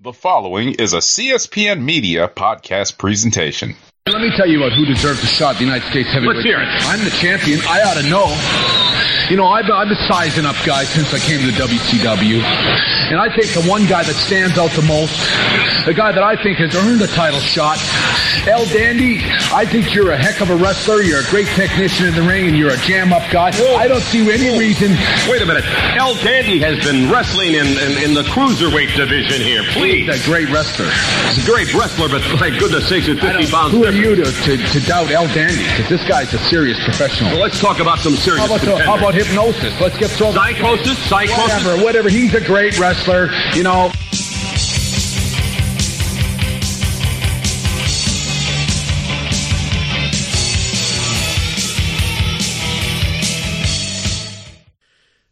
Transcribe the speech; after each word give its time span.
The 0.00 0.12
following 0.12 0.74
is 0.74 0.92
a 0.92 0.98
CSPN 0.98 1.82
Media 1.82 2.28
podcast 2.28 2.98
presentation. 2.98 3.74
Let 4.06 4.20
me 4.20 4.30
tell 4.36 4.46
you 4.46 4.62
about 4.62 4.78
who 4.78 4.84
deserves 4.84 5.24
a 5.24 5.26
shot 5.26 5.56
at 5.56 5.58
the 5.58 5.64
United 5.64 5.90
States 5.90 6.08
heavyweight. 6.12 6.36
Let's 6.36 6.46
hear 6.46 6.60
it. 6.60 6.68
I'm 6.68 7.04
the 7.04 7.10
champion. 7.10 7.58
I 7.62 7.82
ought 7.82 8.00
to 8.00 8.08
know. 8.08 8.87
You 9.30 9.36
know, 9.36 9.46
I've, 9.46 9.68
I've 9.68 9.88
been 9.88 10.08
sizing 10.08 10.46
up 10.46 10.56
guys 10.64 10.88
since 10.88 11.12
I 11.12 11.18
came 11.18 11.40
to 11.40 11.52
the 11.52 11.58
WCW. 11.60 12.40
And 13.12 13.20
I 13.20 13.28
think 13.28 13.52
the 13.52 13.60
one 13.68 13.84
guy 13.84 14.02
that 14.02 14.16
stands 14.16 14.56
out 14.56 14.70
the 14.72 14.82
most, 14.88 15.20
the 15.84 15.92
guy 15.92 16.12
that 16.12 16.22
I 16.22 16.40
think 16.42 16.56
has 16.64 16.74
earned 16.74 17.02
a 17.02 17.06
title 17.08 17.40
shot, 17.40 17.76
El 18.48 18.64
Dandy, 18.72 19.20
I 19.52 19.68
think 19.68 19.94
you're 19.94 20.12
a 20.12 20.16
heck 20.16 20.40
of 20.40 20.48
a 20.48 20.56
wrestler. 20.56 21.02
You're 21.02 21.20
a 21.20 21.28
great 21.28 21.48
technician 21.52 22.06
in 22.08 22.14
the 22.14 22.22
ring, 22.22 22.48
and 22.48 22.56
you're 22.56 22.72
a 22.72 22.80
jam-up 22.80 23.28
guy. 23.30 23.52
I 23.76 23.86
don't 23.88 24.00
see 24.00 24.24
any 24.32 24.56
reason. 24.56 24.96
Wait 25.28 25.42
a 25.42 25.46
minute. 25.46 25.64
El 26.00 26.14
Dandy 26.24 26.60
has 26.60 26.80
been 26.80 27.12
wrestling 27.12 27.52
in, 27.52 27.66
in, 27.84 27.92
in 28.00 28.14
the 28.14 28.24
cruiserweight 28.32 28.96
division 28.96 29.44
here. 29.44 29.60
Please. 29.76 30.08
He's 30.08 30.24
a 30.24 30.24
great 30.24 30.48
wrestler. 30.48 30.88
He's 31.28 31.44
a 31.44 31.46
great 31.48 31.68
wrestler, 31.74 32.08
but 32.08 32.24
my 32.40 32.48
goodness 32.48 32.88
sakes, 32.88 33.08
at 33.08 33.20
50 33.20 33.52
pounds. 33.52 33.72
Who 33.72 33.84
are 33.84 33.92
you 33.92 34.16
to, 34.16 34.24
to, 34.24 34.56
to 34.56 34.80
doubt 34.88 35.10
El 35.10 35.28
Dandy? 35.28 35.68
Because 35.68 35.88
this 35.88 36.04
guy's 36.08 36.32
a 36.32 36.38
serious 36.48 36.80
professional. 36.84 37.32
Well, 37.32 37.44
let's 37.44 37.60
talk 37.60 37.80
about 37.80 37.98
some 38.00 38.16
serious 38.16 38.40
How 38.40 38.56
about, 38.56 38.64
the, 38.64 38.76
how 38.84 38.96
about 38.96 39.17
hypnosis? 39.18 39.80
Let's 39.80 39.98
get 39.98 40.10
thrown. 40.10 40.32
Psicosis? 40.32 40.94
Psicosis? 41.08 41.38
Whatever, 41.38 41.84
whatever. 41.84 42.08
He's 42.08 42.34
a 42.34 42.40
great 42.40 42.78
wrestler. 42.78 43.30
You 43.54 43.64
know. 43.64 43.90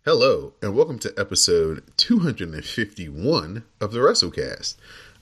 Hello, 0.05 0.55
and 0.62 0.74
welcome 0.74 1.00
to 1.00 1.12
episode 1.16 1.82
251 1.96 3.64
of 3.80 3.92
the 3.92 3.98
WrassleCast. 3.98 4.77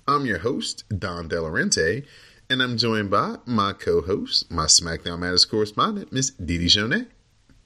I'm 0.06 0.26
your 0.26 0.38
host, 0.38 0.84
Don 0.90 1.28
Delarente, 1.28 2.04
and 2.50 2.62
I'm 2.62 2.76
joined 2.76 3.10
by 3.10 3.36
my 3.46 3.72
co 3.72 4.02
host, 4.02 4.50
my 4.50 4.66
SmackDown 4.66 5.20
Matters 5.20 5.46
correspondent, 5.46 6.12
Miss 6.12 6.30
Didi 6.30 6.66
Jonet. 6.66 7.13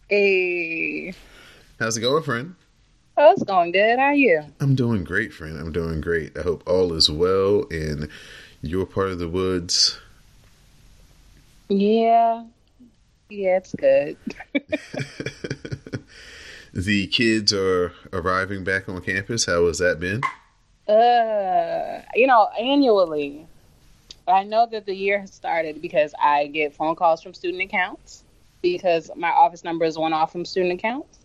Hey. 0.08 1.12
How's 1.78 1.98
it 1.98 2.00
going, 2.00 2.22
friend? 2.22 2.54
Oh, 3.18 3.32
it's 3.32 3.42
going 3.42 3.72
good. 3.72 3.98
How 3.98 4.06
are 4.06 4.14
you? 4.14 4.42
I'm 4.58 4.74
doing 4.74 5.04
great, 5.04 5.34
friend. 5.34 5.58
I'm 5.58 5.70
doing 5.70 6.00
great. 6.00 6.34
I 6.38 6.40
hope 6.40 6.62
all 6.66 6.94
is 6.94 7.10
well 7.10 7.64
in 7.64 8.08
your 8.62 8.86
part 8.86 9.10
of 9.10 9.18
the 9.18 9.28
woods. 9.28 9.98
Yeah. 11.68 12.44
Yeah, 13.28 13.58
it's 13.58 13.74
good. 13.74 14.16
the 16.72 17.06
kids 17.08 17.52
are 17.52 17.92
arriving 18.10 18.64
back 18.64 18.88
on 18.88 19.02
campus. 19.02 19.44
How 19.44 19.66
has 19.66 19.76
that 19.76 20.00
been? 20.00 20.22
Uh, 20.88 22.00
you 22.14 22.26
know, 22.26 22.48
annually, 22.58 23.46
I 24.26 24.44
know 24.44 24.66
that 24.70 24.86
the 24.86 24.94
year 24.94 25.20
has 25.20 25.34
started 25.34 25.82
because 25.82 26.14
I 26.18 26.46
get 26.46 26.74
phone 26.74 26.96
calls 26.96 27.22
from 27.22 27.34
student 27.34 27.62
accounts 27.62 28.24
because 28.62 29.10
my 29.16 29.30
office 29.30 29.64
number 29.64 29.84
is 29.84 29.98
one 29.98 30.12
off 30.12 30.32
from 30.32 30.44
student 30.44 30.74
accounts. 30.74 31.18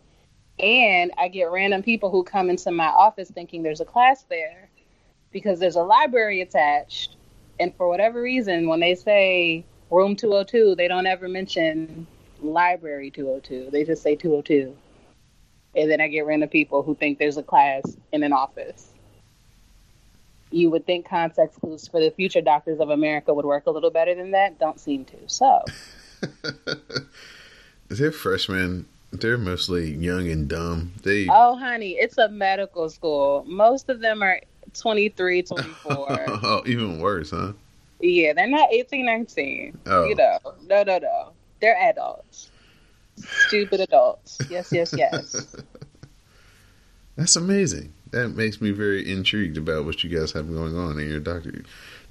And 0.59 1.11
I 1.17 1.29
get 1.29 1.51
random 1.51 1.81
people 1.81 2.11
who 2.11 2.23
come 2.23 2.49
into 2.49 2.71
my 2.71 2.87
office 2.87 3.31
thinking 3.31 3.63
there's 3.63 3.81
a 3.81 3.85
class 3.85 4.23
there 4.29 4.69
because 5.31 5.59
there's 5.59 5.75
a 5.75 5.83
library 5.83 6.41
attached. 6.41 7.15
And 7.59 7.75
for 7.75 7.87
whatever 7.87 8.21
reason, 8.21 8.67
when 8.67 8.79
they 8.79 8.95
say 8.95 9.65
room 9.89 10.15
202, 10.15 10.75
they 10.75 10.87
don't 10.87 11.07
ever 11.07 11.27
mention 11.27 12.05
library 12.41 13.09
202. 13.09 13.69
They 13.71 13.83
just 13.83 14.03
say 14.03 14.15
202. 14.15 14.75
And 15.75 15.89
then 15.89 16.01
I 16.01 16.07
get 16.07 16.25
random 16.25 16.49
people 16.49 16.83
who 16.83 16.93
think 16.95 17.17
there's 17.17 17.37
a 17.37 17.43
class 17.43 17.83
in 18.11 18.21
an 18.21 18.31
office. 18.31 18.89
You 20.51 20.69
would 20.69 20.85
think 20.85 21.09
context 21.09 21.59
clues 21.59 21.87
for 21.87 21.99
the 21.99 22.11
future 22.11 22.41
doctors 22.41 22.79
of 22.79 22.91
America 22.91 23.33
would 23.33 23.45
work 23.45 23.65
a 23.65 23.71
little 23.71 23.89
better 23.89 24.13
than 24.13 24.31
that. 24.31 24.59
Don't 24.59 24.79
seem 24.79 25.03
to. 25.05 25.17
So, 25.25 25.63
They're 27.89 28.11
freshmen. 28.11 28.85
They're 29.11 29.37
mostly 29.37 29.91
young 29.91 30.29
and 30.29 30.47
dumb. 30.47 30.93
They 31.03 31.27
oh, 31.29 31.55
honey, 31.55 31.91
it's 31.91 32.17
a 32.17 32.29
medical 32.29 32.89
school. 32.89 33.45
Most 33.47 33.89
of 33.89 33.99
them 33.99 34.23
are 34.23 34.41
23, 34.73 35.43
24. 35.43 35.95
oh, 36.27 36.63
even 36.65 36.99
worse, 36.99 37.31
huh? 37.31 37.53
yeah, 37.99 38.33
they're 38.33 38.47
not 38.47 38.71
18, 38.71 39.05
19. 39.05 39.77
Oh. 39.85 40.05
You 40.05 40.15
know, 40.15 40.39
no, 40.67 40.83
no, 40.83 40.97
no. 40.97 41.29
They're 41.61 41.77
adults. 41.77 42.49
Stupid 43.47 43.79
adults. 43.79 44.39
Yes, 44.49 44.71
yes, 44.71 44.93
yes. 44.97 45.55
That's 47.15 47.35
amazing. 47.35 47.93
That 48.11 48.29
makes 48.29 48.59
me 48.59 48.71
very 48.71 49.09
intrigued 49.09 49.57
about 49.57 49.85
what 49.85 50.03
you 50.03 50.09
guys 50.09 50.31
have 50.33 50.51
going 50.51 50.75
on 50.75 50.99
in 50.99 51.09
your 51.09 51.19
doctor 51.19 51.63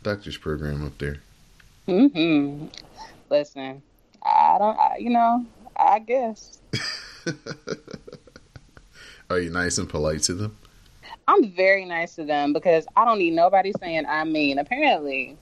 doctor's 0.03 0.37
program 0.37 0.85
up 0.85 0.99
there. 0.99 1.19
hmm 1.87 2.67
Listen, 3.31 3.83
I 4.25 4.57
don't, 4.59 4.79
I, 4.79 4.97
you 4.99 5.11
know, 5.11 5.45
I 5.77 5.99
guess. 5.99 6.61
Are 9.31 9.39
you 9.39 9.51
nice 9.51 9.79
and 9.79 9.89
polite 9.89 10.23
to 10.25 10.35
them? 10.35 10.57
I'm 11.29 11.51
very 11.51 11.85
nice 11.85 12.17
to 12.17 12.25
them 12.25 12.53
because 12.53 12.87
I 12.97 13.05
don't 13.05 13.19
need 13.19 13.33
nobody 13.33 13.73
saying 13.81 14.05
I'm 14.07 14.33
mean. 14.33 14.59
Apparently, 14.59 15.37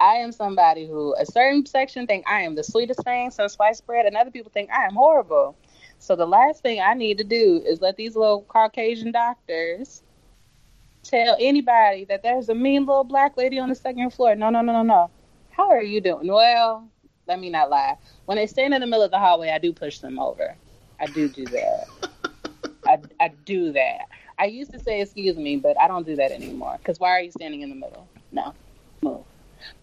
I 0.00 0.14
am 0.16 0.32
somebody 0.32 0.86
who 0.86 1.14
a 1.14 1.24
certain 1.24 1.64
section 1.64 2.06
think 2.06 2.28
I 2.28 2.40
am 2.42 2.54
the 2.54 2.64
sweetest 2.64 3.02
thing 3.04 3.30
since 3.30 3.54
sliced 3.54 3.86
bread, 3.86 4.06
and 4.06 4.16
other 4.16 4.30
people 4.30 4.50
think 4.52 4.70
I 4.70 4.84
am 4.84 4.94
horrible. 4.94 5.56
So 5.98 6.16
the 6.16 6.26
last 6.26 6.62
thing 6.62 6.80
I 6.80 6.94
need 6.94 7.18
to 7.18 7.24
do 7.24 7.62
is 7.64 7.80
let 7.80 7.96
these 7.96 8.16
little 8.16 8.42
Caucasian 8.42 9.12
doctors 9.12 10.02
tell 11.04 11.36
anybody 11.38 12.04
that 12.06 12.22
there's 12.22 12.48
a 12.48 12.54
mean 12.54 12.86
little 12.86 13.04
black 13.04 13.36
lady 13.36 13.58
on 13.58 13.68
the 13.68 13.74
second 13.74 14.10
floor. 14.10 14.34
No, 14.34 14.50
no, 14.50 14.60
no, 14.60 14.72
no, 14.72 14.82
no. 14.82 15.10
How 15.50 15.70
are 15.70 15.82
you 15.82 16.00
doing? 16.00 16.26
Well, 16.26 16.88
let 17.26 17.40
me 17.40 17.50
not 17.50 17.70
lie. 17.70 17.96
When 18.26 18.36
they 18.36 18.46
stand 18.46 18.74
in 18.74 18.80
the 18.80 18.86
middle 18.86 19.04
of 19.04 19.10
the 19.10 19.18
hallway, 19.18 19.50
I 19.50 19.58
do 19.58 19.72
push 19.72 19.98
them 19.98 20.18
over. 20.18 20.54
I 21.00 21.06
do 21.06 21.28
do 21.28 21.44
that. 21.46 21.86
I, 22.86 22.98
I 23.20 23.28
do 23.44 23.72
that. 23.72 24.08
I 24.38 24.46
used 24.46 24.72
to 24.72 24.78
say 24.78 25.00
excuse 25.00 25.36
me, 25.36 25.56
but 25.56 25.78
I 25.80 25.86
don't 25.88 26.06
do 26.06 26.16
that 26.16 26.32
anymore. 26.32 26.76
Because 26.78 26.98
why 26.98 27.10
are 27.10 27.20
you 27.20 27.30
standing 27.30 27.60
in 27.62 27.68
the 27.68 27.74
middle? 27.74 28.08
No, 28.32 28.54
move. 29.02 29.22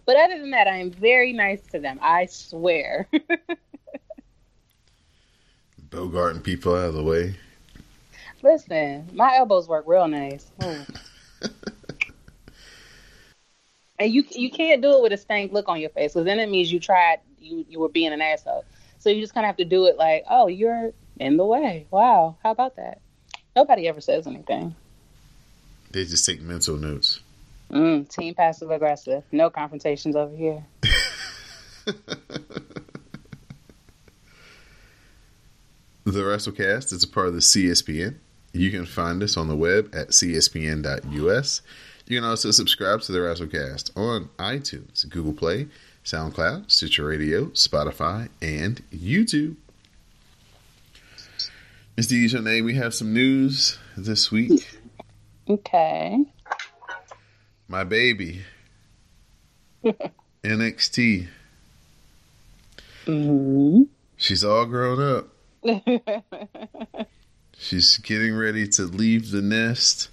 But 0.04 0.16
other 0.16 0.38
than 0.38 0.50
that, 0.50 0.66
I 0.66 0.76
am 0.76 0.90
very 0.90 1.32
nice 1.32 1.62
to 1.68 1.78
them. 1.78 1.98
I 2.02 2.26
swear. 2.26 3.08
Bogarting 5.88 6.42
people 6.42 6.74
out 6.74 6.88
of 6.88 6.94
the 6.94 7.02
way. 7.02 7.36
Listen, 8.42 9.08
my 9.12 9.36
elbows 9.36 9.68
work 9.68 9.84
real 9.86 10.08
nice. 10.08 10.50
And 13.98 14.10
you 14.14 14.24
you 14.30 14.50
can't 14.50 14.80
do 14.80 14.96
it 14.96 15.02
with 15.02 15.12
a 15.12 15.18
stank 15.18 15.52
look 15.52 15.68
on 15.68 15.78
your 15.78 15.90
face, 15.90 16.14
because 16.14 16.24
then 16.24 16.38
it 16.38 16.48
means 16.48 16.72
you 16.72 16.80
tried 16.80 17.20
you 17.40 17.64
you 17.68 17.80
were 17.80 17.88
being 17.88 18.12
an 18.12 18.20
asshole. 18.20 18.64
So 18.98 19.10
you 19.10 19.20
just 19.20 19.34
kind 19.34 19.44
of 19.44 19.48
have 19.48 19.56
to 19.56 19.64
do 19.64 19.86
it 19.86 19.96
like, 19.96 20.24
oh, 20.28 20.46
you're 20.46 20.92
in 21.18 21.36
the 21.36 21.44
way. 21.44 21.86
Wow, 21.90 22.36
how 22.42 22.50
about 22.50 22.76
that? 22.76 23.00
Nobody 23.56 23.88
ever 23.88 24.00
says 24.00 24.26
anything. 24.26 24.74
They 25.90 26.04
just 26.04 26.24
take 26.24 26.40
mental 26.40 26.76
notes. 26.76 27.20
Mm, 27.70 28.08
team 28.08 28.34
passive 28.34 28.70
aggressive. 28.70 29.24
No 29.32 29.50
confrontations 29.50 30.16
over 30.16 30.34
here. 30.36 30.64
The 36.10 36.22
WrassleCast 36.22 36.92
is 36.92 37.04
a 37.04 37.08
part 37.08 37.28
of 37.28 37.34
the 37.34 37.40
CSPN. 37.40 38.16
You 38.52 38.70
can 38.72 38.84
find 38.84 39.22
us 39.22 39.36
on 39.36 39.46
the 39.46 39.54
web 39.54 39.94
at 39.94 40.08
cspn.us. 40.08 41.62
You 42.06 42.18
can 42.18 42.28
also 42.28 42.50
subscribe 42.50 43.02
to 43.02 43.12
the 43.12 43.18
WrassleCast 43.18 43.96
on 43.96 44.30
iTunes, 44.38 45.08
Google 45.08 45.34
Play, 45.34 45.68
SoundCloud, 46.04 46.70
Stitcher 46.70 47.06
Radio, 47.06 47.46
Spotify, 47.46 48.28
and 48.40 48.82
YouTube. 48.90 49.56
Ms. 51.96 52.10
Dijonay, 52.10 52.64
we 52.64 52.74
have 52.74 52.94
some 52.94 53.12
news 53.12 53.78
this 53.96 54.30
week. 54.32 54.66
Okay. 55.48 56.24
My 57.68 57.84
baby, 57.84 58.42
NXT. 60.44 61.28
hmm 63.06 63.82
She's 64.16 64.44
all 64.44 64.66
grown 64.66 65.00
up. 65.00 65.28
She's 67.58 67.96
getting 67.98 68.34
ready 68.36 68.66
to 68.68 68.82
leave 68.82 69.30
the 69.30 69.42
nest 69.42 70.08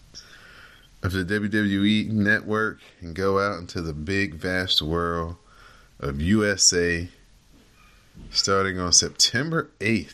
of 1.03 1.11
the 1.13 1.23
WWE 1.23 2.09
network 2.09 2.79
and 3.01 3.15
go 3.15 3.39
out 3.39 3.59
into 3.59 3.81
the 3.81 3.93
big, 3.93 4.35
vast 4.35 4.81
world 4.81 5.35
of 5.99 6.21
USA. 6.21 7.09
Starting 8.31 8.79
on 8.79 8.91
September 8.91 9.69
8th, 9.79 10.13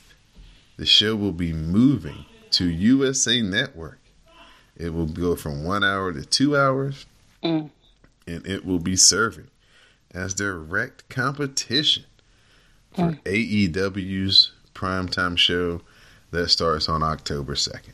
the 0.78 0.86
show 0.86 1.16
will 1.16 1.32
be 1.32 1.54
moving 1.54 2.26
to 2.52 2.66
USA 2.70 3.42
Network. 3.42 4.00
It 4.76 4.94
will 4.94 5.08
go 5.08 5.36
from 5.36 5.64
one 5.64 5.84
hour 5.84 6.12
to 6.12 6.26
two 6.26 6.58
hours, 6.58 7.06
Mm. 7.44 7.70
and 8.28 8.46
it 8.48 8.66
will 8.66 8.80
be 8.80 8.96
serving 8.96 9.48
as 10.12 10.34
direct 10.34 11.08
competition 11.10 12.04
for 12.94 13.18
AEW's 13.26 14.52
primetime 14.74 15.38
show 15.38 15.82
that 16.32 16.50
starts 16.50 16.88
on 16.90 17.04
October 17.04 17.56
2nd. 17.56 17.94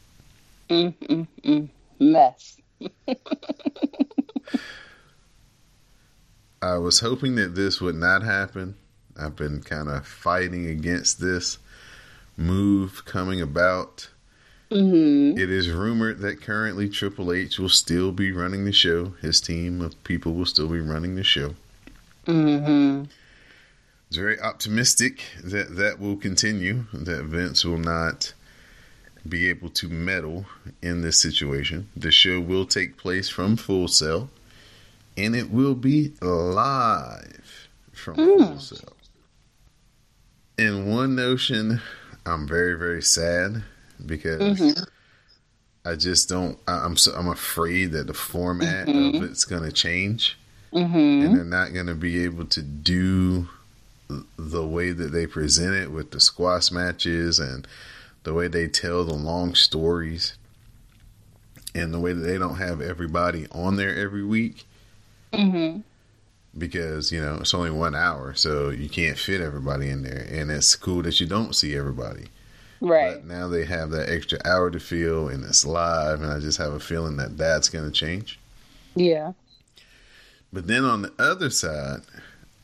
Mm, 0.69 0.93
mm, 1.07 1.27
mm. 1.43 1.69
Mess. 1.99 2.57
I 6.61 6.77
was 6.77 6.99
hoping 6.99 7.35
that 7.35 7.55
this 7.55 7.79
would 7.79 7.95
not 7.95 8.23
happen. 8.23 8.75
I've 9.17 9.35
been 9.35 9.61
kind 9.61 9.89
of 9.89 10.05
fighting 10.05 10.67
against 10.67 11.19
this 11.19 11.57
move 12.37 13.03
coming 13.05 13.41
about. 13.41 14.09
Mm-hmm. 14.71 15.37
It 15.37 15.49
is 15.49 15.71
rumored 15.71 16.19
that 16.19 16.41
currently 16.41 16.89
Triple 16.89 17.33
H 17.33 17.59
will 17.59 17.69
still 17.69 18.11
be 18.11 18.31
running 18.31 18.65
the 18.65 18.71
show. 18.71 19.13
His 19.21 19.41
team 19.41 19.81
of 19.81 20.01
people 20.03 20.33
will 20.33 20.45
still 20.45 20.67
be 20.67 20.79
running 20.79 21.15
the 21.15 21.23
show. 21.23 21.55
Mm-hmm. 22.27 23.05
It's 24.07 24.17
very 24.17 24.39
optimistic 24.39 25.23
that 25.43 25.75
that 25.75 25.99
will 25.99 26.17
continue, 26.17 26.85
that 26.93 27.25
Vince 27.25 27.63
will 27.63 27.77
not 27.77 28.33
be 29.27 29.49
able 29.49 29.69
to 29.69 29.87
meddle 29.87 30.45
in 30.81 31.01
this 31.01 31.21
situation. 31.21 31.89
The 31.95 32.11
show 32.11 32.39
will 32.39 32.65
take 32.65 32.97
place 32.97 33.29
from 33.29 33.55
Full 33.55 33.87
Sail, 33.87 34.29
and 35.19 35.35
it 35.35 35.51
will 35.51 35.75
be 35.75 36.13
live 36.21 37.67
from 37.91 38.15
hmm. 38.15 38.37
Full 38.37 38.59
Sail. 38.59 38.93
In 40.57 40.93
one 40.93 41.15
notion, 41.15 41.81
I'm 42.25 42.47
very, 42.47 42.77
very 42.77 43.01
sad 43.01 43.63
because 44.05 44.59
mm-hmm. 44.59 44.83
I 45.85 45.95
just 45.95 46.29
don't. 46.29 46.57
I, 46.67 46.85
I'm 46.85 46.97
so, 46.97 47.13
I'm 47.13 47.27
afraid 47.27 47.91
that 47.91 48.07
the 48.07 48.13
format 48.13 48.87
of 48.87 48.95
mm-hmm. 48.95 49.23
it's 49.23 49.45
going 49.45 49.63
to 49.63 49.71
change, 49.71 50.37
Mm-hmm. 50.73 51.25
and 51.25 51.35
they're 51.35 51.43
not 51.43 51.73
going 51.73 51.87
to 51.87 51.95
be 51.95 52.23
able 52.23 52.45
to 52.45 52.61
do 52.61 53.49
the 54.37 54.65
way 54.65 54.91
that 54.91 55.11
they 55.11 55.25
present 55.25 55.73
it 55.73 55.91
with 55.91 56.11
the 56.11 56.19
squash 56.19 56.71
matches 56.71 57.39
and 57.39 57.67
the 58.23 58.35
way 58.35 58.47
they 58.47 58.67
tell 58.67 59.03
the 59.03 59.15
long 59.15 59.55
stories 59.55 60.37
and 61.73 61.91
the 61.91 61.99
way 61.99 62.13
that 62.13 62.21
they 62.21 62.37
don't 62.37 62.57
have 62.57 62.81
everybody 62.81 63.47
on 63.51 63.77
there 63.77 63.95
every 63.95 64.23
week 64.23 64.67
Mm-hmm. 65.33 65.81
because 66.57 67.11
you 67.11 67.21
know 67.21 67.37
it's 67.41 67.53
only 67.53 67.69
one 67.71 67.93
hour 67.95 68.33
so 68.33 68.69
you 68.69 68.89
can't 68.89 69.17
fit 69.17 69.41
everybody 69.41 69.89
in 69.89 70.01
there 70.03 70.27
and 70.31 70.49
it's 70.49 70.75
cool 70.75 71.03
that 71.03 71.19
you 71.19 71.27
don't 71.27 71.55
see 71.55 71.75
everybody 71.75 72.25
Right. 72.81 73.15
but 73.15 73.25
now 73.25 73.47
they 73.47 73.65
have 73.65 73.91
that 73.91 74.09
extra 74.09 74.39
hour 74.45 74.71
to 74.71 74.79
fill 74.79 75.27
and 75.27 75.43
it's 75.45 75.65
live 75.65 76.21
and 76.21 76.31
i 76.31 76.39
just 76.39 76.57
have 76.57 76.73
a 76.73 76.79
feeling 76.79 77.17
that 77.17 77.37
that's 77.37 77.69
going 77.69 77.85
to 77.85 77.91
change 77.91 78.39
Yeah. 78.95 79.33
But 80.51 80.65
then 80.65 80.83
on 80.83 81.03
the 81.03 81.13
other 81.19 81.51
side, 81.51 82.01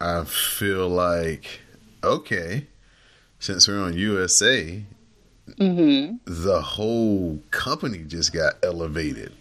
I 0.01 0.23
feel 0.23 0.89
like, 0.89 1.59
okay, 2.03 2.65
since 3.39 3.67
we're 3.67 3.79
on 3.79 3.94
USA, 3.95 4.81
Mm-hmm. 5.59 6.15
the 6.25 6.62
whole 6.62 7.39
company 7.51 8.00
just 8.00 8.33
got 8.33 8.56
elevated 8.63 9.31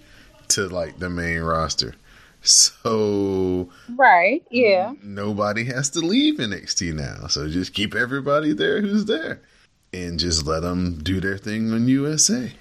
to 0.48 0.68
like 0.68 0.98
the 0.98 1.08
main 1.08 1.40
roster. 1.40 1.94
So 2.44 3.70
Right. 3.96 4.44
Yeah. 4.50 4.92
nobody 5.02 5.64
has 5.64 5.90
to 5.90 6.00
leave 6.00 6.38
NXT 6.38 6.94
now. 6.94 7.26
So 7.26 7.48
just 7.48 7.72
keep 7.74 7.94
everybody 7.94 8.52
there 8.52 8.80
who's 8.82 9.06
there 9.06 9.40
and 9.92 10.18
just 10.18 10.46
let 10.46 10.60
them 10.60 10.98
do 11.02 11.20
their 11.20 11.38
thing 11.38 11.72
on 11.72 11.88
USA. 11.88 12.52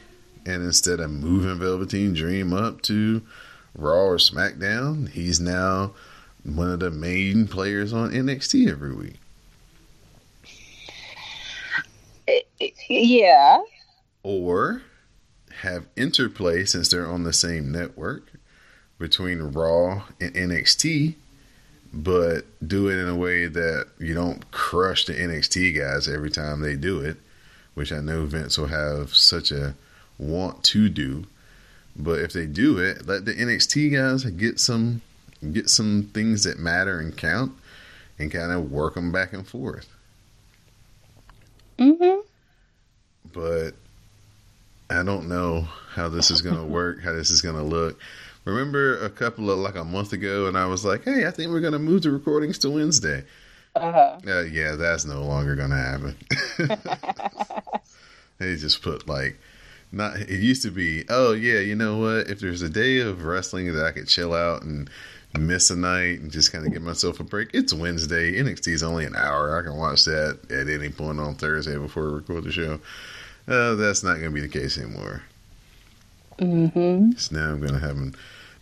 And 0.46 0.64
instead 0.64 1.00
of 1.00 1.12
moving 1.12 1.60
Velveteen 1.60 2.14
Dream 2.14 2.54
up 2.54 2.82
to 2.84 3.22
Raw 3.76 4.06
or 4.06 4.18
SmackDown, 4.18 5.10
he's 5.10 5.40
now 5.40 5.94
one 6.44 6.70
of 6.70 6.80
the 6.80 6.92
main 6.92 7.48
players 7.48 7.94
on 7.94 8.12
NXT 8.12 8.70
every 8.70 8.94
week. 8.94 9.16
Yeah. 12.90 13.62
Or 14.24 14.82
have 15.62 15.86
interplay 15.96 16.66
since 16.66 16.90
they're 16.90 17.08
on 17.08 17.24
the 17.24 17.34
same 17.34 17.72
network 17.72 18.33
between 19.00 19.42
Raw 19.42 20.04
and 20.20 20.34
NXT, 20.34 21.16
but 21.94 22.46
do 22.66 22.90
it 22.90 22.98
in 22.98 23.08
a 23.08 23.16
way 23.16 23.48
that 23.48 23.88
you 24.00 24.14
don't 24.14 24.50
crush 24.52 25.06
the 25.06 25.14
NXT 25.14 25.78
guys 25.78 26.08
every 26.08 26.32
time 26.32 26.62
they 26.62 26.76
do 26.76 27.00
it, 27.00 27.18
which 27.74 27.92
I 27.92 28.00
know 28.00 28.26
Vince 28.26 28.58
will 28.58 28.68
have 28.68 29.14
such 29.14 29.52
a 29.52 29.76
want 30.18 30.64
to 30.66 30.90
do. 30.90 31.26
But 31.96 32.20
if 32.20 32.34
they 32.34 32.48
do 32.48 32.80
it, 32.80 33.06
let 33.06 33.26
the 33.26 33.34
NXT 33.34 33.94
guys 33.94 34.24
get 34.24 34.60
some 34.60 35.02
get 35.52 35.70
some 35.70 36.10
things 36.14 36.44
that 36.46 36.58
matter 36.58 37.00
and 37.00 37.16
count, 37.16 37.52
and 38.18 38.32
kind 38.32 38.52
of 38.52 38.72
work 38.72 38.96
them 38.96 39.12
back 39.12 39.34
and 39.34 39.48
forth. 39.48 39.90
Mm-hmm. 41.80 42.20
but 43.34 43.72
I 44.90 45.02
don't 45.04 45.28
know 45.28 45.68
how 45.90 46.08
this 46.08 46.30
is 46.30 46.42
going 46.42 46.56
to 46.56 46.64
work, 46.64 47.02
how 47.02 47.14
this 47.14 47.32
is 47.32 47.42
going 47.42 47.56
to 47.56 47.64
look. 47.64 48.00
Remember 48.46 48.98
a 49.04 49.10
couple 49.10 49.50
of 49.50 49.60
like 49.60 49.76
a 49.76 49.84
month 49.84 50.12
ago, 50.14 50.48
and 50.48 50.58
I 50.58 50.66
was 50.66 50.84
like, 50.84 51.04
"Hey, 51.06 51.26
I 51.26 51.32
think 51.32 51.52
we're 51.52 51.62
going 51.62 51.74
to 51.74 51.80
move 51.80 52.04
the 52.04 52.12
recordings 52.12 52.58
to 52.60 52.70
Wednesday." 52.70 53.24
Uh-huh. 53.76 54.20
Uh, 54.28 54.42
yeah, 54.42 54.76
that's 54.76 55.06
no 55.06 55.24
longer 55.24 55.56
going 55.56 55.72
to 55.72 55.76
happen. 55.76 56.16
they 58.38 58.56
just 58.56 58.82
put 58.82 59.08
like, 59.08 59.40
not. 59.92 60.18
It 60.18 60.42
used 60.42 60.64
to 60.64 60.72
be, 60.72 61.06
oh 61.10 61.32
yeah, 61.34 61.60
you 61.60 61.76
know 61.76 61.98
what? 61.98 62.30
If 62.30 62.40
there's 62.40 62.62
a 62.62 62.70
day 62.70 63.00
of 63.00 63.24
wrestling 63.24 63.74
that 63.74 63.86
I 63.86 63.92
could 63.92 64.08
chill 64.08 64.34
out 64.34 64.64
and 64.64 64.90
miss 65.38 65.70
a 65.72 65.76
night 65.76 66.20
and 66.20 66.32
just 66.32 66.52
kind 66.52 66.66
of 66.66 66.74
give 66.74 66.84
myself 66.84 67.20
a 67.20 67.24
break, 67.24 67.50
it's 67.54 67.74
Wednesday. 67.74 68.34
NXT 68.34 68.68
is 68.74 68.84
only 68.84 69.06
an 69.06 69.16
hour. 69.16 69.58
I 69.58 69.64
can 69.64 69.78
watch 69.78 70.06
that 70.06 70.40
at 70.52 70.70
any 70.70 70.90
point 70.90 71.20
on 71.20 71.36
Thursday 71.36 71.78
before 71.78 72.08
we 72.08 72.14
record 72.16 72.44
the 72.44 72.52
show. 72.52 72.80
Uh, 73.48 73.76
that's 73.76 74.04
not 74.04 74.20
going 74.20 74.26
to 74.26 74.32
be 74.32 74.42
the 74.42 74.48
case 74.48 74.78
anymore. 74.78 75.24
Mm-hmm. 76.40 77.12
So 77.14 77.36
now 77.36 77.52
I'm 77.52 77.60
going 77.60 77.74
to 77.74 77.80
have 77.80 77.98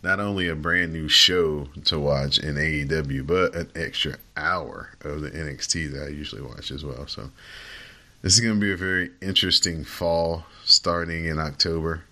not 0.04 0.20
only 0.20 0.48
a 0.48 0.56
brand 0.56 0.94
new 0.94 1.08
show 1.08 1.68
to 1.86 2.00
watch 2.00 2.40
in 2.40 2.56
AEW, 2.56 3.26
but 3.26 3.56
an 3.56 3.72
extra 3.76 4.16
hour 4.36 4.90
of 5.02 5.22
the 5.22 5.30
NXT 5.30 5.92
that 5.94 6.06
I 6.06 6.10
usually 6.10 6.42
watch 6.42 6.72
as 6.72 6.84
well. 6.84 7.08
So 7.08 7.30
this 8.22 8.34
is 8.34 8.40
going 8.40 8.56
to 8.56 8.60
be 8.60 8.72
a 8.72 8.78
very 8.78 9.12
interesting 9.22 9.84
fall 9.84 10.46
starting 10.64 11.26
in 11.26 11.40
October. 11.40 12.04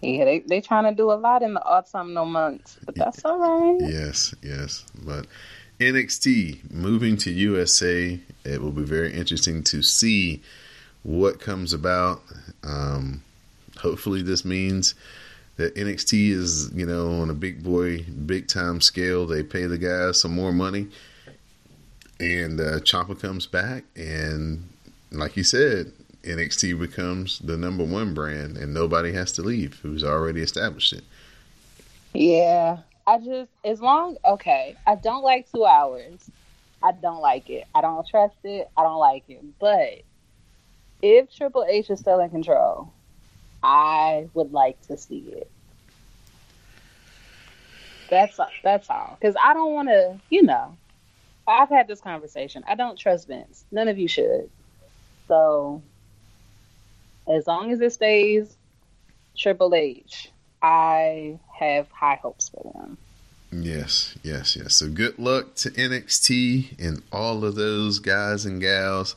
Yeah, 0.00 0.24
they 0.24 0.38
they 0.40 0.60
trying 0.62 0.84
to 0.84 0.94
do 0.94 1.12
a 1.12 1.14
lot 1.14 1.42
in 1.42 1.52
the 1.52 1.62
autumnal 1.62 2.24
months, 2.24 2.78
but 2.86 2.94
that's 2.94 3.22
all 3.24 3.38
right. 3.38 3.78
Yes, 3.80 4.34
yes. 4.42 4.84
But 5.04 5.26
NXT 5.78 6.70
moving 6.70 7.18
to 7.18 7.30
USA, 7.30 8.18
it 8.44 8.62
will 8.62 8.72
be 8.72 8.82
very 8.82 9.12
interesting 9.12 9.62
to 9.64 9.82
see 9.82 10.40
what 11.02 11.38
comes 11.38 11.74
about. 11.74 12.22
Um, 12.62 13.22
hopefully, 13.80 14.22
this 14.22 14.44
means 14.44 14.94
that 15.56 15.74
NXT 15.74 16.30
is, 16.30 16.72
you 16.74 16.86
know, 16.86 17.20
on 17.20 17.30
a 17.30 17.34
big 17.34 17.62
boy, 17.62 18.02
big 18.02 18.48
time 18.48 18.80
scale. 18.80 19.26
They 19.26 19.42
pay 19.42 19.66
the 19.66 19.78
guys 19.78 20.20
some 20.20 20.34
more 20.34 20.52
money, 20.52 20.88
and 22.18 22.60
uh, 22.60 22.80
Ciampa 22.80 23.20
comes 23.20 23.46
back, 23.46 23.84
and 23.96 24.68
like 25.10 25.36
you 25.36 25.44
said, 25.44 25.92
NXT 26.22 26.78
becomes 26.78 27.38
the 27.40 27.56
number 27.56 27.84
one 27.84 28.14
brand, 28.14 28.56
and 28.56 28.72
nobody 28.74 29.12
has 29.12 29.32
to 29.32 29.42
leave 29.42 29.80
who's 29.82 30.04
already 30.04 30.42
established 30.42 30.92
it. 30.92 31.04
Yeah, 32.12 32.78
I 33.06 33.18
just 33.18 33.50
as 33.64 33.80
long 33.80 34.16
okay. 34.24 34.76
I 34.86 34.96
don't 34.96 35.22
like 35.22 35.50
two 35.50 35.64
hours. 35.64 36.30
I 36.82 36.92
don't 36.92 37.20
like 37.20 37.50
it. 37.50 37.66
I 37.74 37.80
don't 37.80 38.06
trust 38.08 38.36
it. 38.44 38.70
I 38.76 38.82
don't 38.82 38.98
like 38.98 39.24
it. 39.28 39.42
But 39.58 40.02
if 41.02 41.32
Triple 41.34 41.66
H 41.68 41.90
is 41.90 42.00
still 42.00 42.20
in 42.20 42.30
control, 42.30 42.92
I 43.62 44.28
would 44.34 44.52
like 44.52 44.80
to 44.88 44.96
see 44.96 45.18
it. 45.18 45.50
That's 48.08 48.38
that's 48.64 48.90
all. 48.90 49.16
Because 49.20 49.36
I 49.42 49.54
don't 49.54 49.72
want 49.72 49.88
to, 49.88 50.20
you 50.30 50.42
know. 50.42 50.76
I've 51.46 51.68
had 51.68 51.88
this 51.88 52.00
conversation. 52.00 52.62
I 52.68 52.74
don't 52.74 52.96
trust 52.96 53.26
Vince. 53.26 53.64
None 53.72 53.88
of 53.88 53.98
you 53.98 54.06
should. 54.06 54.48
So, 55.26 55.82
as 57.28 57.46
long 57.46 57.72
as 57.72 57.80
it 57.80 57.92
stays 57.92 58.56
Triple 59.36 59.74
H, 59.74 60.30
I 60.62 61.38
have 61.58 61.90
high 61.90 62.20
hopes 62.22 62.48
for 62.48 62.72
them. 62.74 62.98
Yes, 63.52 64.16
yes, 64.22 64.54
yes. 64.54 64.74
So 64.74 64.88
good 64.88 65.18
luck 65.18 65.56
to 65.56 65.70
NXT 65.70 66.78
and 66.78 67.02
all 67.10 67.44
of 67.44 67.56
those 67.56 67.98
guys 67.98 68.44
and 68.44 68.60
gals 68.60 69.16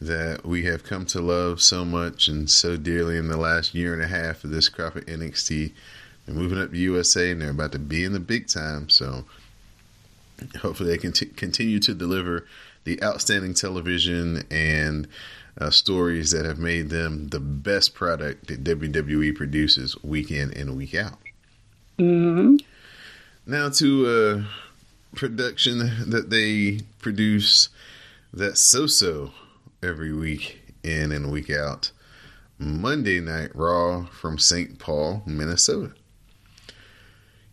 that 0.00 0.44
we 0.44 0.64
have 0.64 0.84
come 0.84 1.06
to 1.06 1.20
love 1.20 1.60
so 1.60 1.84
much 1.84 2.28
and 2.28 2.50
so 2.50 2.76
dearly 2.76 3.16
in 3.16 3.28
the 3.28 3.36
last 3.36 3.74
year 3.74 3.92
and 3.92 4.02
a 4.02 4.06
half 4.06 4.44
of 4.44 4.50
this 4.50 4.68
crop 4.68 4.96
of 4.96 5.06
NXT. 5.06 5.72
They're 6.26 6.34
moving 6.34 6.58
up 6.58 6.70
to 6.70 6.78
USA 6.78 7.30
and 7.30 7.40
they're 7.40 7.50
about 7.50 7.72
to 7.72 7.78
be 7.78 8.04
in 8.04 8.12
the 8.12 8.20
big 8.20 8.48
time. 8.48 8.88
So 8.88 9.24
hopefully 10.60 10.90
they 10.90 10.98
can 10.98 11.12
t- 11.12 11.26
continue 11.26 11.78
to 11.80 11.94
deliver 11.94 12.46
the 12.84 13.02
outstanding 13.02 13.54
television 13.54 14.44
and 14.50 15.08
uh, 15.58 15.70
stories 15.70 16.32
that 16.32 16.44
have 16.44 16.58
made 16.58 16.90
them 16.90 17.28
the 17.28 17.40
best 17.40 17.94
product 17.94 18.48
that 18.48 18.64
WWE 18.64 19.34
produces 19.34 19.96
week 20.02 20.30
in 20.30 20.52
and 20.52 20.76
week 20.76 20.94
out. 20.94 21.18
Mm-hmm. 21.98 22.56
Now 23.46 23.68
to 23.70 24.44
a 25.14 25.16
production 25.16 26.10
that 26.10 26.30
they 26.30 26.80
produce 26.98 27.68
that's 28.32 28.60
so-so 28.60 29.30
every 29.84 30.12
week 30.12 30.62
in 30.82 31.12
and 31.12 31.30
week 31.30 31.50
out. 31.50 31.90
Monday 32.58 33.20
Night 33.20 33.54
Raw 33.54 34.06
from 34.06 34.38
St. 34.38 34.78
Paul, 34.78 35.22
Minnesota. 35.26 35.92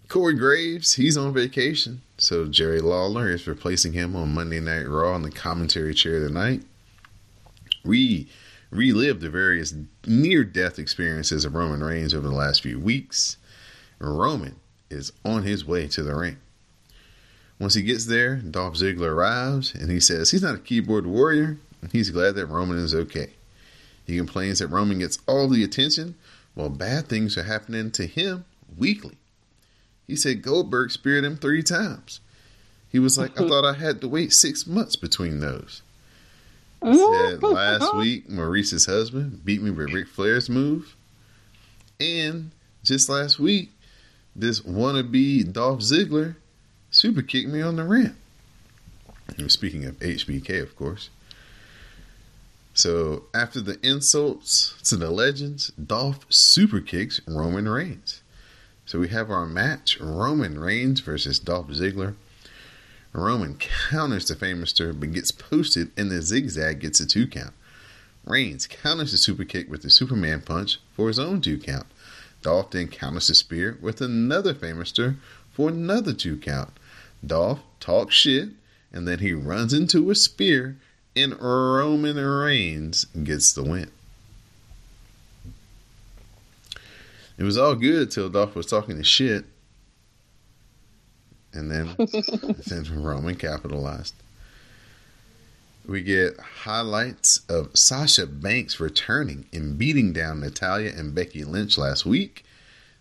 Corey 0.07 0.35
Graves, 0.35 0.93
he's 0.93 1.17
on 1.17 1.33
vacation, 1.33 2.01
so 2.17 2.45
Jerry 2.47 2.79
Lawler 2.79 3.29
is 3.29 3.47
replacing 3.47 3.93
him 3.93 4.15
on 4.15 4.33
Monday 4.33 4.59
Night 4.59 4.87
Raw 4.87 5.15
in 5.15 5.23
the 5.23 5.31
commentary 5.31 5.93
chair 5.93 6.19
tonight. 6.19 6.63
We 7.83 8.29
relived 8.69 9.21
the 9.21 9.29
various 9.29 9.73
near 10.05 10.43
death 10.43 10.79
experiences 10.79 11.45
of 11.45 11.55
Roman 11.55 11.83
Reigns 11.83 12.13
over 12.13 12.27
the 12.27 12.35
last 12.35 12.61
few 12.61 12.79
weeks. 12.79 13.37
Roman 13.99 14.55
is 14.89 15.11
on 15.25 15.43
his 15.43 15.65
way 15.65 15.87
to 15.87 16.03
the 16.03 16.15
ring. 16.15 16.37
Once 17.59 17.73
he 17.73 17.81
gets 17.83 18.05
there, 18.05 18.37
Dolph 18.37 18.75
Ziggler 18.75 19.11
arrives 19.11 19.73
and 19.75 19.91
he 19.91 19.99
says 19.99 20.31
he's 20.31 20.41
not 20.41 20.55
a 20.55 20.59
keyboard 20.59 21.05
warrior. 21.05 21.57
He's 21.91 22.09
glad 22.09 22.35
that 22.35 22.45
Roman 22.47 22.77
is 22.77 22.93
okay. 22.93 23.31
He 24.05 24.17
complains 24.17 24.59
that 24.59 24.67
Roman 24.67 24.99
gets 24.99 25.19
all 25.27 25.47
the 25.47 25.63
attention 25.63 26.15
while 26.53 26.69
bad 26.69 27.07
things 27.07 27.37
are 27.37 27.43
happening 27.43 27.91
to 27.91 28.05
him 28.05 28.45
weekly. 28.77 29.17
He 30.07 30.15
said 30.15 30.41
Goldberg 30.41 30.91
speared 30.91 31.23
him 31.23 31.37
three 31.37 31.63
times. 31.63 32.19
He 32.89 32.99
was 32.99 33.17
like, 33.17 33.39
I 33.39 33.47
thought 33.47 33.65
I 33.65 33.73
had 33.73 34.01
to 34.01 34.07
wait 34.07 34.33
six 34.33 34.67
months 34.67 34.95
between 34.95 35.39
those. 35.39 35.81
He 36.83 36.97
said 36.97 37.43
last 37.43 37.95
week 37.95 38.27
Maryse's 38.27 38.85
husband 38.85 39.45
beat 39.45 39.61
me 39.61 39.71
with 39.71 39.93
Ric 39.93 40.07
Flair's 40.07 40.49
move. 40.49 40.95
And 41.99 42.51
just 42.83 43.07
last 43.07 43.39
week, 43.39 43.71
this 44.35 44.61
wannabe 44.61 45.51
Dolph 45.51 45.81
Ziggler 45.81 46.35
super 46.89 47.21
kicked 47.21 47.49
me 47.49 47.61
on 47.61 47.75
the 47.75 47.83
ramp. 47.83 48.15
Speaking 49.47 49.85
of 49.85 49.97
HBK, 49.99 50.61
of 50.61 50.75
course. 50.75 51.09
So 52.73 53.23
after 53.33 53.59
the 53.59 53.79
insults 53.85 54.75
to 54.89 54.95
the 54.95 55.11
legends, 55.11 55.71
Dolph 55.71 56.25
super 56.29 56.79
kicks 56.79 57.19
Roman 57.27 57.67
Reigns. 57.67 58.21
So 58.85 58.99
we 58.99 59.09
have 59.09 59.29
our 59.29 59.45
match 59.45 59.99
Roman 59.99 60.59
Reigns 60.59 60.99
versus 61.01 61.39
Dolph 61.39 61.67
Ziggler. 61.67 62.15
Roman 63.13 63.57
counters 63.57 64.27
the 64.27 64.35
Famouser 64.35 64.97
but 64.97 65.11
gets 65.11 65.31
posted 65.31 65.91
and 65.97 66.09
the 66.09 66.21
zigzag 66.21 66.79
gets 66.79 66.99
a 67.01 67.05
two 67.05 67.27
count. 67.27 67.53
Reigns 68.25 68.67
counters 68.67 69.11
the 69.11 69.17
super 69.17 69.43
kick 69.43 69.69
with 69.69 69.81
the 69.81 69.89
Superman 69.89 70.41
punch 70.41 70.79
for 70.93 71.09
his 71.09 71.19
own 71.19 71.41
two 71.41 71.57
count. 71.57 71.87
Dolph 72.41 72.71
then 72.71 72.87
counters 72.87 73.27
the 73.27 73.35
spear 73.35 73.77
with 73.81 73.99
another 73.99 74.53
Famouser 74.53 75.17
for 75.51 75.69
another 75.69 76.13
two 76.13 76.37
count. 76.37 76.71
Dolph 77.25 77.59
talks 77.81 78.15
shit 78.15 78.49
and 78.93 79.07
then 79.07 79.19
he 79.19 79.33
runs 79.33 79.73
into 79.73 80.09
a 80.09 80.15
spear 80.15 80.77
and 81.15 81.39
Roman 81.41 82.17
Reigns 82.17 83.05
gets 83.05 83.53
the 83.53 83.63
win. 83.63 83.91
It 87.37 87.43
was 87.43 87.57
all 87.57 87.75
good 87.75 88.11
till 88.11 88.29
Dolph 88.29 88.55
was 88.55 88.67
talking 88.67 88.97
to 88.97 89.03
shit. 89.03 89.45
And 91.53 91.71
then, 91.71 91.95
then 92.67 93.03
Roman 93.03 93.35
capitalized. 93.35 94.13
We 95.85 96.03
get 96.03 96.39
highlights 96.39 97.41
of 97.49 97.75
Sasha 97.75 98.27
Banks 98.27 98.79
returning 98.79 99.45
and 99.51 99.77
beating 99.77 100.13
down 100.13 100.39
Natalya 100.39 100.91
and 100.95 101.15
Becky 101.15 101.43
Lynch 101.43 101.77
last 101.77 102.05
week. 102.05 102.45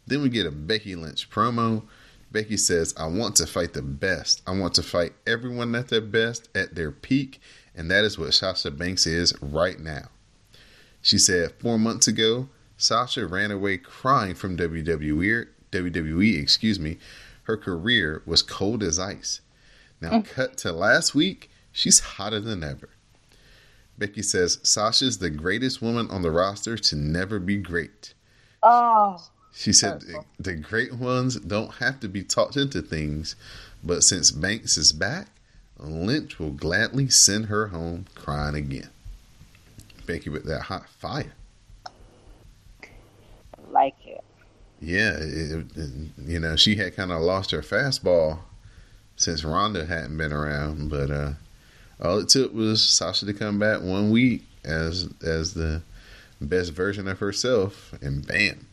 Then 0.06 0.22
we 0.22 0.30
get 0.30 0.46
a 0.46 0.50
Becky 0.50 0.96
Lynch 0.96 1.30
promo. 1.30 1.82
Becky 2.32 2.56
says, 2.56 2.94
I 2.96 3.06
want 3.06 3.36
to 3.36 3.46
fight 3.46 3.74
the 3.74 3.82
best. 3.82 4.40
I 4.46 4.58
want 4.58 4.74
to 4.74 4.82
fight 4.82 5.12
everyone 5.26 5.74
at 5.74 5.88
their 5.88 6.00
best, 6.00 6.48
at 6.54 6.74
their 6.74 6.90
peak. 6.90 7.40
And 7.80 7.90
that 7.90 8.04
is 8.04 8.18
what 8.18 8.34
Sasha 8.34 8.70
Banks 8.70 9.06
is 9.06 9.32
right 9.40 9.80
now. 9.80 10.10
She 11.00 11.16
said 11.16 11.52
four 11.52 11.78
months 11.78 12.06
ago, 12.06 12.50
Sasha 12.76 13.26
ran 13.26 13.50
away 13.50 13.78
crying 13.78 14.34
from 14.34 14.58
WWE. 14.58 15.46
WWE, 15.72 16.42
excuse 16.42 16.78
me. 16.78 16.98
Her 17.44 17.56
career 17.56 18.20
was 18.26 18.42
cold 18.42 18.82
as 18.82 18.98
ice. 18.98 19.40
Now, 19.98 20.10
mm. 20.10 20.26
cut 20.26 20.58
to 20.58 20.72
last 20.72 21.14
week, 21.14 21.48
she's 21.72 22.00
hotter 22.00 22.38
than 22.38 22.62
ever. 22.62 22.90
Becky 23.96 24.20
says 24.20 24.58
Sasha's 24.62 25.16
the 25.16 25.30
greatest 25.30 25.80
woman 25.80 26.10
on 26.10 26.20
the 26.20 26.30
roster 26.30 26.76
to 26.76 26.96
never 26.96 27.38
be 27.38 27.56
great. 27.56 28.12
Oh. 28.62 29.24
She 29.54 29.72
said 29.72 30.02
the, 30.02 30.22
the 30.38 30.54
great 30.54 30.92
ones 30.92 31.40
don't 31.40 31.76
have 31.76 31.98
to 32.00 32.08
be 32.08 32.24
talked 32.24 32.58
into 32.58 32.82
things, 32.82 33.36
but 33.82 34.04
since 34.04 34.30
Banks 34.30 34.76
is 34.76 34.92
back, 34.92 35.28
Lynch 35.82 36.38
will 36.38 36.50
gladly 36.50 37.08
send 37.08 37.46
her 37.46 37.68
home 37.68 38.06
crying 38.14 38.54
again. 38.54 38.90
Becky 40.06 40.30
with 40.30 40.44
that 40.44 40.62
hot 40.62 40.88
fire 40.88 41.34
like 43.72 43.94
it. 44.04 44.22
Yeah, 44.80 45.16
it, 45.18 45.66
it, 45.76 45.90
you 46.24 46.40
know, 46.40 46.56
she 46.56 46.76
had 46.76 46.96
kind 46.96 47.12
of 47.12 47.20
lost 47.20 47.50
her 47.50 47.60
fastball 47.60 48.38
since 49.16 49.44
Ronda 49.44 49.84
hadn't 49.84 50.16
been 50.16 50.32
around, 50.32 50.88
but 50.88 51.10
uh, 51.10 51.32
all 52.02 52.18
it 52.18 52.28
took 52.30 52.54
was 52.54 52.86
Sasha 52.86 53.26
to 53.26 53.34
come 53.34 53.58
back 53.58 53.82
one 53.82 54.10
week 54.10 54.44
as 54.64 55.08
as 55.22 55.54
the 55.54 55.82
best 56.40 56.72
version 56.72 57.08
of 57.08 57.18
herself, 57.18 57.92
and 58.00 58.26
bam, 58.26 58.66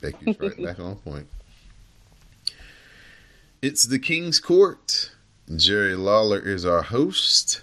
Becky's 0.00 0.38
right 0.38 0.62
back 0.62 0.78
on 0.78 0.96
point. 0.96 1.26
It's 3.62 3.84
the 3.84 3.98
King's 3.98 4.38
Court. 4.38 5.10
Jerry 5.54 5.94
Lawler 5.94 6.40
is 6.40 6.66
our 6.66 6.82
host. 6.82 7.62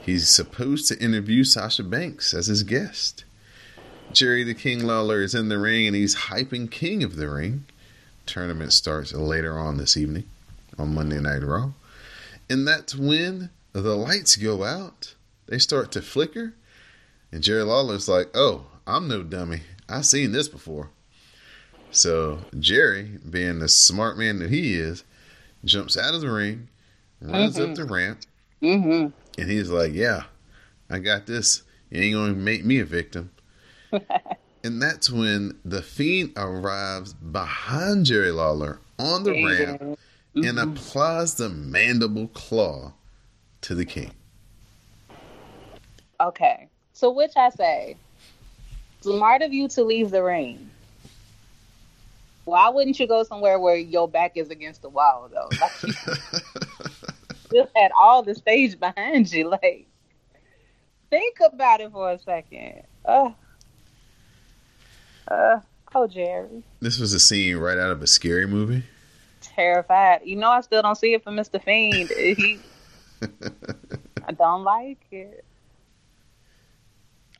He's 0.00 0.28
supposed 0.28 0.88
to 0.88 0.98
interview 0.98 1.44
Sasha 1.44 1.84
Banks 1.84 2.34
as 2.34 2.48
his 2.48 2.64
guest. 2.64 3.24
Jerry 4.12 4.42
the 4.42 4.54
King 4.54 4.84
Lawler 4.84 5.22
is 5.22 5.32
in 5.32 5.48
the 5.48 5.58
ring 5.58 5.86
and 5.86 5.94
he's 5.94 6.16
hyping 6.16 6.68
King 6.68 7.04
of 7.04 7.14
the 7.14 7.28
Ring. 7.28 7.66
Tournament 8.24 8.72
starts 8.72 9.12
later 9.12 9.56
on 9.56 9.76
this 9.76 9.96
evening 9.96 10.24
on 10.76 10.94
Monday 10.94 11.20
Night 11.20 11.44
Raw. 11.44 11.70
And 12.50 12.66
that's 12.66 12.96
when 12.96 13.50
the 13.72 13.96
lights 13.96 14.34
go 14.34 14.64
out. 14.64 15.14
They 15.46 15.58
start 15.58 15.92
to 15.92 16.02
flicker. 16.02 16.54
And 17.30 17.44
Jerry 17.44 17.62
Lawler's 17.62 18.08
like, 18.08 18.28
oh, 18.34 18.66
I'm 18.88 19.06
no 19.06 19.22
dummy. 19.22 19.62
I've 19.88 20.06
seen 20.06 20.32
this 20.32 20.48
before. 20.48 20.90
So 21.92 22.40
Jerry, 22.58 23.18
being 23.28 23.60
the 23.60 23.68
smart 23.68 24.18
man 24.18 24.40
that 24.40 24.50
he 24.50 24.74
is, 24.74 25.04
jumps 25.64 25.96
out 25.96 26.14
of 26.14 26.20
the 26.20 26.30
ring, 26.30 26.68
runs 27.20 27.56
mm-hmm. 27.56 27.70
up 27.70 27.76
the 27.76 27.84
ramp, 27.84 28.20
mm-hmm. 28.62 29.40
and 29.40 29.50
he's 29.50 29.70
like, 29.70 29.92
yeah, 29.92 30.24
I 30.90 30.98
got 30.98 31.26
this. 31.26 31.62
You 31.90 32.02
ain't 32.02 32.34
to 32.34 32.40
make 32.40 32.64
me 32.64 32.80
a 32.80 32.84
victim. 32.84 33.30
and 34.64 34.82
that's 34.82 35.08
when 35.08 35.58
the 35.64 35.82
Fiend 35.82 36.32
arrives 36.36 37.14
behind 37.14 38.06
Jerry 38.06 38.32
Lawler 38.32 38.80
on 38.98 39.22
the 39.22 39.32
ramp 39.32 39.80
mm-hmm. 39.80 40.44
and 40.44 40.58
applies 40.58 41.34
the 41.34 41.48
mandible 41.48 42.28
claw 42.28 42.92
to 43.62 43.74
the 43.74 43.84
king. 43.84 44.12
Okay. 46.20 46.68
So 46.92 47.10
which 47.10 47.36
I 47.36 47.50
say, 47.50 47.96
smart 49.00 49.42
of 49.42 49.52
you 49.52 49.68
to 49.68 49.84
leave 49.84 50.10
the 50.10 50.22
ring. 50.22 50.70
Why 52.46 52.68
wouldn't 52.68 52.98
you 53.00 53.08
go 53.08 53.24
somewhere 53.24 53.58
where 53.58 53.76
your 53.76 54.08
back 54.08 54.36
is 54.36 54.50
against 54.50 54.80
the 54.80 54.88
wall 54.88 55.28
though? 55.32 55.48
Like 55.60 55.82
you 55.82 55.92
just 57.52 57.72
had 57.74 57.90
all 57.98 58.22
the 58.22 58.36
stage 58.36 58.78
behind 58.78 59.32
you. 59.32 59.50
Like 59.50 59.88
think 61.10 61.38
about 61.44 61.80
it 61.80 61.90
for 61.90 62.12
a 62.12 62.18
second. 62.20 62.82
Ugh. 63.04 63.34
Uh, 65.26 65.58
oh, 65.92 66.06
Jerry. 66.06 66.62
This 66.78 67.00
was 67.00 67.12
a 67.12 67.18
scene 67.18 67.56
right 67.56 67.78
out 67.78 67.90
of 67.90 68.00
a 68.00 68.06
scary 68.06 68.46
movie. 68.46 68.84
Terrified. 69.40 70.20
You 70.24 70.36
know, 70.36 70.50
I 70.50 70.60
still 70.60 70.82
don't 70.82 70.94
see 70.94 71.14
it 71.14 71.24
for 71.24 71.32
Mr. 71.32 71.60
Fiend. 71.60 72.10
he, 72.16 72.60
I 74.24 74.32
don't 74.32 74.62
like 74.62 75.04
it. 75.10 75.44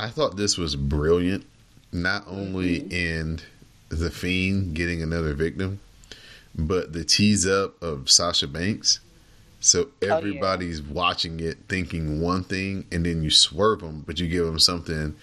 I 0.00 0.08
thought 0.08 0.36
this 0.36 0.58
was 0.58 0.74
brilliant. 0.74 1.46
Not 1.92 2.24
only 2.26 2.80
mm-hmm. 2.80 2.90
in 2.92 3.40
the 3.88 4.10
Fiend 4.10 4.74
getting 4.74 5.02
another 5.02 5.34
victim, 5.34 5.80
but 6.54 6.92
the 6.92 7.04
tease 7.04 7.46
up 7.46 7.80
of 7.82 8.10
Sasha 8.10 8.46
Banks. 8.46 9.00
So 9.60 9.88
everybody's 10.02 10.80
oh, 10.80 10.84
yeah. 10.86 10.92
watching 10.92 11.40
it 11.40 11.58
thinking 11.68 12.20
one 12.20 12.44
thing, 12.44 12.84
and 12.92 13.04
then 13.04 13.22
you 13.22 13.30
swerve 13.30 13.80
them, 13.80 14.04
but 14.06 14.20
you 14.20 14.28
give 14.28 14.44
them 14.44 14.58
something 14.58 15.16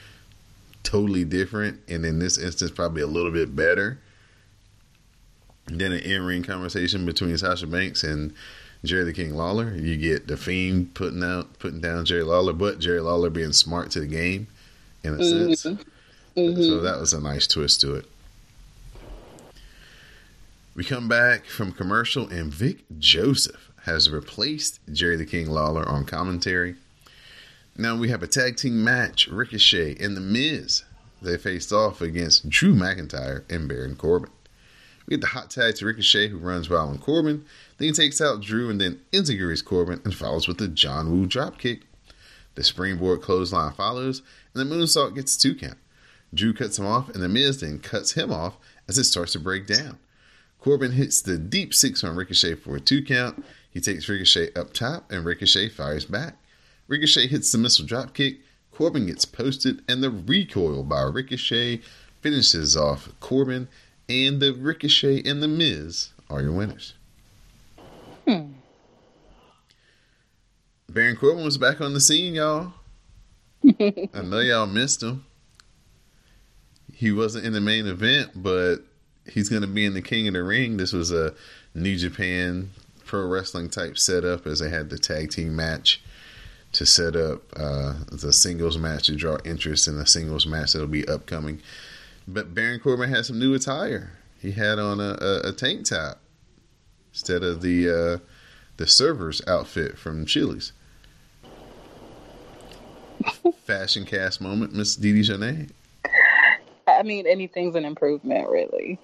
totally 0.84 1.24
different, 1.24 1.80
and 1.88 2.06
in 2.06 2.20
this 2.20 2.38
instance, 2.38 2.72
probably 2.72 3.02
a 3.02 3.08
little 3.08 3.32
bit 3.32 3.56
better 3.56 4.00
than 5.68 5.94
an 5.94 6.00
in-ring 6.00 6.44
conversation 6.44 7.06
between 7.06 7.38
Sasha 7.38 7.68
Banks 7.68 8.04
and 8.04 8.34
Jerry 8.84 9.06
the 9.06 9.14
King 9.14 9.34
Lawler. 9.36 9.74
You 9.76 9.96
get 9.96 10.28
the 10.28 10.36
Fiend 10.36 10.94
putting 10.94 11.24
out, 11.24 11.58
putting 11.60 11.80
down 11.80 12.04
Jerry 12.04 12.24
Lawler, 12.24 12.52
but 12.52 12.80
Jerry 12.80 13.00
Lawler 13.00 13.30
being 13.30 13.54
smart 13.54 13.92
to 13.92 14.02
the 14.02 14.08
game 14.08 14.48
in 15.04 15.14
a 15.14 15.18
mm-hmm. 15.18 15.54
sense. 15.54 15.80
Mm-hmm. 16.36 16.62
So 16.64 16.82
that 16.82 17.00
was 17.00 17.14
a 17.14 17.22
nice 17.22 17.48
twist 17.48 17.80
to 17.82 17.96
it. 17.96 18.06
We 20.76 20.84
come 20.84 21.08
back 21.08 21.46
from 21.46 21.72
commercial, 21.72 22.28
and 22.30 22.52
Vic 22.52 22.84
Joseph 22.98 23.72
has 23.84 24.10
replaced 24.10 24.80
Jerry 24.92 25.16
the 25.16 25.26
King 25.26 25.52
Lawler 25.52 25.88
on 25.88 26.04
commentary. 26.04 26.78
Now 27.78 27.96
we 27.96 28.10
have 28.10 28.24
a 28.24 28.28
tag 28.28 28.58
team 28.58 28.84
match 28.84 29.28
Ricochet 29.28 29.98
and 30.00 30.18
The 30.18 30.22
Miz. 30.22 30.84
They 31.22 31.38
faced 31.38 31.72
off 31.72 32.02
against 32.02 32.50
Drew 32.50 32.74
McIntyre 32.74 33.44
and 33.52 33.68
Baron 33.68 33.96
Corbin. 33.96 34.32
We 35.06 35.12
get 35.12 35.22
the 35.22 35.28
hot 35.28 35.52
tag 35.52 35.76
to 35.76 35.86
Ricochet, 35.86 36.30
who 36.30 36.40
runs 36.40 36.72
wild 36.72 36.90
on 36.90 36.98
Corbin. 36.98 37.46
Then 37.78 37.90
he 37.90 37.92
takes 37.92 38.20
out 38.20 38.42
Drew 38.42 38.72
and 38.72 38.82
then 38.82 39.00
integrates 39.12 39.62
Corbin 39.62 40.02
and 40.04 40.16
follows 40.16 40.48
with 40.48 40.58
the 40.58 40.68
John 40.68 41.12
Woo 41.12 41.28
dropkick. 41.28 41.82
The 42.56 42.64
springboard 42.64 43.22
clothesline 43.22 43.74
follows, 43.74 44.24
and 44.56 44.72
the 44.72 44.76
moonsault 44.76 45.14
gets 45.14 45.38
two 45.38 45.54
count. 45.54 45.78
Drew 46.34 46.52
cuts 46.52 46.80
him 46.80 46.88
off, 46.88 47.10
and 47.10 47.22
The 47.22 47.30
Miz 47.30 47.62
then 47.62 47.78
cuts 47.78 48.14
him 48.14 48.32
off 48.32 48.58
as 48.88 48.98
it 48.98 49.04
starts 49.04 49.34
to 49.34 49.40
break 49.40 49.68
down. 49.68 50.00
Corbin 50.64 50.94
hits 50.94 51.22
the 51.22 51.38
deep 51.38 51.74
six 51.74 52.06
on 52.06 52.16
Ricochet 52.16 52.56
for 52.56 52.78
a 52.78 52.80
two 52.80 53.04
count. 53.04 53.44
He 53.70 53.82
takes 53.82 54.08
Ricochet 54.08 54.54
up 54.56 54.72
top, 54.72 55.12
and 55.12 55.26
Ricochet 55.26 55.68
fires 55.68 56.06
back. 56.06 56.38
Ricochet 56.88 57.28
hits 57.28 57.52
the 57.52 57.58
missile 57.58 57.86
dropkick. 57.86 58.38
Corbin 58.72 59.08
gets 59.08 59.26
posted, 59.26 59.84
and 59.90 60.02
the 60.02 60.10
recoil 60.10 60.84
by 60.84 61.02
Ricochet 61.02 61.82
finishes 62.22 62.78
off 62.78 63.10
Corbin, 63.20 63.68
and 64.08 64.40
the 64.40 64.54
Ricochet 64.54 65.22
and 65.26 65.44
The 65.44 65.50
Miz 65.50 66.12
are 66.30 66.42
your 66.42 66.54
winners. 66.54 66.94
Hmm. 68.26 68.54
Baron 70.88 71.18
Corbin 71.18 71.44
was 71.44 71.58
back 71.58 71.82
on 71.82 71.94
the 71.94 72.00
scene, 72.00 72.36
y'all. 72.36 72.72
I 73.66 74.22
know 74.24 74.40
y'all 74.40 74.66
missed 74.66 75.04
him. 75.04 75.26
He 76.94 77.12
wasn't 77.12 77.46
in 77.46 77.52
the 77.52 77.60
main 77.60 77.86
event, 77.86 78.32
but 78.36 78.86
he's 79.32 79.50
going 79.50 79.62
to 79.62 79.68
be 79.68 79.86
in 79.86 79.94
the 79.94 80.02
King 80.02 80.28
of 80.28 80.34
the 80.34 80.44
Ring. 80.44 80.78
This 80.78 80.94
was 80.94 81.12
a 81.12 81.34
New 81.74 81.98
Japan 81.98 82.72
Pro 83.06 83.28
Wrestling 83.28 83.70
type 83.70 83.98
setup 83.98 84.46
as 84.46 84.60
they 84.60 84.70
had 84.70 84.90
the 84.90 84.98
tag 84.98 85.32
team 85.32 85.56
match 85.56 86.02
to 86.74 86.86
set 86.86 87.16
up 87.16 87.42
uh, 87.56 87.94
the 88.12 88.34
singles 88.34 88.78
match 88.78 89.06
to 89.06 89.16
draw 89.16 89.38
interest 89.46 89.88
in 89.88 89.98
the 89.98 90.06
singles 90.06 90.48
match 90.48 90.74
that'll 90.74 90.88
be 90.88 91.08
upcoming. 91.08 91.62
But 92.28 92.56
Baron 92.56 92.80
Corbin 92.80 93.10
had 93.10 93.26
some 93.26 93.38
new 93.38 93.54
attire. 93.54 94.12
He 94.40 94.52
had 94.52 94.80
on 94.80 95.00
a, 95.00 95.18
a, 95.22 95.50
a 95.50 95.52
tank 95.52 95.86
top 95.86 96.20
instead 97.12 97.44
of 97.44 97.62
the 97.62 97.90
uh, 97.90 98.18
the 98.78 98.88
server's 98.88 99.42
outfit 99.48 99.98
from 99.98 100.26
Chili's. 100.26 100.74
Fashion 103.66 104.06
cast 104.06 104.42
moment, 104.42 104.74
Miss 104.74 104.96
Dee 104.96 105.22
Janae. 105.22 105.70
I 106.88 107.04
mean, 107.04 107.28
anything's 107.28 107.76
an 107.76 107.86
improvement, 107.86 108.50
really. 108.50 109.00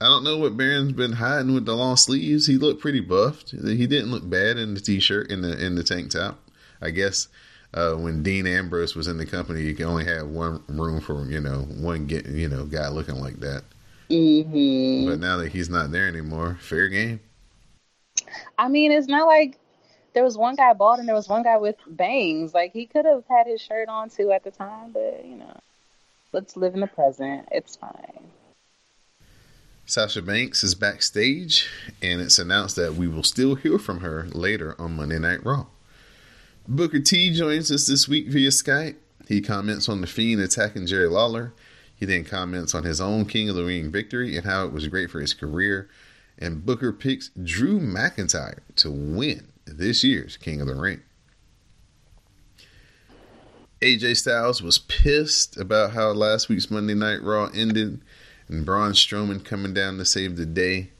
I 0.00 0.06
don't 0.06 0.24
know 0.24 0.36
what 0.38 0.56
Baron's 0.56 0.92
been 0.92 1.12
hiding 1.12 1.54
with 1.54 1.64
the 1.64 1.74
long 1.74 1.96
sleeves. 1.96 2.46
He 2.46 2.58
looked 2.58 2.80
pretty 2.80 3.00
buffed. 3.00 3.50
He 3.50 3.86
didn't 3.86 4.10
look 4.10 4.28
bad 4.28 4.58
in 4.58 4.74
the 4.74 4.80
t-shirt 4.80 5.30
in 5.30 5.40
the 5.42 5.64
in 5.64 5.74
the 5.74 5.82
tank 5.84 6.10
top. 6.10 6.38
I 6.82 6.90
guess 6.90 7.28
uh, 7.72 7.94
when 7.94 8.22
Dean 8.22 8.46
Ambrose 8.46 8.94
was 8.94 9.08
in 9.08 9.16
the 9.16 9.26
company, 9.26 9.62
you 9.62 9.74
can 9.74 9.86
only 9.86 10.04
have 10.04 10.26
one 10.28 10.62
room 10.68 11.00
for 11.00 11.24
you 11.26 11.40
know 11.40 11.62
one 11.62 12.06
get 12.06 12.26
you 12.26 12.48
know 12.48 12.64
guy 12.66 12.88
looking 12.88 13.16
like 13.16 13.40
that. 13.40 13.64
hmm 14.10 15.06
But 15.06 15.18
now 15.20 15.38
that 15.38 15.52
he's 15.52 15.70
not 15.70 15.90
there 15.92 16.06
anymore, 16.08 16.58
fair 16.60 16.88
game. 16.88 17.20
I 18.58 18.68
mean, 18.68 18.92
it's 18.92 19.08
not 19.08 19.26
like 19.26 19.58
there 20.14 20.24
was 20.24 20.36
one 20.36 20.56
guy 20.56 20.72
bald 20.72 20.98
and 20.98 21.08
there 21.08 21.14
was 21.14 21.28
one 21.28 21.42
guy 21.42 21.56
with 21.58 21.76
bangs. 21.86 22.54
Like 22.54 22.72
he 22.72 22.86
could 22.86 23.04
have 23.04 23.24
had 23.28 23.46
his 23.46 23.60
shirt 23.60 23.88
on 23.88 24.10
too 24.10 24.32
at 24.32 24.44
the 24.44 24.50
time, 24.50 24.92
but 24.92 25.24
you 25.24 25.36
know, 25.36 25.56
let's 26.32 26.56
live 26.56 26.74
in 26.74 26.80
the 26.80 26.86
present. 26.86 27.48
It's 27.52 27.76
fine. 27.76 28.30
Sasha 29.88 30.20
Banks 30.20 30.64
is 30.64 30.74
backstage, 30.74 31.68
and 32.02 32.20
it's 32.20 32.40
announced 32.40 32.74
that 32.74 32.94
we 32.94 33.06
will 33.06 33.22
still 33.22 33.54
hear 33.54 33.78
from 33.78 34.00
her 34.00 34.26
later 34.32 34.74
on 34.80 34.96
Monday 34.96 35.20
Night 35.20 35.46
Raw. 35.46 35.66
Booker 36.66 36.98
T 36.98 37.32
joins 37.32 37.70
us 37.70 37.86
this 37.86 38.08
week 38.08 38.26
via 38.26 38.48
Skype. 38.48 38.96
He 39.28 39.40
comments 39.40 39.88
on 39.88 40.00
the 40.00 40.08
Fiend 40.08 40.42
attacking 40.42 40.86
Jerry 40.86 41.06
Lawler. 41.06 41.52
He 41.94 42.04
then 42.04 42.24
comments 42.24 42.74
on 42.74 42.82
his 42.82 43.00
own 43.00 43.26
King 43.26 43.48
of 43.48 43.54
the 43.54 43.64
Ring 43.64 43.92
victory 43.92 44.36
and 44.36 44.44
how 44.44 44.64
it 44.64 44.72
was 44.72 44.88
great 44.88 45.08
for 45.08 45.20
his 45.20 45.34
career. 45.34 45.88
And 46.36 46.66
Booker 46.66 46.92
picks 46.92 47.28
Drew 47.40 47.78
McIntyre 47.78 48.58
to 48.76 48.90
win 48.90 49.52
this 49.66 50.02
year's 50.02 50.36
King 50.36 50.60
of 50.60 50.66
the 50.66 50.74
Ring. 50.74 51.02
AJ 53.80 54.16
Styles 54.16 54.62
was 54.62 54.78
pissed 54.78 55.56
about 55.56 55.92
how 55.92 56.08
last 56.10 56.48
week's 56.48 56.72
Monday 56.72 56.94
Night 56.94 57.22
Raw 57.22 57.50
ended 57.54 58.00
and 58.48 58.64
Braun 58.64 58.92
Strowman 58.92 59.44
coming 59.44 59.74
down 59.74 59.98
to 59.98 60.04
save 60.04 60.36
the 60.36 60.46
day. 60.46 60.90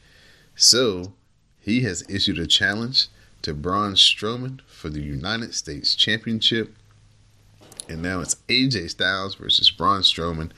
So 0.55 1.13
he 1.61 1.83
has 1.83 2.05
issued 2.09 2.39
a 2.39 2.47
challenge 2.47 3.09
to 3.43 3.55
Braun 3.55 3.95
Strowman 3.95 4.61
for 4.67 4.89
the 4.89 5.03
United 5.03 5.55
States 5.55 5.95
Championship. 5.95 6.75
And 7.89 8.03
now 8.03 8.21
it's 8.21 8.37
AJ 8.49 8.91
Styles 8.91 9.37
versus 9.37 9.71
Braun 9.71 10.01
Strowman 10.01 10.51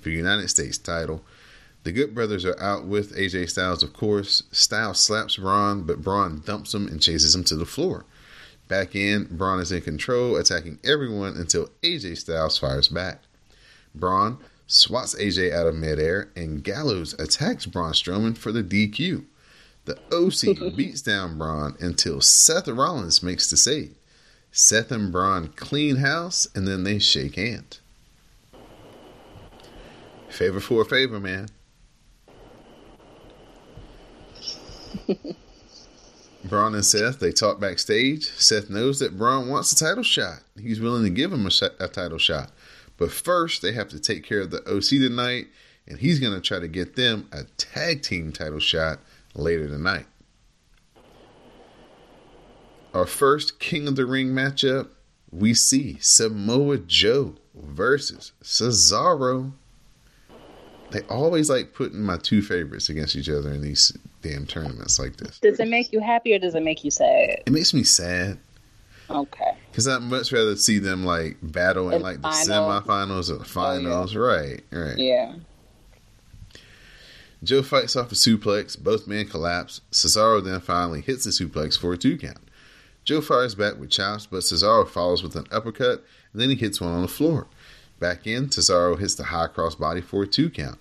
for 0.00 0.10
United 0.10 0.48
States 0.48 0.78
title. 0.78 1.22
The 1.84 1.92
Good 1.92 2.14
Brothers 2.14 2.44
are 2.44 2.60
out 2.60 2.86
with 2.86 3.14
AJ 3.14 3.50
Styles, 3.50 3.82
of 3.82 3.92
course. 3.92 4.42
Styles 4.50 4.98
slaps 4.98 5.36
Braun, 5.36 5.82
but 5.82 6.02
Braun 6.02 6.42
dumps 6.44 6.74
him 6.74 6.88
and 6.88 7.00
chases 7.00 7.34
him 7.34 7.44
to 7.44 7.56
the 7.56 7.66
floor. 7.66 8.04
Back 8.68 8.96
in, 8.96 9.28
Braun 9.30 9.60
is 9.60 9.70
in 9.70 9.82
control, 9.82 10.36
attacking 10.36 10.78
everyone 10.82 11.36
until 11.36 11.68
AJ 11.82 12.16
Styles 12.18 12.56
fires 12.56 12.88
back. 12.88 13.20
Braun 13.94 14.38
swats 14.66 15.14
AJ 15.14 15.52
out 15.52 15.66
of 15.66 15.74
midair, 15.74 16.30
and 16.36 16.62
Gallows 16.62 17.14
attacks 17.14 17.66
Braun 17.66 17.92
Strowman 17.92 18.36
for 18.36 18.52
the 18.52 18.62
DQ. 18.62 19.24
The 19.84 19.98
OC 20.12 20.76
beats 20.76 21.02
down 21.02 21.36
Braun 21.38 21.76
until 21.80 22.20
Seth 22.20 22.68
Rollins 22.68 23.22
makes 23.22 23.50
the 23.50 23.56
save. 23.56 23.94
Seth 24.50 24.90
and 24.90 25.10
Braun 25.12 25.48
clean 25.56 25.96
house, 25.96 26.46
and 26.54 26.66
then 26.66 26.84
they 26.84 26.98
shake 26.98 27.34
hands. 27.34 27.80
Favor 30.28 30.60
for 30.60 30.82
a 30.82 30.84
favor, 30.84 31.20
man. 31.20 31.48
Braun 36.44 36.74
and 36.74 36.84
Seth, 36.84 37.20
they 37.20 37.32
talk 37.32 37.58
backstage. 37.58 38.30
Seth 38.32 38.68
knows 38.68 38.98
that 38.98 39.16
Braun 39.16 39.48
wants 39.48 39.72
a 39.72 39.76
title 39.76 40.02
shot. 40.02 40.40
He's 40.60 40.80
willing 40.80 41.04
to 41.04 41.10
give 41.10 41.32
him 41.32 41.46
a, 41.46 41.50
sh- 41.50 41.62
a 41.80 41.88
title 41.88 42.18
shot. 42.18 42.50
But 42.96 43.10
first, 43.10 43.62
they 43.62 43.72
have 43.72 43.88
to 43.88 44.00
take 44.00 44.24
care 44.24 44.40
of 44.40 44.50
the 44.50 44.62
OC 44.68 45.00
tonight, 45.00 45.48
and 45.86 45.98
he's 45.98 46.20
going 46.20 46.34
to 46.34 46.40
try 46.40 46.60
to 46.60 46.68
get 46.68 46.96
them 46.96 47.28
a 47.32 47.44
tag 47.56 48.02
team 48.02 48.32
title 48.32 48.60
shot 48.60 49.00
later 49.34 49.66
tonight. 49.66 50.06
Our 52.92 53.06
first 53.06 53.58
King 53.58 53.88
of 53.88 53.96
the 53.96 54.06
Ring 54.06 54.28
matchup, 54.28 54.90
we 55.32 55.52
see 55.52 55.98
Samoa 56.00 56.78
Joe 56.78 57.34
versus 57.54 58.30
Cesaro. 58.42 59.52
They 60.92 61.00
always 61.02 61.50
like 61.50 61.74
putting 61.74 62.02
my 62.02 62.18
two 62.18 62.40
favorites 62.40 62.88
against 62.88 63.16
each 63.16 63.28
other 63.28 63.50
in 63.50 63.62
these 63.62 63.96
damn 64.22 64.46
tournaments 64.46 65.00
like 65.00 65.16
this. 65.16 65.40
Does 65.40 65.58
it 65.58 65.66
make 65.66 65.92
you 65.92 65.98
happy 65.98 66.34
or 66.34 66.38
does 66.38 66.54
it 66.54 66.62
make 66.62 66.84
you 66.84 66.92
sad? 66.92 67.42
It 67.44 67.52
makes 67.52 67.74
me 67.74 67.82
sad 67.82 68.38
Okay. 69.10 69.56
because 69.70 69.86
I'd 69.86 70.02
much 70.02 70.32
rather 70.32 70.56
see 70.56 70.78
them 70.78 71.04
like 71.04 71.36
battle 71.42 71.90
in 71.90 72.00
like 72.00 72.22
the 72.22 72.30
final. 72.30 72.70
semifinals 72.70 73.30
or 73.30 73.34
the 73.34 73.40
oh, 73.40 73.44
finals. 73.44 74.16
Right, 74.16 74.62
right. 74.70 74.96
Yeah. 74.96 75.34
Joe 77.42 77.62
fights 77.62 77.94
off 77.94 78.10
a 78.10 78.14
suplex. 78.14 78.82
Both 78.82 79.06
men 79.06 79.26
collapse. 79.26 79.82
Cesaro 79.92 80.42
then 80.42 80.60
finally 80.60 81.02
hits 81.02 81.24
the 81.24 81.30
suplex 81.30 81.78
for 81.78 81.92
a 81.92 81.98
two 81.98 82.16
count. 82.16 82.38
Joe 83.04 83.20
fires 83.20 83.54
back 83.54 83.78
with 83.78 83.90
chops, 83.90 84.26
but 84.26 84.38
Cesaro 84.38 84.88
follows 84.88 85.22
with 85.22 85.36
an 85.36 85.46
uppercut, 85.52 86.02
and 86.32 86.40
then 86.40 86.48
he 86.48 86.56
hits 86.56 86.80
one 86.80 86.92
on 86.92 87.02
the 87.02 87.08
floor. 87.08 87.46
Back 88.00 88.26
in, 88.26 88.48
Cesaro 88.48 88.98
hits 88.98 89.14
the 89.14 89.24
high 89.24 89.48
cross 89.48 89.74
body 89.74 90.00
for 90.00 90.22
a 90.22 90.26
two 90.26 90.48
count. 90.48 90.78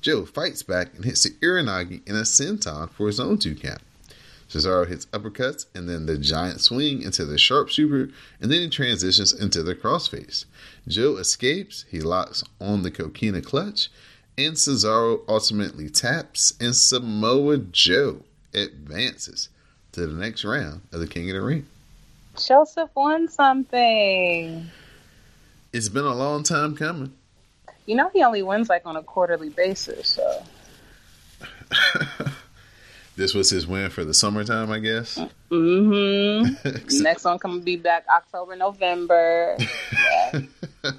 Joe 0.00 0.24
fights 0.24 0.62
back 0.62 0.94
and 0.94 1.04
hits 1.04 1.24
the 1.24 1.30
uranage 1.44 2.06
in 2.06 2.14
a 2.14 2.20
senton 2.20 2.90
for 2.90 3.08
his 3.08 3.18
own 3.18 3.38
two 3.38 3.56
count. 3.56 3.82
Cesaro 4.54 4.86
hits 4.86 5.06
uppercuts 5.06 5.66
and 5.74 5.88
then 5.88 6.06
the 6.06 6.16
giant 6.16 6.60
swing 6.60 7.02
into 7.02 7.24
the 7.24 7.36
sharpshooter, 7.36 8.10
and 8.40 8.52
then 8.52 8.60
he 8.60 8.68
transitions 8.68 9.32
into 9.32 9.64
the 9.64 9.74
crossface. 9.74 10.44
Joe 10.86 11.16
escapes, 11.16 11.84
he 11.90 12.00
locks 12.00 12.44
on 12.60 12.82
the 12.82 12.90
coquina 12.92 13.42
clutch, 13.42 13.90
and 14.38 14.54
Cesaro 14.54 15.22
ultimately 15.28 15.90
taps, 15.90 16.54
and 16.60 16.74
Samoa 16.74 17.58
Joe 17.58 18.20
advances 18.54 19.48
to 19.90 20.06
the 20.06 20.14
next 20.14 20.44
round 20.44 20.82
of 20.92 21.00
the 21.00 21.08
King 21.08 21.30
of 21.30 21.34
the 21.34 21.42
Ring. 21.42 21.66
Joseph 22.38 22.90
won 22.94 23.28
something. 23.28 24.70
It's 25.72 25.88
been 25.88 26.04
a 26.04 26.14
long 26.14 26.44
time 26.44 26.76
coming. 26.76 27.12
You 27.86 27.96
know, 27.96 28.08
he 28.12 28.22
only 28.22 28.42
wins 28.42 28.68
like 28.68 28.86
on 28.86 28.94
a 28.94 29.02
quarterly 29.02 29.48
basis, 29.48 30.08
so. 30.10 30.42
This 33.16 33.32
was 33.32 33.50
his 33.50 33.66
win 33.66 33.90
for 33.90 34.04
the 34.04 34.14
summertime, 34.14 34.72
I 34.72 34.80
guess. 34.80 35.18
Mm-hmm. 35.50 37.02
Next 37.02 37.24
one 37.24 37.38
coming 37.38 37.60
to 37.60 37.64
be 37.64 37.76
back 37.76 38.04
October, 38.08 38.56
November. 38.56 39.56
Yeah. 39.92 40.40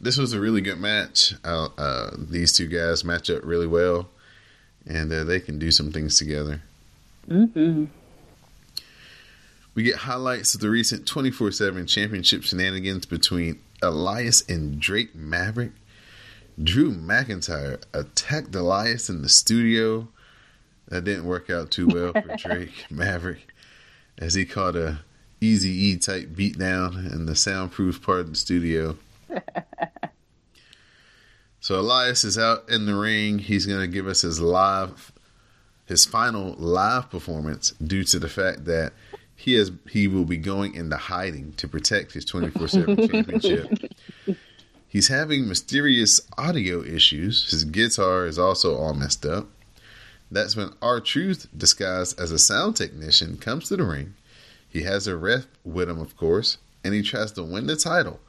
this 0.00 0.16
was 0.16 0.32
a 0.32 0.40
really 0.40 0.62
good 0.62 0.80
match. 0.80 1.34
Uh, 1.44 1.68
uh, 1.76 2.10
these 2.16 2.56
two 2.56 2.68
guys 2.68 3.04
match 3.04 3.28
up 3.28 3.44
really 3.44 3.66
well, 3.66 4.08
and 4.86 5.12
uh, 5.12 5.24
they 5.24 5.40
can 5.40 5.58
do 5.58 5.70
some 5.70 5.92
things 5.92 6.18
together. 6.18 6.62
mm-hmm. 7.28 7.84
We 9.74 9.82
get 9.84 9.96
highlights 9.96 10.54
of 10.54 10.60
the 10.60 10.70
recent 10.70 11.06
24 11.06 11.52
7 11.52 11.86
championship 11.86 12.42
shenanigans 12.42 13.06
between 13.06 13.60
Elias 13.82 14.42
and 14.48 14.80
Drake 14.80 15.14
Maverick. 15.14 15.72
Drew 16.62 16.92
McIntyre 16.92 17.82
attacked 17.92 18.54
Elias 18.54 19.08
in 19.08 19.22
the 19.22 19.28
studio. 19.28 20.08
That 20.88 21.04
didn't 21.04 21.26
work 21.26 21.50
out 21.50 21.70
too 21.70 21.86
well 21.86 22.12
for 22.12 22.36
Drake 22.38 22.86
Maverick 22.90 23.48
as 24.16 24.34
he 24.34 24.44
caught 24.44 24.74
a 24.74 25.00
easy 25.40 25.70
E 25.70 25.96
type 25.96 26.28
beatdown 26.30 27.12
in 27.12 27.26
the 27.26 27.36
soundproof 27.36 28.02
part 28.02 28.20
of 28.20 28.30
the 28.30 28.36
studio. 28.36 28.96
so 31.60 31.78
Elias 31.78 32.24
is 32.24 32.38
out 32.38 32.68
in 32.68 32.86
the 32.86 32.94
ring. 32.94 33.38
He's 33.38 33.66
going 33.66 33.80
to 33.80 33.86
give 33.86 34.06
us 34.06 34.22
his 34.22 34.40
live, 34.40 35.12
his 35.86 36.04
final 36.06 36.54
live 36.58 37.10
performance 37.10 37.70
due 37.72 38.04
to 38.04 38.18
the 38.18 38.28
fact 38.28 38.64
that 38.64 38.92
he 39.36 39.54
has 39.54 39.70
he 39.88 40.08
will 40.08 40.24
be 40.24 40.36
going 40.36 40.74
into 40.74 40.96
hiding 40.96 41.52
to 41.52 41.68
protect 41.68 42.14
his 42.14 42.24
24/7 42.24 43.10
championship. 43.12 44.38
He's 44.88 45.08
having 45.08 45.46
mysterious 45.46 46.20
audio 46.38 46.82
issues. 46.82 47.50
His 47.50 47.64
guitar 47.64 48.26
is 48.26 48.38
also 48.38 48.74
all 48.74 48.94
messed 48.94 49.26
up. 49.26 49.48
That's 50.30 50.56
when 50.56 50.72
R-Truth, 50.80 51.48
disguised 51.56 52.18
as 52.18 52.30
a 52.30 52.38
sound 52.38 52.76
technician, 52.76 53.36
comes 53.36 53.68
to 53.68 53.76
the 53.76 53.84
ring. 53.84 54.14
He 54.68 54.82
has 54.82 55.06
a 55.06 55.16
ref 55.16 55.46
with 55.62 55.90
him, 55.90 56.00
of 56.00 56.16
course, 56.16 56.56
and 56.82 56.94
he 56.94 57.02
tries 57.02 57.32
to 57.32 57.42
win 57.42 57.66
the 57.66 57.76
title, 57.76 58.20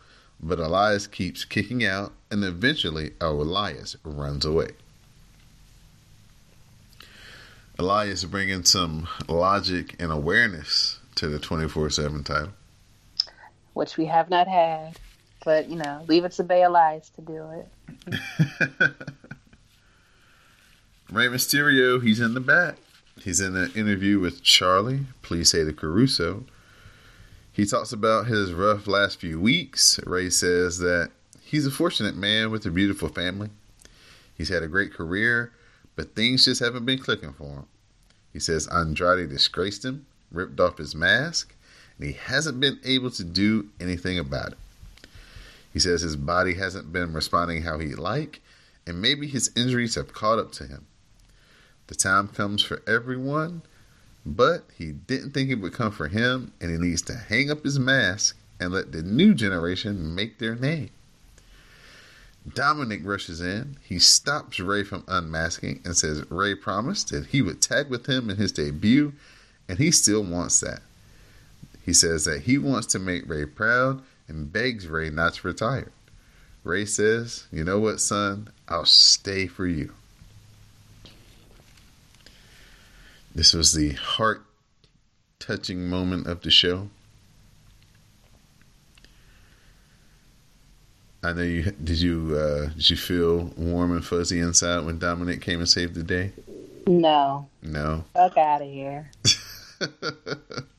but 0.41 0.59
Elias 0.59 1.07
keeps 1.07 1.45
kicking 1.45 1.85
out, 1.85 2.11
and 2.29 2.43
eventually, 2.43 3.11
Elias 3.21 3.95
runs 4.03 4.45
away. 4.45 4.71
Elias 7.77 8.25
bringing 8.25 8.65
some 8.65 9.07
logic 9.29 9.95
and 9.99 10.11
awareness 10.11 10.99
to 11.15 11.29
the 11.29 11.39
24 11.39 11.89
7 11.89 12.23
title. 12.25 12.49
Which 13.73 13.95
we 13.95 14.05
have 14.05 14.29
not 14.29 14.49
had. 14.49 14.97
But, 15.45 15.69
you 15.69 15.77
know, 15.77 16.03
leave 16.07 16.25
it 16.25 16.33
to 16.33 16.43
Bay 16.43 16.63
Elias 16.63 17.09
to 17.11 17.21
do 17.21 17.49
it. 17.51 17.67
Rey 21.11 21.27
Mysterio, 21.27 22.03
he's 22.03 22.19
in 22.19 22.33
the 22.33 22.39
back. 22.39 22.75
He's 23.21 23.39
in 23.39 23.55
an 23.55 23.71
interview 23.75 24.19
with 24.19 24.43
Charly, 24.43 25.05
please 25.21 25.49
say 25.49 25.63
the 25.63 25.73
Caruso. 25.73 26.45
He 27.51 27.65
talks 27.65 27.91
about 27.91 28.27
his 28.27 28.53
rough 28.53 28.87
last 28.87 29.19
few 29.19 29.39
weeks. 29.39 29.99
Ray 30.05 30.29
says 30.29 30.77
that 30.79 31.11
he's 31.41 31.65
a 31.65 31.71
fortunate 31.71 32.15
man 32.15 32.51
with 32.51 32.65
a 32.65 32.71
beautiful 32.71 33.09
family. 33.09 33.49
He's 34.37 34.49
had 34.49 34.63
a 34.63 34.67
great 34.67 34.93
career, 34.93 35.51
but 35.95 36.15
things 36.15 36.45
just 36.45 36.61
haven't 36.61 36.85
been 36.85 36.99
clicking 36.99 37.33
for 37.33 37.47
him. 37.47 37.65
He 38.31 38.39
says 38.39 38.67
Andrade 38.67 39.29
disgraced 39.29 39.83
him 39.83 40.05
ripped 40.31 40.59
off 40.59 40.77
his 40.77 40.95
mask, 40.95 41.55
and 41.97 42.07
he 42.07 42.13
hasn't 42.13 42.59
been 42.59 42.79
able 42.83 43.11
to 43.11 43.23
do 43.23 43.69
anything 43.79 44.19
about 44.19 44.53
it. 44.53 44.57
He 45.71 45.79
says 45.79 46.01
his 46.01 46.15
body 46.15 46.55
hasn't 46.55 46.91
been 46.91 47.13
responding 47.13 47.63
how 47.63 47.79
he'd 47.79 47.95
like, 47.95 48.41
and 48.87 49.01
maybe 49.01 49.27
his 49.27 49.51
injuries 49.55 49.95
have 49.95 50.13
caught 50.13 50.39
up 50.39 50.51
to 50.53 50.65
him. 50.65 50.87
The 51.87 51.95
time 51.95 52.27
comes 52.27 52.63
for 52.63 52.81
everyone, 52.87 53.61
but 54.25 54.65
he 54.77 54.91
didn't 54.91 55.31
think 55.31 55.49
it 55.49 55.55
would 55.55 55.73
come 55.73 55.91
for 55.91 56.07
him, 56.07 56.53
and 56.59 56.71
he 56.71 56.77
needs 56.77 57.01
to 57.03 57.15
hang 57.15 57.49
up 57.49 57.63
his 57.63 57.79
mask 57.79 58.35
and 58.59 58.73
let 58.73 58.91
the 58.91 59.01
new 59.01 59.33
generation 59.33 60.13
make 60.15 60.37
their 60.37 60.55
name. 60.55 60.89
Dominic 62.53 63.01
rushes 63.03 63.41
in. 63.41 63.77
He 63.83 63.99
stops 63.99 64.59
Rey 64.59 64.83
from 64.83 65.03
unmasking 65.07 65.81
and 65.85 65.95
says 65.95 66.29
Rey 66.29 66.55
promised 66.55 67.09
that 67.09 67.27
he 67.27 67.41
would 67.41 67.61
tag 67.61 67.89
with 67.89 68.07
him 68.07 68.29
in 68.29 68.37
his 68.37 68.51
debut 68.51 69.13
and 69.67 69.77
he 69.77 69.91
still 69.91 70.23
wants 70.23 70.59
that. 70.61 70.81
He 71.83 71.93
says 71.93 72.25
that 72.25 72.43
he 72.43 72.57
wants 72.57 72.87
to 72.87 72.99
make 72.99 73.29
Rey 73.29 73.45
proud 73.45 74.01
and 74.29 74.51
begs 74.51 74.87
Rey 74.87 75.09
not 75.09 75.33
to 75.35 75.47
retire. 75.47 75.91
Rey 76.63 76.85
says, 76.85 77.47
You 77.51 77.63
know 77.63 77.79
what, 77.79 77.99
son? 77.99 78.49
I'll 78.67 78.85
stay 78.85 79.47
for 79.47 79.65
you. 79.65 79.93
This 83.33 83.53
was 83.53 83.73
the 83.73 83.93
heart 83.93 84.45
touching 85.39 85.87
moment 85.87 86.27
of 86.27 86.41
the 86.41 86.51
show. 86.51 86.89
I 91.21 91.33
know 91.33 91.41
you 91.41 91.63
did 91.63 91.99
you 91.99 92.35
uh, 92.35 92.67
did 92.67 92.89
you 92.89 92.95
feel 92.95 93.51
warm 93.57 93.91
and 93.91 94.05
fuzzy 94.05 94.39
inside 94.39 94.85
when 94.85 94.99
Dominic 94.99 95.41
came 95.41 95.59
and 95.59 95.67
saved 95.67 95.95
the 95.95 96.03
day? 96.03 96.31
No. 96.87 97.49
No. 97.61 98.05
Fuck 98.13 98.37
out 98.37 98.61
of 98.61 98.69
here. 98.69 99.11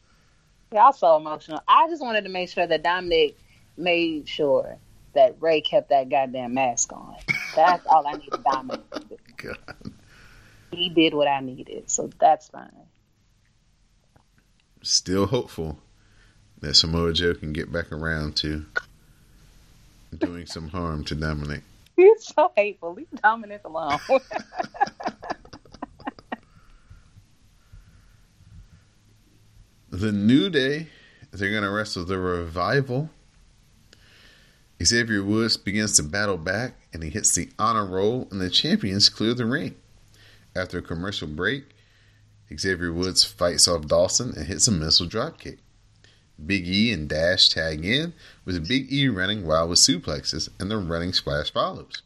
Y'all 0.72 0.92
so 0.92 1.16
emotional. 1.16 1.60
I 1.66 1.88
just 1.88 2.00
wanted 2.00 2.24
to 2.24 2.30
make 2.30 2.48
sure 2.48 2.66
that 2.66 2.82
Dominic 2.84 3.36
made 3.76 4.28
sure 4.28 4.78
that 5.14 5.36
Rey 5.40 5.60
kept 5.62 5.88
that 5.90 6.08
goddamn 6.08 6.54
mask 6.54 6.92
on. 6.92 7.16
That's 7.56 7.84
all 7.86 8.06
I 8.06 8.14
needed 8.14 8.44
Dominic 8.44 8.88
to 8.92 9.00
do. 9.00 9.16
God. 9.36 9.92
He 10.70 10.88
did 10.88 11.14
what 11.14 11.26
I 11.26 11.40
needed, 11.40 11.90
so 11.90 12.08
that's 12.20 12.48
fine. 12.48 12.70
Still 14.82 15.26
hopeful 15.26 15.78
that 16.60 16.74
Samoa 16.74 17.12
Joe 17.12 17.34
can 17.34 17.52
get 17.52 17.72
back 17.72 17.90
around 17.90 18.36
to 18.36 18.64
doing 20.16 20.46
some 20.46 20.68
harm 20.68 21.04
to 21.04 21.16
Dominic. 21.16 21.62
He's 21.96 22.26
so 22.26 22.52
hateful. 22.56 22.94
Leave 22.94 23.08
Dominic 23.22 23.62
alone. 23.64 23.98
The 30.00 30.12
New 30.12 30.48
Day, 30.48 30.86
they're 31.30 31.50
going 31.50 31.62
to 31.62 31.68
wrestle 31.68 32.06
the 32.06 32.16
Revival. 32.16 33.10
Xavier 34.82 35.22
Woods 35.22 35.58
begins 35.58 35.94
to 35.96 36.02
battle 36.02 36.38
back 36.38 36.72
and 36.94 37.02
he 37.02 37.10
hits 37.10 37.34
the 37.34 37.50
honor 37.58 37.84
roll, 37.84 38.26
and 38.30 38.40
the 38.40 38.48
champions 38.48 39.10
clear 39.10 39.34
the 39.34 39.44
ring. 39.44 39.74
After 40.56 40.78
a 40.78 40.82
commercial 40.82 41.28
break, 41.28 41.64
Xavier 42.58 42.94
Woods 42.94 43.24
fights 43.24 43.68
off 43.68 43.88
Dawson 43.88 44.32
and 44.34 44.46
hits 44.46 44.66
a 44.66 44.72
missile 44.72 45.06
dropkick. 45.06 45.58
Big 46.46 46.66
E 46.66 46.90
and 46.90 47.06
Dash 47.06 47.50
tag 47.50 47.84
in, 47.84 48.14
with 48.46 48.66
Big 48.66 48.90
E 48.90 49.06
running 49.10 49.46
wild 49.46 49.68
with 49.68 49.80
suplexes, 49.80 50.48
and 50.58 50.70
the 50.70 50.78
running 50.78 51.12
splash 51.12 51.52
follows. 51.52 52.00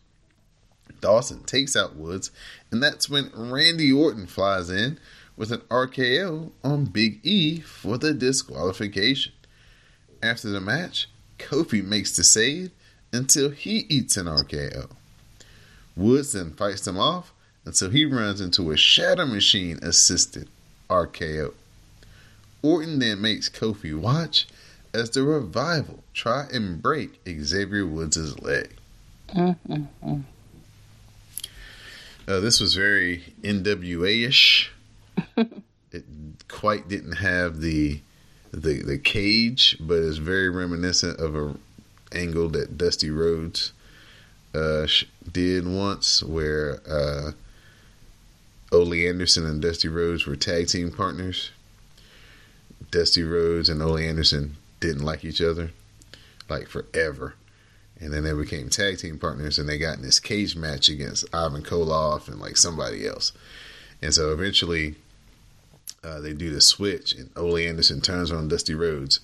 Dawson 1.00 1.44
takes 1.44 1.76
out 1.76 1.94
Woods, 1.94 2.32
and 2.72 2.82
that's 2.82 3.08
when 3.08 3.30
Randy 3.36 3.92
Orton 3.92 4.26
flies 4.26 4.68
in 4.68 4.98
with 5.36 5.50
an 5.52 5.60
RKO 5.70 6.50
on 6.62 6.84
Big 6.86 7.20
E 7.24 7.60
for 7.60 7.98
the 7.98 8.14
disqualification. 8.14 9.32
After 10.22 10.48
the 10.48 10.60
match, 10.60 11.08
Kofi 11.38 11.84
makes 11.84 12.16
the 12.16 12.24
save 12.24 12.70
until 13.12 13.50
he 13.50 13.86
eats 13.88 14.16
an 14.16 14.26
RKO. 14.26 14.90
Woods 15.96 16.32
then 16.32 16.52
fights 16.52 16.86
him 16.86 16.98
off 16.98 17.32
until 17.64 17.90
he 17.90 18.04
runs 18.04 18.40
into 18.40 18.70
a 18.70 18.76
Shatter 18.76 19.26
Machine 19.26 19.78
assisted 19.82 20.48
RKO. 20.88 21.54
Orton 22.62 22.98
then 22.98 23.20
makes 23.20 23.48
Kofi 23.48 23.98
watch 23.98 24.46
as 24.92 25.10
the 25.10 25.22
revival 25.22 26.02
try 26.12 26.46
and 26.52 26.80
break 26.80 27.20
Xavier 27.28 27.86
Woods' 27.86 28.40
leg. 28.40 28.70
Mm-hmm. 29.28 30.20
Uh, 32.26 32.40
this 32.40 32.60
was 32.60 32.74
very 32.74 33.34
NWA 33.42 34.26
ish 34.26 34.72
it 35.92 36.04
quite 36.48 36.88
didn't 36.88 37.16
have 37.16 37.60
the 37.60 38.00
the 38.52 38.82
the 38.82 38.98
cage, 38.98 39.76
but 39.80 39.98
it's 39.98 40.18
very 40.18 40.48
reminiscent 40.48 41.18
of 41.18 41.34
a 41.34 41.56
angle 42.12 42.48
that 42.50 42.78
Dusty 42.78 43.10
Rhodes 43.10 43.72
uh, 44.54 44.86
did 45.30 45.66
once, 45.66 46.22
where 46.22 46.80
uh, 46.88 47.32
Ole 48.72 49.08
Anderson 49.08 49.46
and 49.46 49.60
Dusty 49.60 49.88
Rhodes 49.88 50.26
were 50.26 50.36
tag 50.36 50.68
team 50.68 50.90
partners. 50.90 51.50
Dusty 52.90 53.22
Rhodes 53.22 53.68
and 53.68 53.82
Ole 53.82 53.98
Anderson 53.98 54.56
didn't 54.80 55.04
like 55.04 55.24
each 55.24 55.40
other, 55.40 55.70
like 56.48 56.68
forever. 56.68 57.34
And 58.00 58.12
then 58.12 58.24
they 58.24 58.32
became 58.32 58.68
tag 58.68 58.98
team 58.98 59.18
partners, 59.18 59.58
and 59.58 59.68
they 59.68 59.78
got 59.78 59.96
in 59.96 60.02
this 60.02 60.20
cage 60.20 60.56
match 60.56 60.88
against 60.88 61.24
Ivan 61.34 61.62
Koloff 61.62 62.28
and 62.28 62.40
like 62.40 62.56
somebody 62.56 63.06
else. 63.06 63.32
And 64.02 64.12
so 64.12 64.32
eventually, 64.32 64.96
uh, 66.04 66.20
they 66.20 66.32
do 66.32 66.50
the 66.50 66.60
switch, 66.60 67.14
and 67.14 67.30
Ole 67.36 67.56
Anderson 67.56 68.00
turns 68.00 68.30
on 68.30 68.48
Dusty 68.48 68.74
Rhodes, 68.74 69.20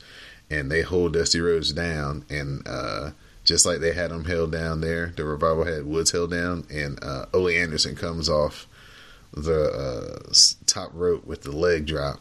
and 0.50 0.70
they 0.70 0.82
hold 0.82 1.12
Dusty 1.12 1.40
Rhodes 1.40 1.72
down, 1.72 2.24
and 2.30 2.66
uh, 2.66 3.10
just 3.44 3.66
like 3.66 3.80
they 3.80 3.92
had 3.92 4.10
him 4.10 4.24
held 4.24 4.52
down 4.52 4.80
there, 4.80 5.12
the 5.16 5.24
revival 5.24 5.64
had 5.64 5.84
Woods 5.84 6.12
held 6.12 6.30
down, 6.30 6.64
and 6.70 7.02
uh, 7.02 7.26
Ole 7.34 7.48
Anderson 7.48 7.94
comes 7.94 8.28
off 8.28 8.66
the 9.32 9.70
uh, 9.70 10.32
top 10.66 10.90
rope 10.92 11.26
with 11.26 11.42
the 11.42 11.52
leg 11.52 11.86
drop 11.86 12.20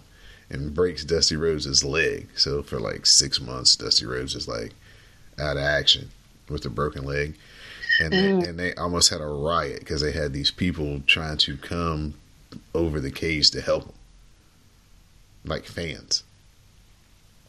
and 0.49 0.73
breaks 0.73 1.03
Dusty 1.03 1.35
Rhodes' 1.35 1.83
leg. 1.83 2.27
So 2.35 2.61
for 2.63 2.79
like 2.79 3.05
six 3.05 3.39
months, 3.39 3.75
Dusty 3.75 4.05
Rhodes 4.05 4.35
is 4.35 4.47
like 4.47 4.73
out 5.39 5.57
of 5.57 5.63
action 5.63 6.09
with 6.49 6.65
a 6.65 6.69
broken 6.69 7.03
leg. 7.03 7.35
And 8.01 8.13
mm. 8.13 8.41
they, 8.41 8.49
and 8.49 8.59
they 8.59 8.73
almost 8.75 9.09
had 9.09 9.21
a 9.21 9.27
riot 9.27 9.79
because 9.79 10.01
they 10.01 10.11
had 10.11 10.33
these 10.33 10.51
people 10.51 11.01
trying 11.05 11.37
to 11.37 11.57
come 11.57 12.15
over 12.73 12.99
the 12.99 13.11
cage 13.11 13.51
to 13.51 13.61
help 13.61 13.85
him 13.85 13.93
like 15.45 15.65
fans. 15.65 16.23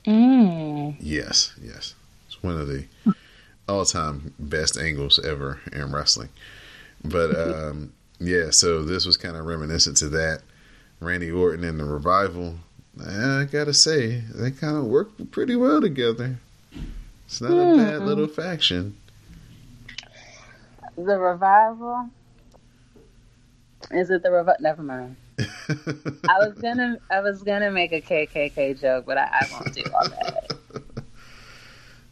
Mm. 0.07 0.97
Yes, 1.01 1.53
yes. 1.63 1.95
It's 2.27 2.43
one 2.43 2.59
of 2.59 2.69
the 2.69 2.87
all 3.69 3.85
time 3.85 4.35
best 4.39 4.79
angles 4.79 5.19
ever 5.25 5.61
in 5.73 5.93
wrestling. 5.93 6.31
But 7.05 7.37
um, 7.39 7.93
yeah, 8.19 8.51
so 8.51 8.83
this 8.83 9.07
was 9.07 9.17
kind 9.17 9.37
of 9.37 9.47
reminiscent 9.47 9.97
to 9.99 10.09
that. 10.11 10.43
Randy 11.01 11.31
Orton 11.31 11.65
and 11.65 11.81
the 11.81 11.85
Revival. 11.85 12.57
I 13.03 13.47
gotta 13.51 13.73
say, 13.73 14.23
they 14.35 14.51
kind 14.51 14.77
of 14.77 14.85
work 14.85 15.11
pretty 15.31 15.57
well 15.57 15.81
together. 15.81 16.37
It's 17.27 17.41
not 17.41 17.53
a 17.53 17.77
bad 17.77 18.03
little 18.03 18.27
faction. 18.27 18.97
The 20.97 21.19
revival. 21.19 22.11
Is 23.91 24.11
it 24.11 24.23
the 24.23 24.31
revival? 24.31 24.61
Never 24.61 24.83
mind. 24.83 25.17
I 26.29 26.39
was 26.39 26.55
gonna, 26.61 26.99
I 27.11 27.21
was 27.21 27.43
gonna 27.43 27.71
make 27.71 27.93
a 27.93 28.01
KKK 28.01 28.81
joke, 28.81 29.07
but 29.07 29.19
I, 29.19 29.29
I 29.33 29.49
won't 29.53 29.75
do 29.75 29.83
all 29.95 30.09
that. 30.09 30.51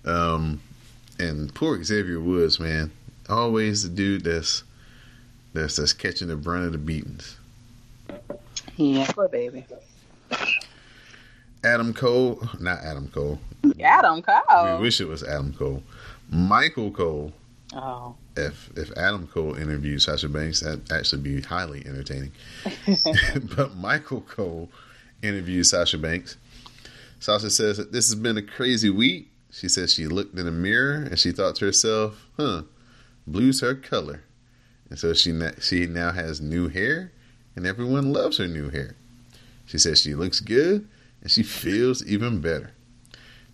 Um, 0.04 0.60
and 1.18 1.54
poor 1.54 1.82
Xavier 1.82 2.20
Woods, 2.20 2.58
man, 2.58 2.90
always 3.28 3.82
the 3.82 3.88
dude 3.88 4.24
that's 4.24 4.62
that's 5.52 5.76
that's 5.76 5.92
catching 5.92 6.28
the 6.28 6.36
brunt 6.36 6.66
of 6.66 6.72
the 6.72 6.78
beatings. 6.78 7.36
Yeah, 8.76 9.10
poor 9.12 9.28
baby. 9.28 9.66
Adam 11.64 11.92
Cole, 11.92 12.40
not 12.60 12.78
Adam 12.80 13.08
Cole. 13.08 13.38
Adam 13.80 14.22
Cole. 14.22 14.76
We 14.76 14.82
wish 14.82 15.00
it 15.00 15.08
was 15.08 15.22
Adam 15.22 15.52
Cole. 15.52 15.82
Michael 16.30 16.90
Cole. 16.90 17.32
Oh, 17.74 18.16
If 18.36 18.70
if 18.76 18.90
Adam 18.96 19.26
Cole 19.26 19.54
interviews 19.54 20.04
Sasha 20.06 20.28
Banks, 20.28 20.60
that'd 20.60 20.90
actually 20.90 21.22
be 21.22 21.40
highly 21.42 21.84
entertaining. 21.86 22.32
but 23.56 23.76
Michael 23.76 24.22
Cole 24.22 24.70
interviews 25.22 25.70
Sasha 25.70 25.98
Banks. 25.98 26.36
Sasha 27.20 27.50
says 27.50 27.76
that 27.76 27.92
this 27.92 28.08
has 28.08 28.14
been 28.18 28.38
a 28.38 28.42
crazy 28.42 28.90
week. 28.90 29.30
She 29.50 29.68
says 29.68 29.92
she 29.92 30.06
looked 30.06 30.38
in 30.38 30.46
the 30.46 30.52
mirror 30.52 30.94
and 31.02 31.18
she 31.18 31.30
thought 31.32 31.56
to 31.56 31.66
herself, 31.66 32.26
"Huh, 32.38 32.62
blue's 33.26 33.60
her 33.60 33.74
color," 33.74 34.22
and 34.88 34.98
so 34.98 35.12
she 35.12 35.32
na- 35.32 35.58
she 35.60 35.86
now 35.86 36.12
has 36.12 36.40
new 36.40 36.68
hair, 36.68 37.12
and 37.54 37.66
everyone 37.66 38.12
loves 38.12 38.38
her 38.38 38.46
new 38.48 38.70
hair. 38.70 38.96
She 39.66 39.76
says 39.78 40.00
she 40.00 40.14
looks 40.14 40.40
good 40.40 40.88
and 41.20 41.30
she 41.30 41.42
feels 41.42 42.04
even 42.06 42.40
better. 42.40 42.72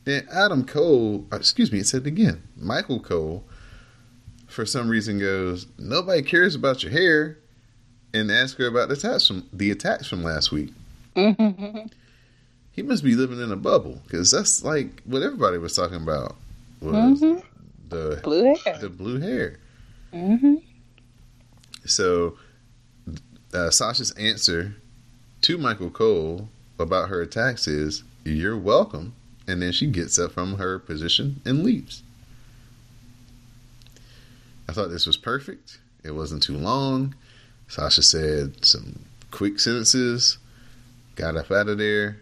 Then 0.05 0.27
Adam 0.31 0.64
Cole, 0.64 1.27
uh, 1.33 1.37
excuse 1.37 1.72
me, 1.72 1.81
it 1.81 1.87
said 1.87 2.03
it 2.03 2.07
again. 2.09 2.42
Michael 2.57 3.00
Cole, 3.00 3.44
for 4.55 4.64
some 4.64 4.88
reason, 4.88 5.19
goes, 5.19 5.67
"Nobody 5.79 6.23
cares 6.23 6.55
about 6.55 6.83
your 6.83 6.93
hair," 6.93 7.38
and 8.14 8.31
ask 8.31 8.57
her 8.59 8.67
about 8.67 8.88
the 8.88 8.95
attacks 8.95 9.27
from 9.27 9.45
the 9.53 9.71
attacks 9.71 10.07
from 10.07 10.23
last 10.23 10.53
week. 10.53 10.73
He 11.17 12.83
must 12.83 13.05
be 13.05 13.14
living 13.14 13.40
in 13.40 13.53
a 13.53 13.57
bubble 13.57 14.01
because 14.05 14.31
that's 14.31 14.64
like 14.64 15.03
what 15.05 15.23
everybody 15.23 15.59
was 15.59 15.75
talking 15.77 16.03
about 16.03 16.37
was 16.81 17.21
the 17.88 18.21
blue 18.23 18.55
hair. 18.64 18.79
the 18.81 18.88
blue 18.88 19.21
hair. 19.21 19.59
hmm 20.12 20.55
So 21.85 22.37
uh, 23.53 23.71
Sasha's 23.71 24.12
answer 24.12 24.77
to 25.43 25.59
Michael 25.59 25.90
Cole 25.90 26.49
about 26.79 27.09
her 27.09 27.21
attacks 27.21 27.67
is, 27.67 28.05
"You're 28.25 28.57
welcome," 28.57 29.14
and 29.49 29.61
then 29.61 29.73
she 29.73 29.87
gets 29.88 30.19
up 30.19 30.33
from 30.33 30.59
her 30.59 30.79
position 30.79 31.40
and 31.45 31.64
leaves. 31.64 32.04
I 34.68 34.72
thought 34.72 34.90
this 34.90 35.07
was 35.07 35.16
perfect. 35.16 35.79
It 36.03 36.12
wasn't 36.12 36.42
too 36.42 36.57
long. 36.57 37.14
Sasha 37.68 38.03
said 38.03 38.64
some 38.64 39.05
quick 39.31 39.59
sentences, 39.59 40.38
got 41.16 41.37
up 41.37 41.50
out 41.50 41.68
of 41.68 41.79
there, 41.79 42.18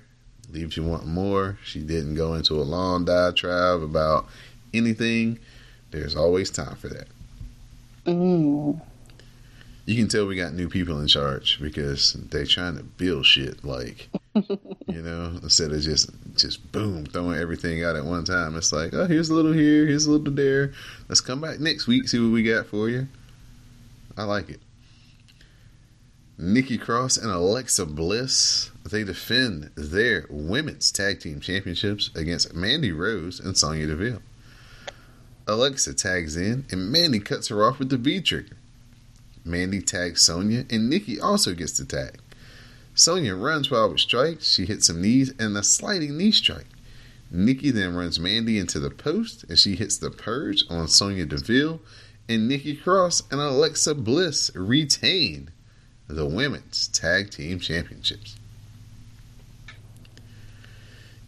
leaves 0.50 0.76
you 0.76 0.84
wanting 0.84 1.10
more. 1.10 1.58
She 1.64 1.80
didn't 1.80 2.14
go 2.14 2.34
into 2.34 2.54
a 2.54 2.62
long 2.62 3.04
diatribe 3.04 3.82
about 3.82 4.26
anything. 4.72 5.38
There's 5.90 6.16
always 6.16 6.50
time 6.50 6.76
for 6.76 6.88
that. 6.88 7.08
Mm. 8.06 8.80
You 9.84 9.96
can 9.96 10.08
tell 10.08 10.26
we 10.26 10.36
got 10.36 10.54
new 10.54 10.68
people 10.68 11.00
in 11.00 11.08
charge 11.08 11.60
because 11.60 12.12
they're 12.14 12.46
trying 12.46 12.76
to 12.76 12.82
build 12.82 13.26
shit 13.26 13.64
like 13.64 14.08
you 14.34 15.02
know, 15.02 15.38
instead 15.42 15.72
of 15.72 15.80
just 15.82 16.10
just 16.36 16.72
boom 16.72 17.04
throwing 17.06 17.38
everything 17.38 17.84
out 17.84 17.96
at 17.96 18.04
one 18.04 18.24
time. 18.24 18.56
It's 18.56 18.72
like, 18.72 18.94
oh, 18.94 19.06
here's 19.06 19.28
a 19.28 19.34
little 19.34 19.52
here, 19.52 19.86
here's 19.86 20.06
a 20.06 20.10
little 20.10 20.32
there. 20.32 20.72
Let's 21.08 21.20
come 21.20 21.40
back 21.40 21.60
next 21.60 21.86
week, 21.86 22.08
see 22.08 22.18
what 22.18 22.32
we 22.32 22.42
got 22.42 22.66
for 22.66 22.88
you. 22.88 23.08
I 24.16 24.24
like 24.24 24.48
it. 24.48 24.60
Nikki 26.38 26.78
Cross 26.78 27.18
and 27.18 27.30
Alexa 27.30 27.86
Bliss 27.86 28.70
they 28.88 29.04
defend 29.04 29.70
their 29.76 30.26
women's 30.28 30.90
tag 30.90 31.20
team 31.20 31.40
championships 31.40 32.10
against 32.16 32.54
Mandy 32.54 32.90
Rose 32.90 33.38
and 33.38 33.56
Sonya 33.56 33.86
Deville. 33.86 34.22
Alexa 35.46 35.94
tags 35.94 36.36
in 36.36 36.64
and 36.70 36.90
Mandy 36.90 37.20
cuts 37.20 37.48
her 37.48 37.64
off 37.64 37.78
with 37.78 37.90
the 37.90 37.96
V 37.96 38.20
trigger. 38.20 38.56
Mandy 39.44 39.80
tags 39.80 40.22
Sonya 40.22 40.64
and 40.70 40.88
Nikki 40.88 41.20
also 41.20 41.54
gets 41.54 41.78
the 41.78 41.84
tag. 41.84 42.18
Sonya 42.94 43.34
runs 43.34 43.70
while 43.70 43.90
with 43.90 44.00
strikes. 44.00 44.52
She 44.52 44.66
hits 44.66 44.86
some 44.86 45.00
knees 45.00 45.32
and 45.38 45.56
a 45.56 45.62
sliding 45.62 46.16
knee 46.16 46.32
strike. 46.32 46.66
Nikki 47.30 47.70
then 47.70 47.94
runs 47.94 48.20
Mandy 48.20 48.58
into 48.58 48.78
the 48.78 48.90
post 48.90 49.44
and 49.44 49.58
she 49.58 49.74
hits 49.74 49.96
the 49.96 50.10
purge 50.10 50.64
on 50.68 50.88
Sonya 50.88 51.24
Deville. 51.24 51.80
And 52.28 52.46
Nikki 52.48 52.76
Cross 52.76 53.22
and 53.30 53.40
Alexa 53.40 53.94
Bliss 53.94 54.50
retain 54.54 55.50
the 56.06 56.26
women's 56.26 56.88
tag 56.88 57.30
team 57.30 57.58
championships. 57.58 58.36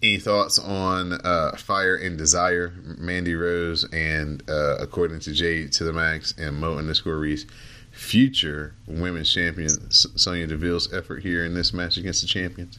Any 0.02 0.18
thoughts 0.18 0.58
on 0.58 1.14
uh, 1.14 1.56
Fire 1.56 1.96
and 1.96 2.18
Desire, 2.18 2.74
Mandy 2.98 3.34
Rose, 3.34 3.84
and 3.90 4.42
uh, 4.48 4.76
according 4.78 5.20
to 5.20 5.32
Jade 5.32 5.72
to 5.72 5.84
the 5.84 5.94
Max 5.94 6.34
and 6.36 6.60
Mo 6.60 6.76
underscore 6.76 7.16
Reese, 7.16 7.46
future 7.94 8.74
women's 8.86 9.32
champion 9.32 9.70
S- 9.88 10.06
Sonya 10.16 10.46
Deville's 10.46 10.92
effort 10.92 11.22
here 11.22 11.44
in 11.44 11.54
this 11.54 11.72
match 11.72 11.96
against 11.96 12.20
the 12.22 12.28
champions? 12.28 12.78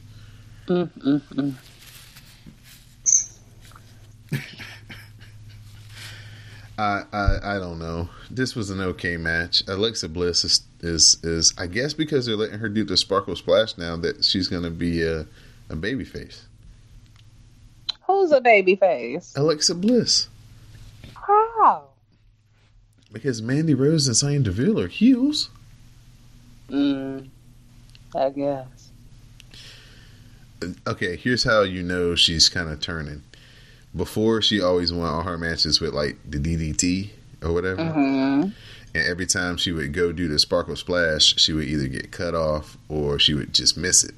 Mm-mm-mm. 0.68 1.54
I, 6.78 7.04
I 7.12 7.38
I 7.42 7.58
don't 7.58 7.78
know. 7.78 8.10
This 8.30 8.54
was 8.54 8.68
an 8.70 8.80
okay 8.80 9.16
match. 9.16 9.62
Alexa 9.66 10.08
Bliss 10.10 10.44
is 10.44 10.62
is, 10.80 11.18
is 11.24 11.54
I 11.56 11.66
guess 11.66 11.94
because 11.94 12.26
they're 12.26 12.36
letting 12.36 12.58
her 12.58 12.68
do 12.68 12.84
the 12.84 12.96
sparkle 12.96 13.34
splash 13.34 13.78
now 13.78 13.96
that 13.96 14.24
she's 14.24 14.48
going 14.48 14.64
to 14.64 14.70
be 14.70 15.02
a, 15.02 15.26
a 15.70 15.76
baby 15.76 16.04
face. 16.04 16.44
Who's 18.06 18.30
a 18.30 18.40
baby 18.40 18.76
face? 18.76 19.32
Alexa 19.36 19.74
Bliss 19.74 20.28
How? 21.14 21.85
Because 23.16 23.40
Mandy 23.42 23.74
Rose 23.74 24.06
and 24.06 24.16
Sonya 24.16 24.40
Deville 24.40 24.80
are 24.80 24.88
heels. 24.88 25.50
Mm, 26.70 27.28
I 28.14 28.30
guess. 28.30 28.90
Okay, 30.86 31.16
here's 31.16 31.44
how 31.44 31.62
you 31.62 31.82
know 31.82 32.14
she's 32.14 32.48
kind 32.48 32.68
of 32.70 32.80
turning. 32.80 33.22
Before 33.94 34.42
she 34.42 34.60
always 34.60 34.92
won 34.92 35.08
all 35.08 35.22
her 35.22 35.38
matches 35.38 35.80
with 35.80 35.94
like 35.94 36.18
the 36.28 36.38
DDT 36.38 37.10
or 37.42 37.52
whatever. 37.52 37.84
hmm 37.84 38.42
And 38.94 39.06
every 39.06 39.26
time 39.26 39.56
she 39.56 39.72
would 39.72 39.92
go 39.92 40.12
do 40.12 40.28
the 40.28 40.38
sparkle 40.38 40.76
splash, 40.76 41.38
she 41.38 41.52
would 41.52 41.66
either 41.66 41.88
get 41.88 42.10
cut 42.10 42.34
off 42.34 42.76
or 42.88 43.18
she 43.18 43.34
would 43.34 43.54
just 43.54 43.76
miss 43.76 44.04
it. 44.04 44.14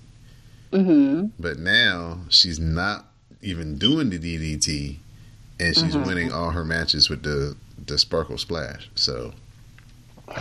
Mm 0.72 0.86
-hmm. 0.86 1.30
But 1.38 1.58
now 1.58 2.20
she's 2.28 2.58
not 2.58 3.04
even 3.42 3.78
doing 3.78 4.10
the 4.10 4.18
DDT, 4.18 4.98
and 5.60 5.74
she's 5.74 5.94
Mhm. 5.94 6.06
winning 6.06 6.32
all 6.32 6.50
her 6.50 6.64
matches 6.64 7.08
with 7.08 7.22
the 7.22 7.56
the 7.86 7.98
sparkle 7.98 8.38
splash. 8.38 8.90
So 8.94 9.32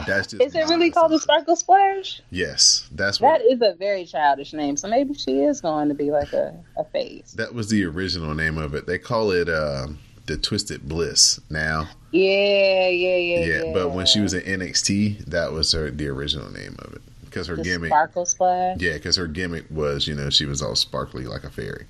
that's 0.05 0.27
just 0.27 0.41
Is 0.43 0.55
it 0.55 0.67
really 0.67 0.91
called 0.91 1.11
the 1.11 1.19
Sparkle 1.19 1.55
Splash? 1.55 2.21
Yes, 2.29 2.87
that's 2.91 3.21
what 3.21 3.39
That 3.39 3.45
is 3.45 3.61
a 3.61 3.73
very 3.75 4.05
childish 4.05 4.53
name, 4.53 4.75
so 4.77 4.87
maybe 4.87 5.13
she 5.13 5.39
is 5.41 5.61
going 5.61 5.87
to 5.89 5.95
be 5.95 6.11
like 6.11 6.33
a, 6.33 6.53
a 6.77 6.83
face. 6.85 7.31
that 7.33 7.53
was 7.53 7.69
the 7.69 7.85
original 7.85 8.33
name 8.35 8.57
of 8.57 8.73
it. 8.73 8.85
They 8.85 8.97
call 8.97 9.31
it 9.31 9.47
uh, 9.47 9.87
the 10.25 10.37
Twisted 10.37 10.87
Bliss 10.87 11.39
now. 11.49 11.87
Yeah, 12.11 12.89
yeah, 12.89 13.15
yeah, 13.15 13.39
Yeah, 13.45 13.63
yeah. 13.65 13.73
but 13.73 13.91
when 13.91 14.05
she 14.05 14.19
was 14.19 14.33
in 14.33 14.41
NXT, 14.59 15.25
that 15.25 15.51
was 15.51 15.71
her 15.71 15.89
the 15.89 16.07
original 16.07 16.51
name 16.51 16.75
of 16.79 16.93
it 16.93 17.01
because 17.25 17.47
her 17.47 17.55
the 17.55 17.63
gimmick. 17.63 17.89
Sparkle 17.89 18.25
Splash. 18.25 18.77
Yeah, 18.79 18.93
because 18.93 19.15
her 19.15 19.27
gimmick 19.27 19.65
was 19.69 20.07
you 20.07 20.15
know 20.15 20.29
she 20.29 20.45
was 20.45 20.61
all 20.61 20.75
sparkly 20.75 21.25
like 21.25 21.43
a 21.43 21.49
fairy. 21.49 21.85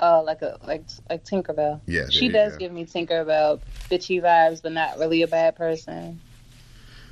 Oh, 0.00 0.22
like 0.22 0.42
a 0.42 0.58
like 0.66 0.84
like 1.08 1.24
Tinkerbell. 1.24 1.80
Yeah, 1.86 2.06
she 2.10 2.28
does 2.28 2.52
go. 2.52 2.58
give 2.58 2.72
me 2.72 2.84
Tinkerbell 2.84 3.60
bitchy 3.90 4.20
vibes, 4.20 4.62
but 4.62 4.72
not 4.72 4.98
really 4.98 5.22
a 5.22 5.28
bad 5.28 5.56
person. 5.56 6.20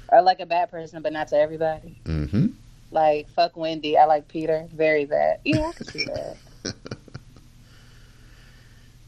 Or 0.09 0.21
like 0.21 0.41
a 0.41 0.47
bad 0.47 0.71
person, 0.71 1.01
but 1.03 1.13
not 1.13 1.29
to 1.29 1.37
everybody. 1.37 1.99
Mm-hmm. 2.05 2.49
Like 2.91 3.29
fuck 3.31 3.57
Wendy, 3.57 3.97
I 3.97 4.07
like 4.07 4.29
Peter. 4.29 4.69
Very 4.73 5.05
bad. 5.05 5.41
Yeah, 5.45 5.69
I 5.69 5.73
can 5.73 5.87
see 5.87 6.05
that. 6.05 6.37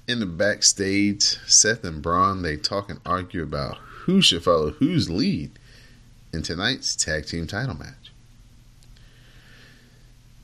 In 0.07 0.21
the 0.21 0.27
backstage, 0.27 1.39
Seth 1.47 1.83
and 1.83 2.03
Braun 2.03 2.43
they 2.43 2.57
talk 2.57 2.91
and 2.91 3.01
argue 3.07 3.43
about 3.43 3.79
who 4.05 4.21
should 4.21 4.45
follow 4.45 4.71
whose 4.71 5.09
lead 5.09 5.51
in 6.35 6.43
tonight's 6.43 6.95
tag 6.95 7.27
team 7.27 7.47
title 7.47 7.75
match. 7.75 8.04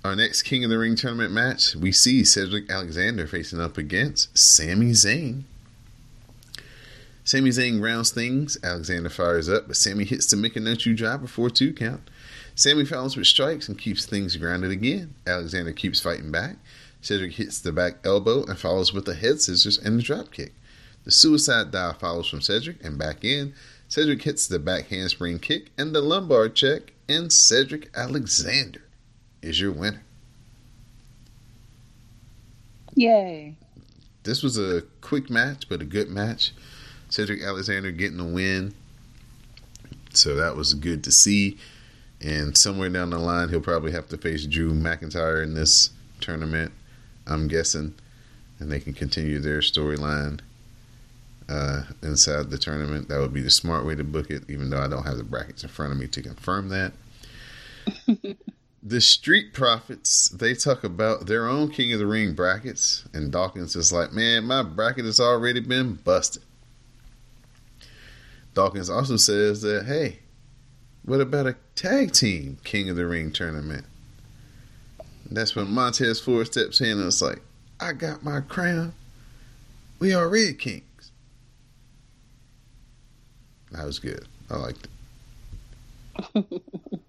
Our 0.03 0.17
next 0.17 0.45
King 0.45 0.65
of 0.65 0.71
the 0.71 0.79
Ring 0.79 0.97
tournament 0.97 1.31
match, 1.31 1.77
we 1.77 1.93
see 1.93 2.25
Cedric 2.25 2.71
Alexander 2.71 3.27
facing 3.27 3.61
up 3.61 3.77
against 3.77 4.37
Sami 4.37 4.93
Zayn. 4.93 5.43
Sami 7.23 7.51
Zayn 7.51 7.83
rounds 7.83 8.11
things. 8.11 8.57
Alexander 8.65 9.11
fires 9.11 9.47
up, 9.47 9.67
but 9.67 9.77
Sami 9.77 10.05
hits 10.05 10.31
the 10.31 10.39
Michinoku 10.39 10.97
drive 10.97 11.21
before 11.21 11.51
two 11.51 11.75
count. 11.75 12.01
Sami 12.55 12.87
follows 12.87 13.15
with 13.15 13.27
strikes 13.27 13.69
and 13.69 13.79
keeps 13.79 14.07
things 14.07 14.37
grounded 14.37 14.71
again. 14.71 15.15
Alexander 15.27 15.73
keeps 15.73 16.01
fighting 16.01 16.31
back. 16.31 16.57
Cedric 17.03 17.35
hits 17.35 17.61
the 17.61 17.71
back 17.71 17.97
elbow 18.03 18.43
and 18.45 18.59
follows 18.59 18.95
with 18.95 19.05
the 19.05 19.15
head 19.15 19.43
scissors 19.43 19.77
and 19.77 19.99
the 19.99 20.03
drop 20.03 20.33
kick. 20.33 20.55
The 21.05 21.11
suicide 21.11 21.73
dive 21.73 21.99
follows 21.99 22.27
from 22.27 22.41
Cedric 22.41 22.83
and 22.83 22.99
back 22.99 23.23
in. 23.23 23.53
Cedric 23.89 24.23
hits 24.23 24.47
the 24.47 24.59
back 24.59 24.87
handspring 24.87 25.41
kick 25.41 25.73
and 25.77 25.95
the 25.95 26.01
lumbar 26.01 26.49
check, 26.49 26.95
and 27.07 27.31
Cedric 27.31 27.91
Alexander 27.95 28.81
is 29.43 29.61
your 29.61 29.73
winner. 29.73 30.03
Yay. 32.95 33.55
This 34.23 34.43
was 34.43 34.59
a 34.59 34.83
quick 35.01 35.31
match, 35.31 35.69
but 35.69 35.81
a 35.81 35.85
good 35.85 36.11
match. 36.11 36.53
Cedric 37.09 37.43
Alexander 37.43 37.91
getting 37.91 38.21
a 38.21 38.25
win. 38.25 38.75
So 40.13 40.35
that 40.37 40.57
was 40.57 40.75
good 40.75 41.05
to 41.05 41.13
see. 41.13 41.59
And 42.21 42.57
somewhere 42.57 42.91
down 42.91 43.11
the 43.11 43.19
line, 43.19 43.49
he'll 43.49 43.61
probably 43.61 43.93
have 43.93 44.09
to 44.09 44.19
face 44.19 44.45
Drew 44.45 44.73
McIntyre 44.73 45.43
in 45.43 45.55
this 45.55 45.91
tournament, 46.21 46.73
I'm 47.27 47.49
guessing. 47.49 47.95
And 48.59 48.71
they 48.71 48.81
can 48.81 48.93
continue 48.93 49.39
their 49.39 49.61
storyline 49.61 50.41
uh, 51.49 51.83
inside 52.03 52.51
the 52.51 52.59
tournament. 52.59 53.09
That 53.09 53.21
would 53.21 53.33
be 53.33 53.41
the 53.41 53.51
smart 53.51 53.87
way 53.87 53.95
to 53.95 54.05
book 54.05 54.31
it, 54.31 54.45
even 54.49 54.71
though 54.71 54.81
I 54.81 54.89
don't 54.89 55.05
have 55.05 55.17
the 55.17 55.25
brackets 55.25 55.63
in 55.63 55.71
front 55.71 55.93
of 55.93 55.99
me 55.99 56.07
to 56.09 56.23
confirm 56.23 56.69
that. 56.69 56.93
the 58.91 59.01
Street 59.01 59.53
Profits, 59.53 60.29
they 60.31 60.53
talk 60.53 60.83
about 60.83 61.27
their 61.27 61.47
own 61.47 61.71
King 61.71 61.93
of 61.93 62.01
the 62.01 62.09
Ring 62.09 62.35
brackets. 62.35 63.05
And 63.15 63.31
Dawkins 63.31 63.77
is 63.77 63.93
like, 63.93 64.13
man, 64.13 64.45
my 64.45 64.65
bracket 64.65 65.05
has 65.05 65.21
already 65.21 65.61
been 65.61 65.95
busted. 65.95 66.43
Dawkins 68.53 68.91
also 68.91 69.17
says 69.17 69.63
that, 69.63 69.87
hey, 69.87 70.19
what 71.05 71.21
about 71.21 71.47
a 71.47 71.55
tag 71.77 72.13
team 72.13 72.59
King 72.65 72.91
of 72.91 72.97
the 72.97 73.07
Ring 73.07 73.31
tournament? 73.31 73.85
That's 75.31 75.55
when 75.55 75.71
Montez 75.71 76.21
Ford 76.21 76.49
steps 76.49 76.81
in 76.81 76.99
and 76.99 77.07
it's 77.07 77.23
like, 77.23 77.41
I 77.79 77.93
got 77.93 78.25
my 78.25 78.41
crown. 78.41 78.93
We 80.01 80.13
are 80.15 80.29
Red 80.29 80.59
Kings. 80.59 81.13
That 83.71 83.87
was 83.87 84.01
good. 84.01 84.27
I 84.51 84.57
liked 84.57 84.89
it. 86.35 86.63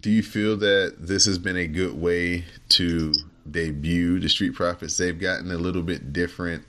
Do 0.00 0.10
you 0.10 0.22
feel 0.22 0.56
that 0.58 0.94
this 0.98 1.26
has 1.26 1.38
been 1.38 1.58
a 1.58 1.66
good 1.66 2.00
way 2.00 2.46
to 2.70 3.12
debut 3.50 4.18
the 4.18 4.30
Street 4.30 4.54
Profits? 4.54 4.96
They've 4.96 5.18
gotten 5.18 5.50
a 5.50 5.58
little 5.58 5.82
bit 5.82 6.12
different 6.14 6.64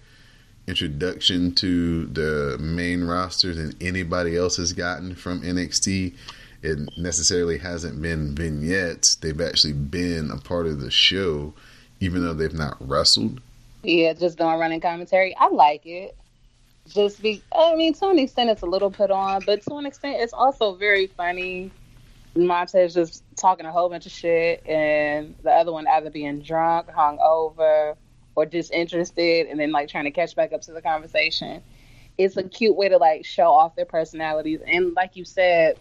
introduction 0.67 1.55
to 1.55 2.07
the 2.07 2.57
main 2.59 3.05
roster 3.05 3.53
than 3.53 3.73
anybody 3.79 4.35
else 4.35 4.57
has 4.57 4.73
gotten 4.73 5.15
from 5.15 5.41
NXT. 5.43 6.13
It 6.61 6.97
necessarily 6.97 7.57
hasn't 7.57 8.01
been 8.01 8.35
vignettes. 8.35 9.15
They've 9.15 9.39
actually 9.39 9.73
been 9.73 10.29
a 10.29 10.37
part 10.37 10.67
of 10.67 10.81
the 10.81 10.91
show, 10.91 11.53
even 12.01 12.23
though 12.23 12.33
they've 12.33 12.53
not 12.53 12.75
wrestled. 12.85 13.39
Yeah, 13.81 14.11
just 14.11 14.37
doing 14.37 14.59
running 14.59 14.81
commentary. 14.81 15.35
I 15.37 15.47
like 15.47 15.85
it. 15.85 16.17
Just 16.89 17.21
be, 17.21 17.41
I 17.55 17.75
mean, 17.75 17.93
to 17.93 18.09
an 18.09 18.19
extent, 18.19 18.49
it's 18.49 18.61
a 18.61 18.65
little 18.65 18.91
put 18.91 19.09
on, 19.09 19.41
but 19.45 19.61
to 19.63 19.75
an 19.75 19.85
extent, 19.85 20.17
it's 20.19 20.33
also 20.33 20.75
very 20.75 21.07
funny. 21.07 21.71
Montez 22.35 22.93
just 22.93 23.23
talking 23.35 23.65
a 23.65 23.71
whole 23.71 23.89
bunch 23.89 24.05
of 24.05 24.11
shit, 24.11 24.65
and 24.67 25.35
the 25.43 25.51
other 25.51 25.71
one 25.71 25.87
either 25.87 26.09
being 26.09 26.41
drunk, 26.41 26.89
hung 26.89 27.19
over, 27.19 27.97
or 28.35 28.45
disinterested 28.45 29.47
and 29.47 29.59
then 29.59 29.71
like 29.71 29.89
trying 29.89 30.05
to 30.05 30.11
catch 30.11 30.35
back 30.35 30.53
up 30.53 30.61
to 30.61 30.71
the 30.71 30.81
conversation. 30.81 31.61
It's 32.17 32.37
a 32.37 32.43
cute 32.43 32.75
way 32.75 32.89
to 32.89 32.97
like 32.97 33.25
show 33.25 33.51
off 33.51 33.75
their 33.75 33.85
personalities 33.85 34.61
and 34.65 34.93
like 34.93 35.15
you 35.15 35.25
said, 35.25 35.77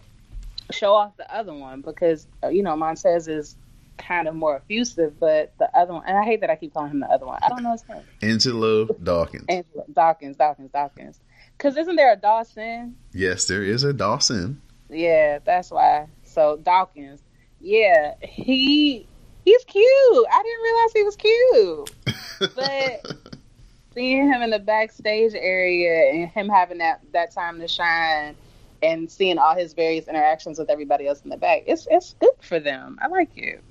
show 0.71 0.93
off 0.93 1.15
the 1.17 1.33
other 1.33 1.53
one 1.53 1.81
because 1.81 2.27
uh, 2.43 2.47
you 2.47 2.63
know 2.63 2.75
Montez 2.75 3.27
is 3.27 3.55
kind 3.97 4.27
of 4.27 4.35
more 4.35 4.55
effusive, 4.55 5.19
but 5.19 5.53
the 5.59 5.69
other 5.77 5.93
one, 5.93 6.03
and 6.07 6.17
I 6.17 6.23
hate 6.23 6.41
that 6.41 6.49
I 6.49 6.55
keep 6.55 6.73
calling 6.73 6.91
him 6.91 7.01
the 7.01 7.11
other 7.11 7.25
one. 7.25 7.39
I 7.43 7.49
don't 7.49 7.61
know 7.61 7.73
his 7.73 7.87
name. 7.87 8.01
Angelo 8.21 8.85
Dawkins. 8.85 9.45
Angelo 9.47 9.85
Dawkins, 9.93 10.37
Dawkins, 10.37 10.71
Dawkins. 10.71 11.19
Because 11.57 11.77
isn't 11.77 11.95
there 11.95 12.11
a 12.11 12.15
Dawson? 12.15 12.95
Yes, 13.13 13.45
there 13.45 13.63
is 13.63 13.83
a 13.83 13.93
Dawson. 13.93 14.59
Yeah, 14.89 15.39
that's 15.45 15.69
why. 15.69 16.07
So 16.31 16.57
Dawkins, 16.57 17.21
yeah, 17.59 18.15
he 18.21 19.05
he's 19.45 19.63
cute. 19.65 20.25
I 20.31 20.43
didn't 20.43 20.63
realize 20.63 20.93
he 20.93 21.03
was 21.03 21.15
cute. 21.15 22.55
But 22.55 23.35
seeing 23.93 24.31
him 24.31 24.41
in 24.41 24.49
the 24.49 24.59
backstage 24.59 25.33
area 25.35 26.11
and 26.11 26.29
him 26.29 26.49
having 26.49 26.79
that 26.79 27.01
that 27.11 27.31
time 27.31 27.59
to 27.59 27.67
shine 27.67 28.35
and 28.81 29.11
seeing 29.11 29.37
all 29.37 29.55
his 29.55 29.73
various 29.73 30.07
interactions 30.07 30.57
with 30.57 30.69
everybody 30.69 31.07
else 31.07 31.21
in 31.21 31.29
the 31.29 31.37
back, 31.37 31.63
it's 31.67 31.87
it's 31.91 32.15
good 32.19 32.35
for 32.41 32.59
them. 32.59 32.97
I 33.01 33.07
like 33.07 33.37
it. 33.37 33.63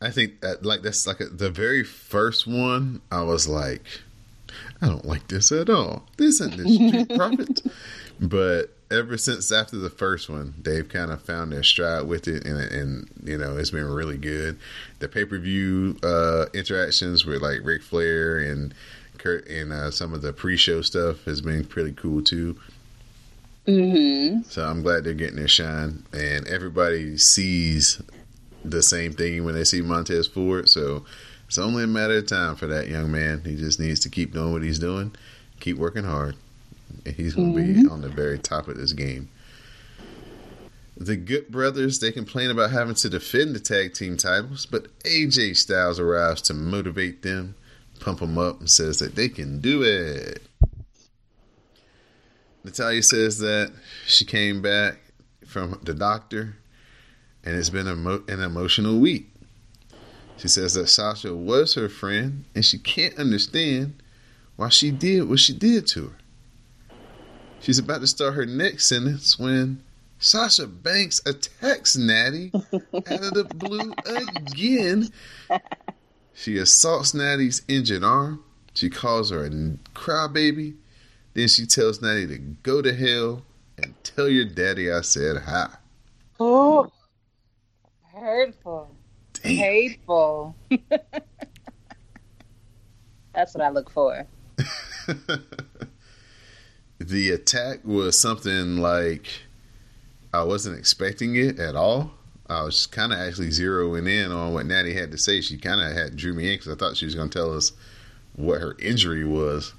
I 0.00 0.10
think 0.10 0.40
that 0.40 0.64
like 0.64 0.82
that's 0.82 1.06
like 1.06 1.20
a, 1.20 1.26
the 1.26 1.50
very 1.50 1.84
first 1.84 2.46
one. 2.46 3.00
I 3.10 3.22
was 3.22 3.48
like, 3.48 3.82
I 4.80 4.86
don't 4.86 5.04
like 5.04 5.28
this 5.28 5.52
at 5.52 5.68
all. 5.68 6.04
This 6.16 6.40
isn't 6.40 6.56
the 6.56 6.68
Street 6.68 7.16
Profits. 7.16 7.62
But 8.20 8.74
ever 8.90 9.16
since 9.16 9.50
after 9.52 9.76
the 9.76 9.90
first 9.90 10.28
one, 10.28 10.54
they've 10.60 10.88
kind 10.88 11.10
of 11.10 11.22
found 11.22 11.52
their 11.52 11.62
stride 11.62 12.06
with 12.06 12.26
it, 12.26 12.44
and, 12.44 12.58
and 12.58 13.10
you 13.24 13.38
know 13.38 13.56
it's 13.56 13.70
been 13.70 13.86
really 13.86 14.18
good. 14.18 14.58
The 14.98 15.08
pay 15.08 15.24
per 15.24 15.38
view 15.38 15.96
uh, 16.02 16.46
interactions 16.52 17.24
with 17.24 17.42
like 17.42 17.60
Ric 17.62 17.82
Flair 17.82 18.38
and 18.38 18.74
Kurt 19.18 19.46
and 19.48 19.72
uh, 19.72 19.90
some 19.90 20.14
of 20.14 20.22
the 20.22 20.32
pre 20.32 20.56
show 20.56 20.82
stuff 20.82 21.24
has 21.24 21.40
been 21.40 21.64
pretty 21.64 21.92
cool 21.92 22.22
too. 22.22 22.58
Mm-hmm. 23.66 24.42
So 24.42 24.64
I'm 24.64 24.82
glad 24.82 25.04
they're 25.04 25.14
getting 25.14 25.36
their 25.36 25.48
shine, 25.48 26.04
and 26.12 26.46
everybody 26.48 27.16
sees 27.16 28.02
the 28.64 28.82
same 28.82 29.12
thing 29.12 29.44
when 29.44 29.54
they 29.54 29.64
see 29.64 29.80
Montez 29.80 30.26
Ford. 30.26 30.68
So 30.68 31.04
it's 31.46 31.58
only 31.58 31.84
a 31.84 31.86
matter 31.86 32.18
of 32.18 32.26
time 32.26 32.56
for 32.56 32.66
that 32.66 32.88
young 32.88 33.12
man. 33.12 33.42
He 33.44 33.56
just 33.56 33.78
needs 33.78 34.00
to 34.00 34.08
keep 34.08 34.32
doing 34.32 34.52
what 34.52 34.62
he's 34.62 34.78
doing, 34.78 35.14
keep 35.60 35.76
working 35.76 36.04
hard. 36.04 36.36
And 37.04 37.14
he's 37.16 37.34
going 37.34 37.54
to 37.54 37.60
Mm-hmm. 37.60 37.82
be 37.84 37.88
on 37.88 38.00
the 38.02 38.08
very 38.08 38.38
top 38.38 38.68
of 38.68 38.76
this 38.76 38.92
game. 38.92 39.28
The 40.96 41.16
Good 41.16 41.48
Brothers, 41.50 41.98
they 41.98 42.12
complain 42.12 42.50
about 42.50 42.70
having 42.72 42.94
to 42.96 43.08
defend 43.08 43.54
the 43.54 43.60
tag 43.60 43.94
team 43.94 44.16
titles, 44.18 44.66
but 44.66 44.86
AJ 45.04 45.56
Styles 45.56 45.98
arrives 45.98 46.42
to 46.42 46.54
motivate 46.54 47.22
them, 47.22 47.54
pump 48.00 48.20
them 48.20 48.36
up, 48.36 48.60
and 48.60 48.68
says 48.70 48.98
that 48.98 49.14
they 49.14 49.28
can 49.30 49.60
do 49.60 49.82
it. 49.82 50.42
Natalya 52.64 53.02
says 53.02 53.38
that 53.38 53.72
she 54.06 54.24
came 54.26 54.60
back 54.60 54.98
from 55.46 55.80
the 55.82 55.94
doctor 55.94 56.56
and 57.44 57.56
it's 57.56 57.70
been 57.70 57.88
a 57.88 57.96
mo- 57.96 58.22
an 58.28 58.40
emotional 58.40 58.98
week. 59.00 59.32
She 60.36 60.48
says 60.48 60.74
that 60.74 60.88
Sasha 60.88 61.34
was 61.34 61.74
her 61.74 61.88
friend 61.88 62.44
and 62.54 62.62
she 62.64 62.78
can't 62.78 63.18
understand 63.18 64.02
why 64.56 64.68
she 64.68 64.90
did 64.90 65.26
what 65.28 65.38
she 65.38 65.54
did 65.54 65.86
to 65.88 66.08
her. 66.08 66.16
She's 67.60 67.78
about 67.78 68.00
to 68.00 68.06
start 68.06 68.34
her 68.34 68.46
next 68.46 68.88
sentence 68.88 69.38
when 69.38 69.82
Sasha 70.18 70.66
Banks 70.66 71.20
attacks 71.26 71.96
Natty 71.96 72.50
out 72.54 72.72
of 72.72 73.34
the 73.34 73.44
blue 73.54 73.92
again. 74.06 75.10
She 76.34 76.56
assaults 76.58 77.12
Natty's 77.14 77.62
injured 77.68 78.02
arm. 78.04 78.42
She 78.74 78.88
calls 78.88 79.30
her 79.30 79.44
a 79.44 79.50
crybaby. 79.94 80.76
Then 81.34 81.48
she 81.48 81.66
tells 81.66 82.00
Natty 82.00 82.26
to 82.28 82.38
go 82.38 82.80
to 82.82 82.94
hell 82.94 83.42
and 83.76 83.94
tell 84.02 84.28
your 84.28 84.46
daddy 84.46 84.90
I 84.90 85.02
said 85.02 85.36
hi. 85.42 85.68
Oh, 86.38 86.90
hurtful, 88.14 88.94
Damn. 89.34 89.56
hateful. 89.56 90.56
That's 93.34 93.54
what 93.54 93.62
I 93.62 93.68
look 93.70 93.90
for. 93.90 94.26
the 97.00 97.30
attack 97.30 97.80
was 97.82 98.20
something 98.20 98.76
like 98.76 99.26
I 100.32 100.44
wasn't 100.44 100.78
expecting 100.78 101.34
it 101.34 101.58
at 101.58 101.74
all. 101.74 102.12
I 102.48 102.62
was 102.62 102.86
kind 102.86 103.12
of 103.12 103.18
actually 103.18 103.48
zeroing 103.48 104.08
in 104.08 104.30
on 104.30 104.52
what 104.52 104.66
Natty 104.66 104.92
had 104.92 105.10
to 105.12 105.18
say. 105.18 105.40
She 105.40 105.56
kind 105.56 105.80
of 105.80 105.96
had 105.96 106.16
drew 106.16 106.34
me 106.34 106.52
in 106.52 106.58
because 106.58 106.72
I 106.72 106.76
thought 106.76 106.96
she 106.96 107.06
was 107.06 107.14
going 107.14 107.30
to 107.30 107.38
tell 107.38 107.56
us 107.56 107.72
what 108.36 108.60
her 108.60 108.76
injury 108.80 109.24
was, 109.24 109.72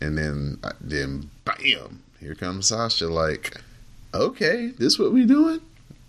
and 0.00 0.16
then 0.16 0.58
uh, 0.62 0.72
then 0.80 1.30
bam, 1.44 2.02
here 2.20 2.34
comes 2.34 2.68
Sasha. 2.68 3.08
Like, 3.08 3.60
okay, 4.14 4.68
this 4.78 4.98
what 4.98 5.12
we 5.12 5.26
doing? 5.26 5.60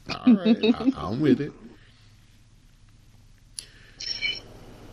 All 0.09 0.33
right, 0.33 0.75
I, 0.75 0.91
I'm 0.95 1.19
with 1.19 1.41
it. 1.41 1.51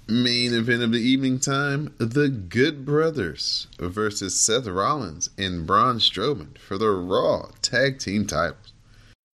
Main 0.06 0.52
event 0.52 0.82
of 0.82 0.92
the 0.92 0.98
evening 0.98 1.38
time: 1.40 1.94
the 1.96 2.28
Good 2.28 2.84
Brothers 2.84 3.68
versus 3.78 4.38
Seth 4.38 4.66
Rollins 4.66 5.30
and 5.38 5.66
Braun 5.66 5.98
Strowman 5.98 6.58
for 6.58 6.76
the 6.76 6.90
Raw 6.90 7.48
Tag 7.62 7.98
Team 7.98 8.26
titles. 8.26 8.74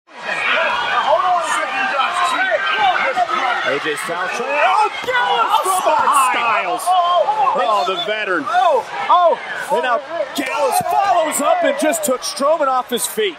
Hold 0.09 1.23
on 1.23 1.39
a 1.39 1.47
second, 1.47 1.87
Josh. 1.95 2.19
Chief. 2.35 2.59
Listen, 3.07 3.31
AJ 3.79 3.95
Styles 4.03 4.31
trying. 4.35 4.59
Oh, 4.59 4.91
Gallows 5.07 5.63
from 5.63 5.95
behind. 5.95 6.35
Styles. 6.35 6.83
Oh, 6.83 7.63
oh, 7.63 7.85
the 7.87 8.03
veteran. 8.05 8.43
Oh, 8.49 8.83
oh. 9.07 9.39
And 9.71 9.83
now 9.83 9.99
Gallows 10.35 10.79
follows 10.91 11.39
up 11.39 11.63
and 11.63 11.79
just 11.79 12.03
took 12.03 12.21
Strowman 12.21 12.67
off 12.67 12.89
his 12.89 13.07
feet. 13.07 13.37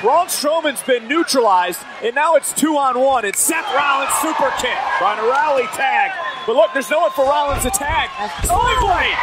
Braun 0.00 0.28
Strowman's 0.28 0.82
been 0.82 1.08
neutralized, 1.08 1.78
and 2.02 2.14
now 2.14 2.34
it's 2.34 2.54
two 2.54 2.78
on 2.78 2.98
one. 2.98 3.26
It's 3.26 3.38
Seth 3.38 3.66
Rollins 3.74 4.10
super 4.22 4.50
kick. 4.56 4.78
Trying 4.96 5.18
to 5.18 5.28
rally 5.28 5.66
tag. 5.76 6.10
But 6.46 6.56
look, 6.56 6.72
there's 6.72 6.88
no 6.88 7.00
one 7.00 7.10
for 7.10 7.26
Rollins 7.26 7.64
to 7.64 7.70
tag. 7.70 8.08
Sling 8.44 8.80
blade. 8.80 9.16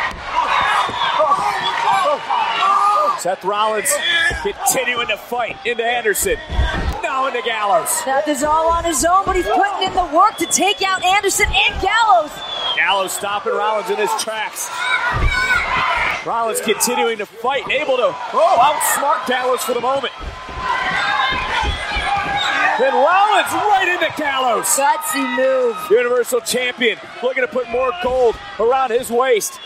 Seth 3.20 3.44
Rollins 3.44 3.92
continuing 4.44 5.08
to 5.08 5.18
fight 5.18 5.58
into 5.66 5.84
Anderson. 5.84 6.38
Now 7.02 7.26
into 7.26 7.42
Gallows. 7.42 7.90
Seth 7.90 8.28
is 8.28 8.44
all 8.44 8.70
on 8.72 8.86
his 8.86 9.04
own, 9.04 9.26
but 9.26 9.36
he's 9.36 9.48
putting 9.48 9.88
in 9.88 9.94
the 9.96 10.06
work 10.16 10.38
to 10.38 10.46
take 10.46 10.84
out 10.84 11.04
Anderson 11.04 11.48
and 11.48 11.82
Gallows. 11.82 12.32
Gallows 12.76 13.14
stopping 13.14 13.54
Rollins 13.54 13.90
in 13.90 13.98
his 13.98 14.12
tracks. 14.22 14.70
Rollins 16.24 16.62
continuing 16.62 17.18
to 17.18 17.26
fight 17.26 17.68
able 17.72 17.98
to 17.98 18.14
oh, 18.14 18.58
outsmart 18.62 19.26
Gallows 19.28 19.64
for 19.64 19.74
the 19.74 19.82
moment. 19.82 20.14
Then 22.88 22.96
Rollins 22.96 23.52
right 23.52 24.00
into 24.00 24.08
Gallows. 24.16 24.64
Gutsy 24.64 25.36
move. 25.36 25.76
Universal 25.92 26.40
Champion 26.40 26.98
looking 27.22 27.44
to 27.44 27.48
put 27.50 27.70
more 27.70 27.92
gold 28.02 28.38
around 28.62 28.92
his 28.92 29.10
waist. 29.10 29.60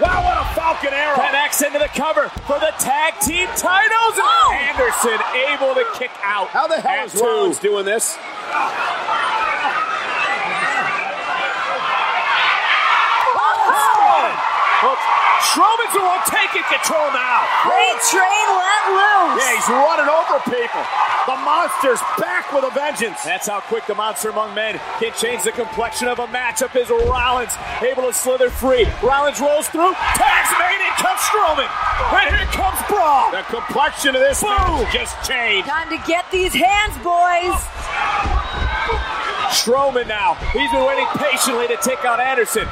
Wow, 0.00 0.24
what 0.24 0.36
a 0.36 0.44
Falcon 0.56 0.92
arrow. 0.92 1.14
Connects 1.14 1.62
into 1.62 1.78
the 1.78 1.86
cover 1.94 2.28
for 2.28 2.58
the 2.58 2.74
tag 2.80 3.20
team 3.20 3.46
titles. 3.54 4.18
Oh. 4.18 4.58
Anderson 4.68 5.20
able 5.46 5.74
to 5.76 5.86
kick 5.96 6.10
out. 6.24 6.48
How 6.48 6.66
the 6.66 6.80
hell 6.80 7.06
is 7.06 7.12
two. 7.12 7.20
Rollins 7.20 7.60
doing 7.60 7.84
this? 7.84 8.18
Oh! 8.50 9.02
Well, 15.42 15.50
Strowman's 15.50 15.92
the 15.92 16.06
one 16.06 16.22
taking 16.30 16.62
control 16.70 17.10
now. 17.10 17.42
Great 17.66 17.98
train 18.14 18.46
let 18.54 18.82
loose. 18.94 19.42
Yeah, 19.42 19.54
he's 19.58 19.68
running 19.74 20.06
over 20.06 20.38
people. 20.46 20.82
The 21.26 21.36
monster's 21.42 21.98
back 22.18 22.52
with 22.52 22.62
a 22.62 22.70
vengeance. 22.70 23.22
That's 23.24 23.48
how 23.48 23.58
quick 23.60 23.86
the 23.86 23.94
monster 23.94 24.30
among 24.30 24.54
men 24.54 24.80
can 25.00 25.12
change 25.14 25.42
the 25.42 25.50
complexion 25.50 26.06
of 26.06 26.20
a 26.20 26.26
matchup. 26.28 26.76
Is 26.78 26.90
Rollins 26.90 27.54
able 27.82 28.04
to 28.04 28.12
slither 28.12 28.50
free? 28.50 28.86
Rollins 29.02 29.40
rolls 29.40 29.66
through, 29.66 29.94
tags 30.14 30.50
made, 30.62 30.78
in 30.78 30.94
comes 31.02 31.18
Strowman, 31.26 31.66
and 32.22 32.36
here 32.36 32.46
comes 32.54 32.78
Braun. 32.86 33.32
The 33.32 33.42
complexion 33.50 34.14
of 34.14 34.22
this 34.22 34.42
Boom. 34.42 34.86
just 34.92 35.14
changed. 35.26 35.66
Time 35.68 35.90
to 35.90 35.98
get 36.06 36.24
these 36.30 36.54
hands, 36.54 36.94
boys. 37.02 37.58
Strowman 39.52 40.06
now. 40.06 40.34
He's 40.52 40.70
been 40.70 40.86
waiting 40.86 41.06
patiently 41.18 41.68
to 41.68 41.76
take 41.82 42.04
out 42.04 42.20
Anderson. 42.20 42.66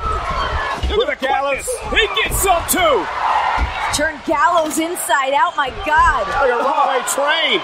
With 0.91 1.07
the 1.07 1.17
Gallows, 1.17 1.69
he 1.95 2.05
gets 2.19 2.43
some 2.43 2.63
too. 2.67 3.07
Turn 3.95 4.19
Gallows 4.27 4.79
inside 4.79 5.35
out, 5.35 5.57
my 5.57 5.71
God. 5.87 6.27
Like 6.27 6.51
a 6.51 6.59
runaway 6.59 7.03
train. 7.07 7.63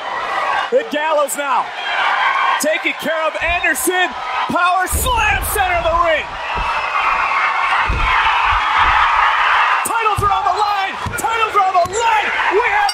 The 0.70 0.86
Gallows 0.90 1.36
now. 1.36 1.66
Taking 2.60 2.94
care 3.02 3.22
of 3.26 3.34
Anderson. 3.42 4.08
Power 4.50 4.86
slam 4.86 5.42
center 5.50 5.74
of 5.74 5.84
the 5.84 5.98
ring. 6.06 6.26
Titles 9.86 10.22
are 10.22 10.32
on 10.32 10.44
the 10.46 10.56
line. 10.58 10.94
Titles 11.18 11.54
are 11.54 11.66
on 11.66 11.74
the 11.82 11.88
line. 11.92 12.26
We 12.54 12.66
have 12.78 12.85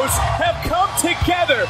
duos 0.00 0.16
have 0.40 0.56
come 0.64 0.90
together, 0.96 1.66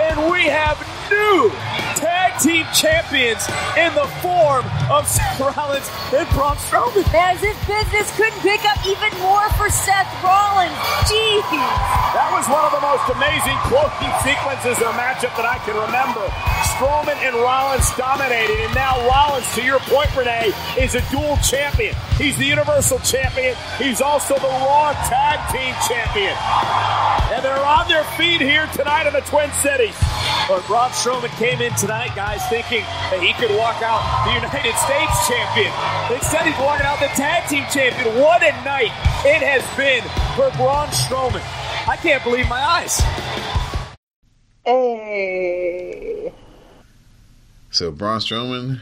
and 0.00 0.30
we 0.30 0.44
have 0.48 0.76
new 1.10 1.50
tag 1.96 2.38
team 2.40 2.66
champions 2.74 3.46
in 3.76 3.92
the 3.94 4.06
form 4.20 4.64
of 4.90 5.06
Seth 5.06 5.40
Rollins 5.40 5.88
and 6.12 6.28
Braun 6.34 6.56
Strowman. 6.56 7.04
As 7.14 7.42
if 7.42 7.56
business 7.66 8.08
couldn't 8.16 8.40
pick 8.40 8.64
up 8.64 8.80
even 8.86 9.12
more 9.20 9.48
for 9.56 9.70
Seth 9.70 10.08
Rollins. 10.22 10.74
Jeez. 11.08 11.44
That 12.12 12.28
was 12.32 12.48
one 12.48 12.64
of 12.64 12.72
the 12.72 12.80
most 12.82 13.06
amazing 13.12 13.58
closing 13.68 14.12
sequences 14.24 14.76
in 14.80 14.86
a 14.88 14.96
matchup 14.96 15.36
that 15.36 15.46
I 15.46 15.60
can 15.64 15.76
remember. 15.76 16.24
Strowman 16.76 17.16
and 17.24 17.36
Rollins 17.36 17.88
dominated, 17.96 18.56
and 18.60 18.74
now 18.74 18.96
Rollins, 19.08 19.46
to 19.54 19.62
your 19.62 19.80
point, 19.88 20.10
Renee, 20.16 20.52
is 20.78 20.94
a 20.94 21.02
dual 21.10 21.36
champion. 21.38 21.94
He's 22.18 22.36
the 22.36 22.46
Universal 22.46 23.00
Champion. 23.00 23.56
He's 23.78 24.00
also 24.00 24.34
the 24.34 24.48
Raw 24.48 24.92
Tag 25.08 25.40
Team 25.52 25.74
Champion. 25.86 26.36
And 27.32 27.44
they're 27.44 27.58
on 27.58 27.88
their 27.88 28.04
feet 28.14 28.40
here 28.40 28.66
tonight 28.72 29.06
in 29.06 29.12
the 29.12 29.20
Twin 29.20 29.50
Cities. 29.52 29.96
But 30.48 30.64
Braun 30.66 30.90
Strowman 30.90 31.34
came 31.38 31.60
in 31.60 31.74
tonight, 31.74 32.14
guys, 32.14 32.40
thinking 32.48 32.82
that 33.10 33.18
he 33.20 33.32
could 33.34 33.50
walk 33.58 33.82
out 33.82 33.98
the 34.26 34.34
United 34.34 34.74
States 34.78 35.26
champion. 35.26 35.74
Instead, 36.14 36.46
he's 36.46 36.58
walking 36.62 36.86
out 36.86 37.00
the 37.00 37.10
tag 37.18 37.48
team 37.48 37.64
champion. 37.72 38.14
What 38.22 38.42
a 38.42 38.52
night 38.62 38.94
it 39.26 39.42
has 39.42 39.66
been 39.76 40.02
for 40.36 40.56
Braun 40.56 40.86
Strowman. 40.88 41.42
I 41.88 41.96
can't 41.96 42.22
believe 42.22 42.48
my 42.48 42.60
eyes. 42.60 43.00
Hey. 44.64 46.32
So 47.70 47.90
Braun 47.90 48.20
Strowman 48.20 48.80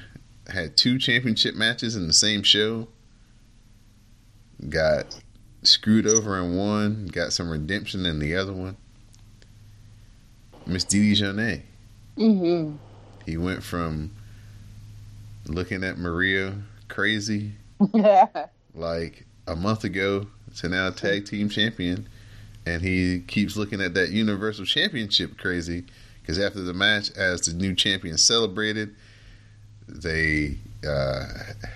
had 0.48 0.76
two 0.76 0.98
championship 0.98 1.54
matches 1.54 1.96
in 1.96 2.06
the 2.06 2.12
same 2.12 2.42
show. 2.42 2.88
Got 4.68 5.18
screwed 5.64 6.06
over 6.06 6.38
in 6.38 6.56
one, 6.56 7.06
got 7.06 7.32
some 7.32 7.50
redemption 7.50 8.06
in 8.06 8.18
the 8.18 8.36
other 8.36 8.52
one. 8.52 8.76
Miss 10.66 10.84
Didi. 10.84 11.14
Mm-hmm. 11.20 12.76
He 13.26 13.36
went 13.36 13.62
from 13.62 14.12
looking 15.46 15.84
at 15.84 15.98
Maria 15.98 16.54
crazy 16.88 17.52
yeah. 17.92 18.28
like 18.74 19.26
a 19.46 19.56
month 19.56 19.84
ago 19.84 20.26
to 20.56 20.68
now 20.68 20.90
tag 20.90 21.26
team 21.26 21.48
champion. 21.48 22.08
And 22.66 22.80
he 22.80 23.20
keeps 23.20 23.56
looking 23.56 23.82
at 23.82 23.94
that 23.94 24.10
Universal 24.10 24.64
Championship 24.64 25.36
crazy 25.36 25.84
because 26.20 26.38
after 26.38 26.62
the 26.62 26.72
match, 26.72 27.10
as 27.10 27.42
the 27.42 27.52
new 27.52 27.74
champion 27.74 28.16
celebrated, 28.16 28.94
they 29.86 30.56
uh, 30.86 31.26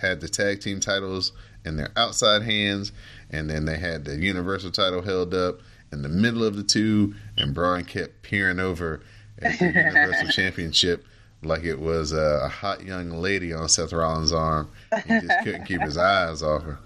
had 0.00 0.20
the 0.22 0.28
tag 0.28 0.60
team 0.60 0.80
titles 0.80 1.32
in 1.66 1.76
their 1.76 1.90
outside 1.96 2.42
hands, 2.42 2.92
and 3.30 3.48
then 3.48 3.64
they 3.64 3.78
had 3.78 4.04
the 4.04 4.16
Universal 4.16 4.72
title 4.72 5.02
held 5.02 5.34
up 5.34 5.60
in 5.92 6.02
the 6.02 6.08
middle 6.08 6.44
of 6.44 6.56
the 6.56 6.62
two, 6.62 7.14
and 7.36 7.54
Braun 7.54 7.84
kept 7.84 8.22
peering 8.22 8.58
over 8.58 9.00
at 9.40 9.58
the 9.58 9.66
Universal 9.66 10.28
Championship 10.32 11.04
like 11.42 11.64
it 11.64 11.78
was 11.78 12.12
a, 12.12 12.40
a 12.44 12.48
hot 12.48 12.84
young 12.84 13.10
lady 13.10 13.52
on 13.52 13.68
Seth 13.68 13.92
Rollins' 13.92 14.32
arm. 14.32 14.70
He 15.06 15.20
just 15.20 15.44
couldn't 15.44 15.66
keep 15.66 15.80
his 15.80 15.96
eyes 15.96 16.42
off 16.42 16.62
her. 16.62 16.78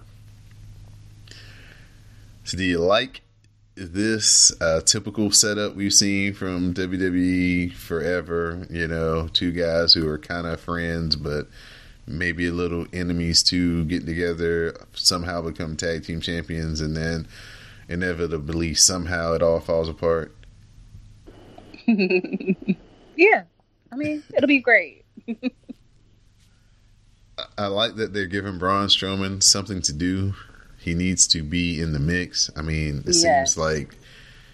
So, 2.43 2.57
do 2.57 2.63
you 2.63 2.79
like 2.79 3.21
this 3.75 4.51
uh, 4.61 4.81
typical 4.81 5.31
setup 5.31 5.75
we've 5.75 5.93
seen 5.93 6.33
from 6.33 6.73
WWE 6.73 7.73
forever? 7.73 8.67
You 8.69 8.87
know, 8.87 9.27
two 9.31 9.51
guys 9.51 9.93
who 9.93 10.07
are 10.07 10.17
kind 10.19 10.45
of 10.45 10.59
friends, 10.59 11.15
but 11.15 11.47
maybe 12.05 12.47
a 12.47 12.51
little 12.51 12.85
enemies 12.93 13.43
to 13.43 13.85
get 13.85 14.05
together, 14.05 14.75
somehow 14.93 15.41
become 15.41 15.75
tag 15.75 16.05
team 16.05 16.21
champions, 16.21 16.81
and 16.81 16.95
then 16.95 17.27
inevitably 17.87 18.73
somehow 18.73 19.33
it 19.33 19.41
all 19.41 19.59
falls 19.59 19.89
apart. 19.89 20.35
yeah. 21.87 23.43
I 23.91 23.95
mean, 23.95 24.23
it'll 24.35 24.47
be 24.47 24.59
great. 24.59 25.05
I 27.57 27.67
like 27.67 27.95
that 27.95 28.13
they're 28.13 28.25
giving 28.25 28.57
Braun 28.57 28.87
Strowman 28.87 29.41
something 29.41 29.81
to 29.83 29.93
do. 29.93 30.33
He 30.79 30.93
needs 30.93 31.27
to 31.27 31.43
be 31.43 31.79
in 31.79 31.93
the 31.93 31.99
mix. 31.99 32.49
I 32.55 32.61
mean, 32.61 33.03
it 33.05 33.13
seems 33.13 33.57
like 33.57 33.95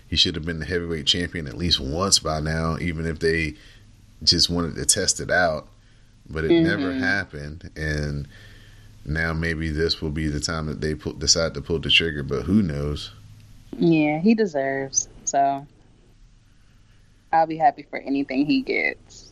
he 0.07 0.15
should 0.15 0.35
have 0.35 0.45
been 0.45 0.59
the 0.59 0.65
heavyweight 0.65 1.05
champion 1.05 1.47
at 1.47 1.57
least 1.57 1.79
once 1.79 2.19
by 2.19 2.39
now, 2.39 2.77
even 2.79 3.05
if 3.05 3.19
they 3.19 3.55
just 4.23 4.49
wanted 4.49 4.75
to 4.75 4.85
test 4.85 5.19
it 5.19 5.31
out. 5.31 5.67
But 6.29 6.45
it 6.45 6.63
never 6.63 6.93
Mhm. 6.93 6.99
happened, 6.99 7.71
and 7.75 8.27
now 9.05 9.33
maybe 9.33 9.69
this 9.69 10.01
will 10.01 10.11
be 10.11 10.27
the 10.27 10.39
time 10.39 10.67
that 10.67 10.81
they 10.81 10.93
pull, 10.93 11.13
decide 11.13 11.53
to 11.55 11.61
pull 11.61 11.79
the 11.79 11.89
trigger. 11.89 12.23
But 12.23 12.43
who 12.43 12.61
knows? 12.61 13.11
Yeah, 13.77 14.19
he 14.19 14.35
deserves. 14.35 15.07
So 15.25 15.65
I'll 17.31 17.47
be 17.47 17.57
happy 17.57 17.83
for 17.89 17.99
anything 17.99 18.45
he 18.45 18.61
gets. 18.61 19.31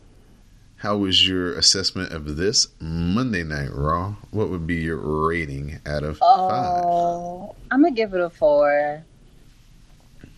How 0.76 0.96
was 0.96 1.26
your 1.28 1.54
assessment 1.54 2.12
of 2.12 2.36
this 2.36 2.68
Monday 2.80 3.42
Night 3.42 3.70
Raw? 3.72 4.14
What 4.30 4.48
would 4.48 4.66
be 4.66 4.76
your 4.76 4.96
rating 4.96 5.80
out 5.84 6.04
of 6.04 6.18
five? 6.18 6.28
Oh, 6.30 7.54
I'm 7.70 7.82
gonna 7.82 7.94
give 7.94 8.14
it 8.14 8.20
a 8.20 8.30
four. 8.30 9.02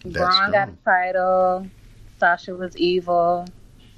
That's 0.02 0.16
Braun 0.16 0.50
got 0.50 0.68
a 0.70 0.72
title. 0.84 1.70
Sasha 2.18 2.54
was 2.54 2.74
evil. 2.76 3.46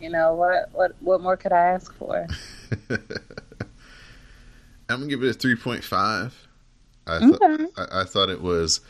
You 0.02 0.10
know 0.10 0.34
what? 0.34 0.68
What? 0.72 0.96
What 0.98 1.20
more 1.20 1.36
could 1.36 1.52
I 1.52 1.64
ask 1.66 1.94
for? 1.94 2.26
I'm 2.90 2.98
gonna 4.88 5.06
give 5.06 5.22
it 5.22 5.30
a 5.30 5.32
three 5.32 5.54
point 5.54 5.84
five. 5.84 6.48
I 7.06 7.20
thought 7.20 7.42
Okay. 7.42 7.66
I, 7.76 8.00
I 8.00 8.04
thought 8.04 8.28
it 8.28 8.42
was 8.42 8.80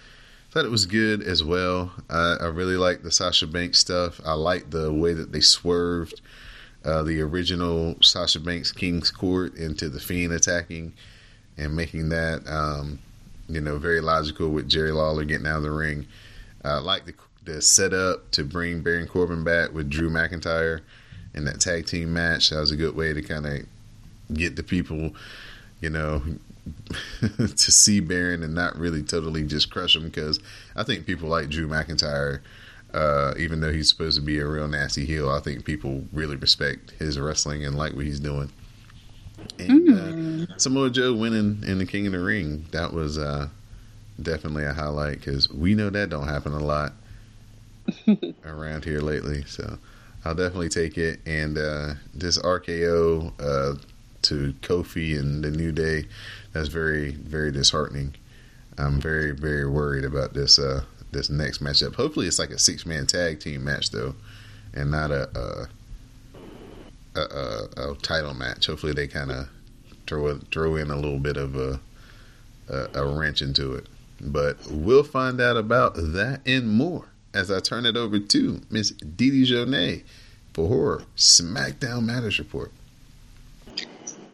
thought 0.50 0.64
it 0.64 0.70
was 0.70 0.86
good 0.86 1.22
as 1.22 1.44
well. 1.44 1.92
I, 2.08 2.36
I 2.40 2.46
really 2.46 2.76
like 2.76 3.02
the 3.02 3.10
Sasha 3.10 3.46
Banks 3.46 3.78
stuff. 3.78 4.22
I 4.24 4.32
like 4.32 4.70
the 4.70 4.90
way 4.90 5.12
that 5.12 5.32
they 5.32 5.40
swerved 5.40 6.22
uh, 6.82 7.02
the 7.02 7.20
original 7.20 7.96
Sasha 8.00 8.40
Banks 8.40 8.72
King's 8.72 9.10
Court 9.10 9.54
into 9.54 9.90
the 9.90 10.00
Fiend 10.00 10.32
attacking 10.32 10.94
and 11.58 11.76
making 11.76 12.08
that 12.08 12.42
um, 12.46 12.98
you 13.50 13.60
know 13.60 13.76
very 13.76 14.00
logical 14.00 14.48
with 14.48 14.66
Jerry 14.66 14.92
Lawler 14.92 15.24
getting 15.24 15.46
out 15.46 15.58
of 15.58 15.62
the 15.62 15.70
ring. 15.70 16.06
I 16.64 16.78
like 16.78 17.04
the 17.04 17.14
the 17.44 17.60
setup 17.60 18.30
to 18.30 18.44
bring 18.44 18.80
Baron 18.80 19.06
Corbin 19.06 19.44
back 19.44 19.74
with 19.74 19.90
Drew 19.90 20.08
McIntyre 20.08 20.80
in 21.34 21.44
that 21.44 21.60
tag 21.60 21.86
team 21.86 22.12
match. 22.12 22.50
That 22.50 22.60
was 22.60 22.70
a 22.70 22.76
good 22.76 22.96
way 22.96 23.12
to 23.12 23.22
kind 23.22 23.46
of 23.46 23.66
get 24.34 24.56
the 24.56 24.62
people, 24.62 25.14
you 25.80 25.90
know, 25.90 26.22
to 27.20 27.72
see 27.72 28.00
Baron 28.00 28.42
and 28.42 28.54
not 28.54 28.76
really 28.76 29.02
totally 29.02 29.42
just 29.44 29.70
crush 29.70 29.96
him 29.96 30.04
because 30.04 30.40
I 30.76 30.82
think 30.82 31.06
people 31.06 31.28
like 31.28 31.48
Drew 31.48 31.66
McIntyre, 31.68 32.40
uh, 32.94 33.34
even 33.38 33.60
though 33.60 33.72
he's 33.72 33.88
supposed 33.88 34.18
to 34.18 34.24
be 34.24 34.38
a 34.38 34.46
real 34.46 34.68
nasty 34.68 35.04
heel, 35.04 35.30
I 35.30 35.40
think 35.40 35.64
people 35.64 36.04
really 36.12 36.36
respect 36.36 36.92
his 36.92 37.18
wrestling 37.18 37.64
and 37.64 37.76
like 37.76 37.94
what 37.94 38.04
he's 38.04 38.20
doing. 38.20 38.50
And 39.58 40.48
uh, 40.50 40.56
Samoa 40.56 40.90
Joe 40.90 41.14
winning 41.14 41.64
in 41.66 41.78
the 41.78 41.86
King 41.86 42.06
of 42.06 42.12
the 42.12 42.20
Ring, 42.20 42.66
that 42.70 42.92
was 42.92 43.18
uh, 43.18 43.48
definitely 44.20 44.64
a 44.64 44.72
highlight 44.72 45.18
because 45.18 45.50
we 45.50 45.74
know 45.74 45.90
that 45.90 46.10
don't 46.10 46.28
happen 46.28 46.52
a 46.52 46.60
lot 46.60 46.92
around 48.44 48.84
here 48.84 49.00
lately. 49.00 49.44
So 49.46 49.78
I'll 50.24 50.34
definitely 50.34 50.68
take 50.68 50.98
it. 50.98 51.20
And 51.26 51.58
uh, 51.58 51.94
this 52.14 52.38
RKO 52.38 53.32
uh, 53.40 53.78
to 54.22 54.54
Kofi 54.62 55.18
and 55.18 55.42
the 55.42 55.50
New 55.50 55.72
Day, 55.72 56.06
that's 56.52 56.68
very, 56.68 57.12
very 57.12 57.50
disheartening. 57.50 58.14
I'm 58.78 59.00
very, 59.00 59.32
very 59.32 59.68
worried 59.68 60.04
about 60.04 60.32
this 60.32 60.58
uh, 60.58 60.84
this 61.10 61.28
next 61.28 61.62
matchup. 61.62 61.94
Hopefully, 61.94 62.26
it's 62.26 62.38
like 62.38 62.50
a 62.50 62.58
six 62.58 62.86
man 62.86 63.06
tag 63.06 63.40
team 63.40 63.64
match 63.64 63.90
though, 63.90 64.14
and 64.72 64.90
not 64.90 65.10
a 65.10 65.68
a, 67.14 67.20
a, 67.20 67.90
a, 67.90 67.94
title 67.96 68.32
match. 68.32 68.66
Hopefully, 68.66 68.94
they 68.94 69.06
kind 69.06 69.30
of 69.30 69.48
throw 70.06 70.38
throw 70.50 70.76
in 70.76 70.90
a 70.90 70.96
little 70.96 71.18
bit 71.18 71.36
of 71.36 71.54
a, 71.54 71.80
a 72.68 72.88
a 72.94 73.06
wrench 73.06 73.42
into 73.42 73.74
it. 73.74 73.86
But 74.20 74.56
we'll 74.70 75.02
find 75.02 75.40
out 75.40 75.56
about 75.58 75.94
that 75.96 76.40
and 76.46 76.70
more 76.70 77.11
as 77.34 77.50
I 77.50 77.60
turn 77.60 77.86
it 77.86 77.96
over 77.96 78.18
to 78.18 78.60
Miss 78.70 78.90
Didi 78.90 79.44
Jonay 79.46 80.04
for 80.52 80.68
her 80.68 81.04
SmackDown 81.16 82.04
Matters 82.04 82.38
report. 82.38 82.72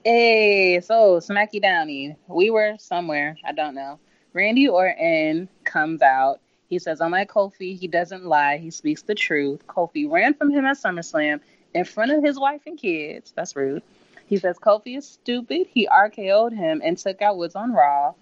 Hey, 0.04 0.80
so 0.80 1.18
Smacky 1.18 1.60
Downy, 1.60 2.16
we 2.28 2.50
were 2.50 2.76
somewhere, 2.78 3.36
I 3.44 3.52
don't 3.52 3.74
know. 3.74 3.98
Randy 4.32 4.68
Orton 4.68 5.48
comes 5.64 6.02
out. 6.02 6.40
He 6.68 6.78
says, 6.78 7.00
unlike 7.00 7.30
Kofi, 7.30 7.78
he 7.78 7.88
doesn't 7.88 8.24
lie. 8.24 8.58
He 8.58 8.70
speaks 8.70 9.02
the 9.02 9.14
truth. 9.14 9.66
Kofi 9.66 10.10
ran 10.10 10.34
from 10.34 10.50
him 10.50 10.66
at 10.66 10.76
SummerSlam 10.76 11.40
in 11.74 11.84
front 11.84 12.12
of 12.12 12.22
his 12.22 12.38
wife 12.38 12.62
and 12.66 12.78
kids. 12.78 13.32
That's 13.34 13.56
rude. 13.56 13.82
He 14.26 14.36
says 14.36 14.58
Kofi 14.58 14.98
is 14.98 15.08
stupid. 15.08 15.66
He 15.70 15.88
RKO'd 15.88 16.52
him 16.52 16.82
and 16.84 16.98
took 16.98 17.22
out 17.22 17.38
Woods 17.38 17.54
on 17.54 17.72
Raw. 17.72 18.14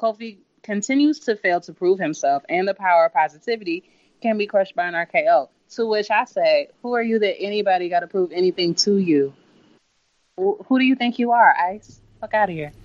Kofi 0.00 0.38
continues 0.62 1.20
to 1.20 1.36
fail 1.36 1.60
to 1.60 1.72
prove 1.72 1.98
himself, 1.98 2.42
and 2.48 2.66
the 2.66 2.74
power 2.74 3.06
of 3.06 3.12
positivity 3.12 3.84
can 4.22 4.38
be 4.38 4.46
crushed 4.46 4.74
by 4.74 4.86
an 4.86 4.94
RKO. 4.94 5.48
To 5.76 5.86
which 5.86 6.10
I 6.10 6.24
say, 6.24 6.68
who 6.82 6.94
are 6.94 7.02
you 7.02 7.18
that 7.18 7.40
anybody 7.40 7.88
got 7.88 8.00
to 8.00 8.06
prove 8.06 8.30
anything 8.32 8.74
to 8.76 8.96
you? 8.98 9.34
Who 10.36 10.58
who 10.66 10.78
do 10.78 10.84
you 10.84 10.94
think 10.96 11.18
you 11.18 11.32
are, 11.32 11.54
Ice? 11.56 12.00
Fuck 12.20 12.34
out 12.34 12.48
of 12.48 12.54
here. 12.54 12.72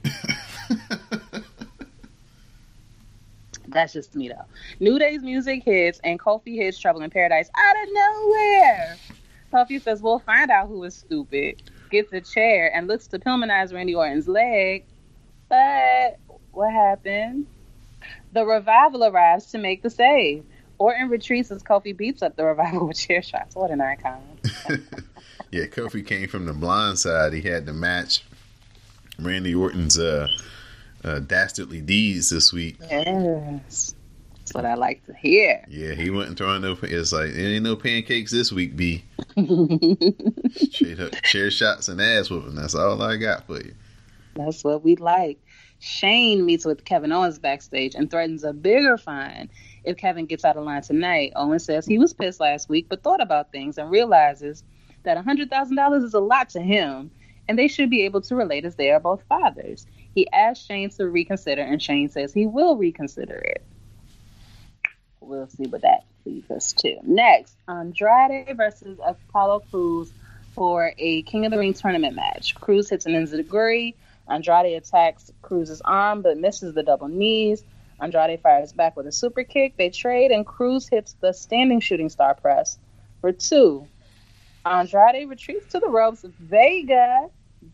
That's 3.68 3.94
just 3.94 4.16
me 4.16 4.30
though. 4.30 4.46
New 4.80 4.98
Day's 4.98 5.22
music 5.22 5.64
hits 5.64 6.00
and 6.04 6.20
Kofi 6.20 6.56
hits 6.56 6.80
Trouble 6.80 7.02
in 7.02 7.10
Paradise 7.10 7.50
out 7.56 7.76
of 7.84 7.90
nowhere. 7.94 8.98
Kofi 9.54 9.82
says, 9.82 10.02
We'll 10.02 10.20
find 10.20 10.50
out 10.50 10.68
who 10.68 10.84
is 10.84 10.96
stupid. 10.96 11.62
Gets 11.92 12.12
a 12.14 12.22
chair 12.22 12.76
and 12.76 12.88
looks 12.88 13.08
to 13.08 13.20
Pillmanize 13.20 13.74
Randy 13.74 13.96
Orton's 13.96 14.28
leg. 14.28 14.86
But 15.50 16.20
what 16.52 16.72
happened? 16.72 17.48
The 18.34 18.46
revival 18.46 19.06
arrives 19.06 19.48
to 19.48 19.58
make 19.58 19.84
the 19.84 19.90
save. 19.90 20.44
Orton 20.80 21.10
retreats 21.10 21.52
as 21.52 21.64
Kofi 21.64 21.96
beats 21.96 22.22
up 22.22 22.36
the 22.36 22.46
revival 22.46 22.88
with 22.88 22.98
chair 22.98 23.22
shots. 23.22 23.56
What 23.56 23.72
an 23.72 23.82
icon. 23.82 24.22
yeah, 25.52 25.66
Kofi 25.66 26.06
came 26.06 26.28
from 26.28 26.46
the 26.46 26.54
blind 26.54 27.00
side. 27.00 27.34
He 27.34 27.42
had 27.42 27.66
to 27.66 27.74
match 27.74 28.24
Randy 29.20 29.56
Orton's 29.56 29.98
uh, 29.98 30.28
uh, 31.04 31.20
dastardly 31.20 31.82
deeds 31.82 32.30
this 32.30 32.54
week. 32.54 32.78
Yes. 32.90 33.96
That's 34.48 34.54
what 34.54 34.66
I 34.66 34.76
like 34.76 35.06
to 35.08 35.14
hear. 35.14 35.66
Yeah, 35.68 35.94
he 35.94 36.10
wasn't 36.10 36.38
throwing 36.38 36.62
no. 36.62 36.78
It's 36.82 37.12
like 37.12 37.34
there 37.34 37.50
ain't 37.50 37.66
no 37.66 37.76
pancakes 37.76 38.32
this 38.32 38.50
week, 38.50 38.78
B. 38.78 39.04
Straight 39.36 41.02
up 41.02 41.22
chair 41.24 41.52
shots 41.52 41.90
and 41.90 42.00
ass 42.00 42.30
whooping. 42.30 42.56
That's 42.56 42.74
all 42.74 43.02
I 43.02 43.18
got 43.18 43.46
for 43.46 43.58
you. 43.58 43.74
That's 44.36 44.64
what 44.64 44.86
we 44.86 44.96
like. 44.96 45.38
Shane 45.80 46.46
meets 46.46 46.64
with 46.64 46.86
Kevin 46.86 47.12
Owens 47.12 47.40
backstage 47.40 47.94
and 47.94 48.10
threatens 48.10 48.46
a 48.46 48.54
bigger 48.54 48.98
fine 48.98 49.50
if 49.88 49.98
Kevin 49.98 50.26
gets 50.26 50.44
out 50.44 50.58
of 50.58 50.66
line 50.66 50.82
tonight. 50.82 51.32
Owen 51.36 51.60
says 51.60 51.86
he 51.86 51.98
was 51.98 52.14
pissed 52.14 52.40
last 52.40 52.68
week, 52.68 52.88
but 52.90 53.02
thought 53.02 53.22
about 53.22 53.52
things 53.52 53.78
and 53.78 53.90
realizes 53.90 54.64
that 55.04 55.18
$100,000 55.18 56.04
is 56.04 56.14
a 56.14 56.20
lot 56.20 56.50
to 56.50 56.62
him, 56.62 57.10
and 57.48 57.58
they 57.58 57.70
should 57.70 57.90
be 57.90 58.04
able 58.04 58.22
to 58.22 58.36
relate 58.36 58.66
as 58.66 58.76
they 58.76 58.92
are 58.92 59.00
both 59.00 59.24
fathers. 59.30 59.88
He 60.14 60.30
asks 60.32 60.66
Shane 60.66 60.90
to 60.92 61.08
reconsider, 61.08 61.62
and 61.62 61.82
Shane 61.82 62.10
says 62.10 62.34
he 62.34 62.46
will 62.46 62.76
reconsider 62.76 63.38
it. 63.38 63.64
We'll 65.22 65.48
see 65.48 65.68
what 65.68 65.82
that 65.82 66.04
leads 66.26 66.52
us 66.52 66.74
to. 66.74 66.98
Next, 67.04 67.56
Andrade 67.68 68.56
versus 68.56 69.00
Apollo 69.06 69.64
Cruz 69.72 70.12
for 70.54 70.94
a 70.98 71.22
King 71.24 71.46
of 71.46 71.52
the 71.52 71.58
Ring 71.58 71.74
tournament 71.74 72.16
match. 72.16 72.56
Cruz 72.56 72.90
hits 72.90 73.06
an 73.06 73.14
enziguri. 73.14 73.96
Andrade 74.30 74.76
attacks 74.76 75.32
Cruz's 75.42 75.82
arm 75.86 76.22
but 76.22 76.38
misses 76.38 76.74
the 76.74 76.84
double 76.84 77.08
knees. 77.08 77.64
Andrade 78.00 78.40
fires 78.42 78.74
back 78.74 78.96
with 78.96 79.08
a 79.08 79.12
super 79.12 79.44
kick. 79.44 79.76
They 79.78 79.90
trade, 79.90 80.32
and 80.32 80.46
Cruz 80.46 80.88
hits 80.88 81.16
the 81.20 81.34
standing 81.34 81.80
shooting 81.80 82.10
star 82.10 82.36
press 82.36 82.78
for 83.22 83.32
two. 83.32 83.88
Andrade 84.66 85.28
retreats 85.30 85.72
to 85.72 85.80
the 85.80 85.90
ropes. 85.90 86.24
Vega 86.40 87.28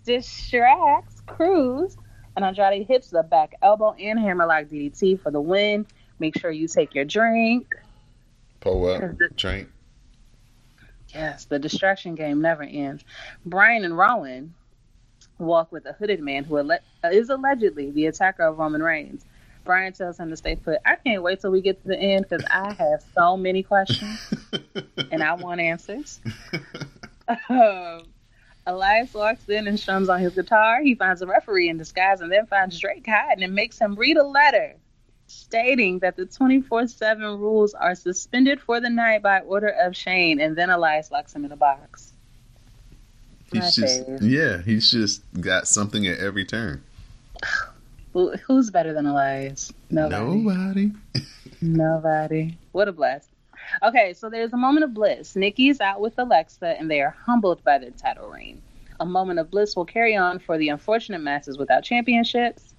distracts 0.05 1.21
Cruz, 1.26 1.97
and 2.36 2.45
Andrade 2.45 2.88
hits 2.88 3.09
the 3.09 3.24
back 3.24 3.55
elbow 3.61 3.93
and 3.99 4.19
hammerlock 4.19 4.65
DDT 4.65 5.19
for 5.19 5.32
the 5.32 5.41
win. 5.41 5.86
Make 6.19 6.39
sure 6.39 6.51
you 6.51 6.67
take 6.67 6.95
your 6.95 7.05
drink. 7.05 7.76
Pull 8.61 8.88
up, 8.88 9.01
drink. 9.36 9.67
Yes, 11.09 11.45
the 11.45 11.59
distraction 11.59 12.15
game 12.15 12.41
never 12.41 12.63
ends. 12.63 13.03
Bryan 13.45 13.84
and 13.84 13.97
Rowan 13.97 14.53
walk 15.38 15.71
with 15.71 15.86
a 15.86 15.93
hooded 15.93 16.21
man 16.21 16.43
who 16.43 16.57
is 17.11 17.30
allegedly 17.30 17.91
the 17.91 18.05
attacker 18.05 18.43
of 18.43 18.57
Roman 18.57 18.82
Reigns. 18.82 19.26
Bryan 19.64 19.93
tells 19.93 20.20
him 20.20 20.30
to 20.30 20.38
stay 20.38 20.55
put. 20.55 20.80
I 20.86 20.95
can't 20.95 21.24
wait 21.24 21.41
till 21.41 21.51
we 21.51 21.61
get 21.61 21.82
to 21.84 21.88
the 21.88 21.97
end 21.97 22.26
because 22.28 22.45
I 22.49 22.74
have 22.74 23.03
so 23.16 23.38
many 23.38 23.64
questions 23.64 24.34
and 25.11 25.24
I 25.24 25.34
want 25.34 25.61
answers. 25.61 26.20
um, 27.49 28.03
Elias 28.66 29.14
walks 29.14 29.47
in 29.49 29.68
and 29.68 29.80
strums 29.80 30.09
on 30.09 30.20
his 30.20 30.36
guitar. 30.36 30.82
He 30.82 30.95
finds 30.95 31.22
a 31.22 31.28
referee 31.28 31.70
in 31.70 31.78
disguise 31.78 32.22
and 32.22 32.32
then 32.32 32.45
finds 32.45 32.80
Drake 32.80 33.05
hiding 33.07 33.43
and 33.43 33.53
makes 33.53 33.80
him 33.80 33.95
read 33.95 34.18
a 34.18 34.24
letter 34.24 34.76
stating 35.28 35.99
that 35.99 36.16
the 36.16 36.26
24 36.26 36.88
7 36.88 37.39
rules 37.39 37.74
are 37.74 37.95
suspended 37.95 38.61
for 38.61 38.80
the 38.80 38.89
night 38.89 39.22
by 39.22 39.39
order 39.39 39.70
of 39.70 39.95
Shane. 39.95 40.39
And 40.39 40.55
then 40.55 40.70
Elias 40.70 41.11
locks 41.11 41.34
him 41.34 41.45
in 41.45 41.51
a 41.51 41.57
box. 41.57 42.14
My 43.53 43.61
He's 43.61 43.76
just 43.76 44.03
yeah, 44.22 44.61
he's 44.61 44.91
just 44.91 45.22
got 45.39 45.68
something 45.68 46.07
at 46.07 46.20
every 46.20 46.45
turn. 46.45 46.84
Who, 48.14 48.32
who's 48.38 48.70
better 48.70 48.93
than 48.93 49.05
Elias? 49.05 49.74
Nobody. 49.89 50.36
Nobody. 50.36 50.91
Nobody. 51.61 52.57
What 52.72 52.88
a 52.88 52.91
blast. 52.91 53.30
Okay, 53.82 54.14
so 54.14 54.30
there's 54.30 54.53
a 54.53 54.57
moment 54.57 54.84
of 54.84 54.93
bliss. 54.93 55.36
Nikki's 55.36 55.80
out 55.82 55.99
with 55.99 56.14
Alexa, 56.18 56.80
and 56.80 56.91
they 56.91 57.01
are 57.01 57.16
humbled 57.26 57.64
by 57.64 57.78
their 57.80 57.91
title 57.91 58.30
reign. 58.30 58.61
A 58.99 59.05
moment 59.05 59.39
of 59.39 59.49
bliss 59.49 59.76
will 59.76 59.86
carry 59.86 60.16
on 60.16 60.39
for 60.39 60.57
the 60.57 60.70
unfortunate 60.70 61.22
masses 61.22 61.57
without 61.57 61.84
championships. 61.84 62.76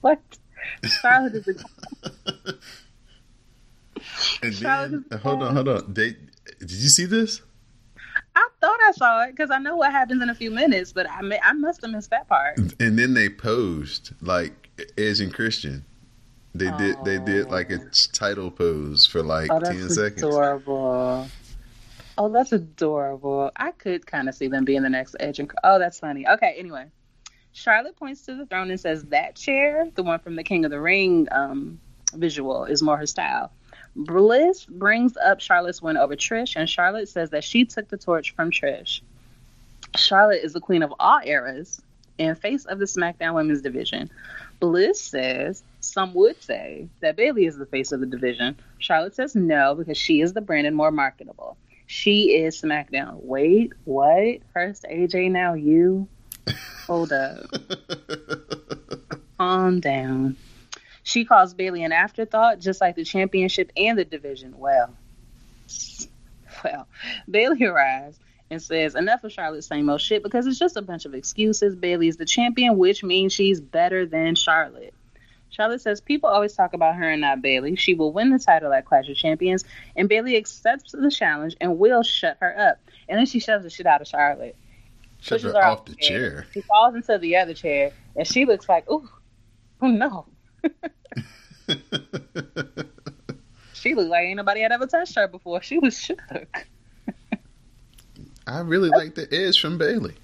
What? 0.00 0.20
Charlotte 1.00 1.34
is 1.34 1.48
a 1.48 2.54
And 4.42 4.52
then, 4.54 5.04
hold 5.22 5.42
on, 5.42 5.54
hold 5.54 5.68
on. 5.68 5.94
They, 5.94 6.16
did 6.58 6.70
you 6.70 6.88
see 6.88 7.06
this? 7.06 7.40
I 8.36 8.48
thought 8.60 8.78
I 8.82 8.92
saw 8.92 9.22
it 9.22 9.30
because 9.30 9.50
I 9.50 9.58
know 9.58 9.76
what 9.76 9.92
happens 9.92 10.22
in 10.22 10.28
a 10.28 10.34
few 10.34 10.50
minutes, 10.50 10.92
but 10.92 11.08
I 11.10 11.22
may, 11.22 11.40
I 11.42 11.52
must 11.52 11.80
have 11.82 11.90
missed 11.90 12.10
that 12.10 12.28
part. 12.28 12.58
And 12.80 12.98
then 12.98 13.14
they 13.14 13.28
posed 13.28 14.12
like 14.20 14.63
Edge 14.98 15.20
and 15.20 15.32
Christian. 15.32 15.84
They 16.54 16.70
did 16.78 16.96
they 17.04 17.18
did 17.18 17.50
like 17.50 17.70
a 17.70 17.78
title 18.12 18.50
pose 18.50 19.06
for 19.06 19.22
like 19.22 19.50
Oh, 19.50 19.58
ten 19.60 19.80
that's 19.80 19.94
seconds. 19.96 20.22
adorable. 20.22 21.26
Oh, 22.16 22.28
that's 22.28 22.52
adorable. 22.52 23.50
I 23.56 23.72
could 23.72 24.06
kind 24.06 24.28
of 24.28 24.36
see 24.36 24.46
them 24.46 24.64
being 24.64 24.82
the 24.82 24.88
next 24.90 25.16
Edge 25.18 25.40
and 25.40 25.50
oh, 25.64 25.78
that's 25.78 25.98
funny. 25.98 26.26
Okay, 26.28 26.54
anyway. 26.56 26.86
Charlotte 27.52 27.96
points 27.96 28.24
to 28.26 28.34
the 28.34 28.46
throne 28.46 28.70
and 28.70 28.80
says 28.80 29.04
that 29.06 29.36
chair, 29.36 29.88
the 29.94 30.02
one 30.02 30.18
from 30.18 30.34
the 30.36 30.42
King 30.42 30.64
of 30.64 30.70
the 30.72 30.80
Ring 30.80 31.28
um, 31.30 31.78
visual, 32.14 32.64
is 32.64 32.82
more 32.82 32.96
her 32.96 33.06
style. 33.06 33.52
Bliss 33.96 34.64
brings 34.64 35.16
up 35.16 35.40
Charlotte's 35.40 35.80
win 35.80 35.96
over 35.96 36.16
Trish, 36.16 36.56
and 36.56 36.68
Charlotte 36.68 37.08
says 37.08 37.30
that 37.30 37.44
she 37.44 37.64
took 37.64 37.88
the 37.88 37.96
torch 37.96 38.34
from 38.34 38.50
Trish. 38.50 39.02
Charlotte 39.96 40.42
is 40.42 40.52
the 40.52 40.60
queen 40.60 40.82
of 40.82 40.92
all 40.98 41.20
eras 41.24 41.80
and 42.18 42.36
face 42.36 42.64
of 42.64 42.80
the 42.80 42.86
SmackDown 42.86 43.34
Women's 43.34 43.62
Division. 43.62 44.10
Bliss 44.64 44.98
says 44.98 45.62
some 45.80 46.14
would 46.14 46.42
say 46.42 46.88
that 47.00 47.16
Bayley 47.16 47.44
is 47.44 47.58
the 47.58 47.66
face 47.66 47.92
of 47.92 48.00
the 48.00 48.06
division. 48.06 48.56
Charlotte 48.78 49.14
says 49.14 49.34
no 49.34 49.74
because 49.74 49.98
she 49.98 50.22
is 50.22 50.32
the 50.32 50.40
brand 50.40 50.66
and 50.66 50.74
more 50.74 50.90
marketable. 50.90 51.58
She 51.86 52.34
is 52.34 52.62
SmackDown. 52.62 53.22
Wait, 53.24 53.74
what? 53.84 54.38
First 54.54 54.86
AJ, 54.90 55.32
now 55.32 55.52
you? 55.52 56.08
Hold 56.86 57.12
up. 57.12 57.44
Calm 59.38 59.80
down. 59.80 60.38
She 61.02 61.26
calls 61.26 61.52
Bayley 61.52 61.84
an 61.84 61.92
afterthought, 61.92 62.58
just 62.58 62.80
like 62.80 62.96
the 62.96 63.04
championship 63.04 63.70
and 63.76 63.98
the 63.98 64.06
division. 64.06 64.56
Well, 64.56 64.94
well, 66.64 66.88
Bayley 67.30 67.64
arrives 67.64 68.18
and 68.54 68.62
says 68.62 68.94
enough 68.94 69.22
of 69.24 69.32
Charlotte's 69.32 69.66
same 69.66 69.90
old 69.90 70.00
shit 70.00 70.22
because 70.22 70.46
it's 70.46 70.58
just 70.58 70.76
a 70.76 70.82
bunch 70.82 71.04
of 71.04 71.14
excuses. 71.14 71.76
Bayley 71.76 72.08
is 72.08 72.16
the 72.16 72.24
champion, 72.24 72.78
which 72.78 73.04
means 73.04 73.32
she's 73.32 73.60
better 73.60 74.06
than 74.06 74.34
Charlotte. 74.34 74.94
Charlotte 75.50 75.82
says 75.82 76.00
people 76.00 76.28
always 76.28 76.54
talk 76.54 76.72
about 76.72 76.96
her 76.96 77.08
and 77.08 77.20
not 77.20 77.42
Bayley. 77.42 77.76
She 77.76 77.94
will 77.94 78.12
win 78.12 78.30
the 78.30 78.38
title 78.38 78.72
at 78.72 78.86
Clash 78.86 79.08
of 79.08 79.16
Champions, 79.16 79.64
and 79.94 80.08
Bayley 80.08 80.36
accepts 80.36 80.92
the 80.92 81.10
challenge 81.10 81.56
and 81.60 81.78
will 81.78 82.02
shut 82.02 82.38
her 82.40 82.58
up. 82.58 82.78
And 83.08 83.18
then 83.18 83.26
she 83.26 83.38
shoves 83.38 83.62
the 83.62 83.70
shit 83.70 83.86
out 83.86 84.00
of 84.00 84.08
Charlotte. 84.08 84.56
Shut 85.20 85.40
pushes 85.40 85.54
her 85.54 85.64
off 85.64 85.84
the 85.84 85.94
chair. 85.94 86.46
She 86.52 86.60
falls 86.62 86.94
into 86.94 87.18
the 87.18 87.36
other 87.36 87.54
chair, 87.54 87.92
and 88.16 88.26
she 88.26 88.46
looks 88.46 88.68
like, 88.68 88.90
ooh, 88.90 89.08
oh 89.80 89.86
no. 89.86 90.26
she 93.74 93.94
looked 93.94 94.10
like 94.10 94.24
ain't 94.24 94.36
nobody 94.38 94.62
had 94.62 94.72
ever 94.72 94.86
touched 94.86 95.14
her 95.16 95.28
before. 95.28 95.62
She 95.62 95.78
was 95.78 95.96
shook. 95.96 96.18
I 98.46 98.60
really 98.60 98.90
like 98.90 99.14
the 99.14 99.32
edge 99.32 99.60
from 99.60 99.78
Bayley. 99.78 100.14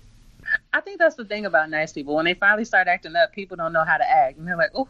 I 0.72 0.80
think 0.80 0.98
that's 0.98 1.14
the 1.14 1.24
thing 1.24 1.46
about 1.46 1.70
nice 1.70 1.92
people. 1.92 2.14
When 2.14 2.24
they 2.24 2.34
finally 2.34 2.64
start 2.64 2.88
acting 2.88 3.16
up, 3.16 3.32
people 3.32 3.56
don't 3.56 3.72
know 3.72 3.84
how 3.84 3.96
to 3.96 4.08
act. 4.08 4.38
And 4.38 4.46
they're 4.46 4.56
like, 4.56 4.72
oh, 4.74 4.88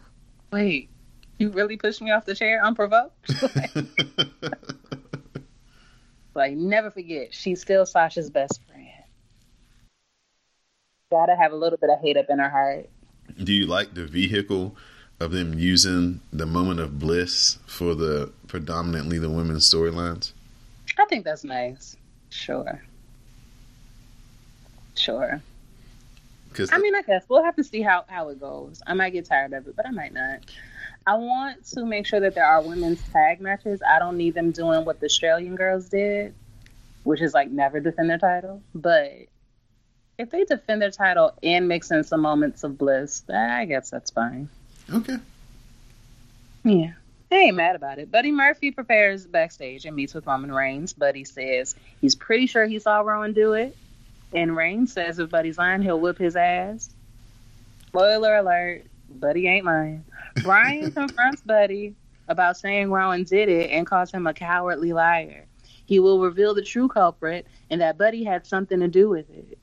wait, 0.51 0.89
you 1.37 1.49
really 1.49 1.77
pushed 1.77 2.01
me 2.01 2.11
off 2.11 2.25
the 2.25 2.35
chair 2.35 2.63
unprovoked? 2.63 3.31
like, 6.33 6.53
never 6.53 6.91
forget, 6.91 7.33
she's 7.33 7.61
still 7.61 7.85
Sasha's 7.85 8.29
best 8.29 8.59
friend. 8.67 8.87
Gotta 11.09 11.35
have 11.35 11.51
a 11.51 11.55
little 11.55 11.77
bit 11.77 11.89
of 11.89 11.99
hate 11.99 12.17
up 12.17 12.27
in 12.29 12.39
her 12.39 12.49
heart. 12.49 12.89
Do 13.41 13.53
you 13.53 13.65
like 13.65 13.93
the 13.93 14.05
vehicle 14.05 14.75
of 15.19 15.31
them 15.31 15.57
using 15.57 16.21
the 16.33 16.45
moment 16.45 16.79
of 16.79 16.99
bliss 16.99 17.59
for 17.65 17.95
the 17.95 18.31
predominantly 18.47 19.19
the 19.19 19.29
women's 19.29 19.69
storylines? 19.69 20.31
I 20.97 21.05
think 21.05 21.25
that's 21.25 21.43
nice. 21.43 21.95
Sure. 22.29 22.81
Sure. 24.95 25.41
Because 26.49 26.71
I 26.71 26.79
mean, 26.79 26.95
I 26.95 27.01
guess 27.01 27.23
we'll 27.29 27.43
have 27.43 27.55
to 27.55 27.63
see 27.63 27.81
how, 27.81 28.03
how 28.07 28.29
it 28.29 28.39
goes. 28.39 28.81
I 28.85 28.93
might 28.93 29.11
get 29.11 29.25
tired 29.25 29.53
of 29.53 29.67
it, 29.67 29.75
but 29.75 29.87
I 29.87 29.91
might 29.91 30.13
not. 30.13 30.39
I 31.07 31.15
want 31.15 31.65
to 31.67 31.85
make 31.85 32.05
sure 32.05 32.19
that 32.19 32.35
there 32.35 32.45
are 32.45 32.61
women's 32.61 33.01
tag 33.09 33.41
matches. 33.41 33.81
I 33.87 33.99
don't 33.99 34.17
need 34.17 34.33
them 34.33 34.51
doing 34.51 34.85
what 34.85 34.99
the 34.99 35.05
Australian 35.05 35.55
girls 35.55 35.89
did, 35.89 36.35
which 37.03 37.21
is 37.21 37.33
like 37.33 37.49
never 37.49 37.79
defend 37.79 38.09
their 38.09 38.17
title. 38.19 38.61
But 38.75 39.13
if 40.17 40.29
they 40.29 40.43
defend 40.43 40.81
their 40.81 40.91
title 40.91 41.33
and 41.41 41.67
mix 41.67 41.89
in 41.89 42.03
some 42.03 42.21
moments 42.21 42.63
of 42.63 42.77
bliss, 42.77 43.23
I 43.29 43.65
guess 43.65 43.89
that's 43.89 44.11
fine. 44.11 44.49
okay, 44.93 45.17
Yeah. 46.63 46.91
I 47.31 47.35
ain't 47.35 47.55
mad 47.55 47.77
about 47.77 47.97
it. 47.97 48.11
Buddy 48.11 48.33
Murphy 48.33 48.71
prepares 48.71 49.25
backstage 49.25 49.85
and 49.85 49.95
meets 49.95 50.13
with 50.13 50.27
Roman 50.27 50.51
Reigns. 50.51 50.91
Buddy 50.91 51.23
says 51.23 51.75
he's 52.01 52.13
pretty 52.13 52.45
sure 52.45 52.65
he 52.65 52.77
saw 52.77 52.99
Rowan 52.99 53.31
do 53.31 53.53
it. 53.53 53.75
And 54.33 54.55
Reigns 54.55 54.93
says 54.93 55.19
if 55.19 55.29
Buddy's 55.29 55.57
lying, 55.57 55.81
he'll 55.81 55.99
whip 55.99 56.17
his 56.17 56.35
ass. 56.35 56.89
Spoiler 57.87 58.37
alert, 58.37 58.85
Buddy 59.09 59.47
ain't 59.47 59.65
lying. 59.65 60.05
Bryan 60.43 60.91
confronts 60.93 61.41
Buddy 61.41 61.95
about 62.27 62.57
saying 62.57 62.89
Rowan 62.91 63.23
did 63.23 63.49
it 63.49 63.69
and 63.71 63.85
calls 63.85 64.11
him 64.11 64.27
a 64.27 64.33
cowardly 64.33 64.93
liar. 64.93 65.45
He 65.85 65.99
will 65.99 66.21
reveal 66.21 66.53
the 66.53 66.61
true 66.61 66.87
culprit 66.87 67.45
and 67.69 67.81
that 67.81 67.97
Buddy 67.97 68.23
had 68.23 68.47
something 68.47 68.79
to 68.79 68.87
do 68.87 69.09
with 69.09 69.29
it. 69.29 69.57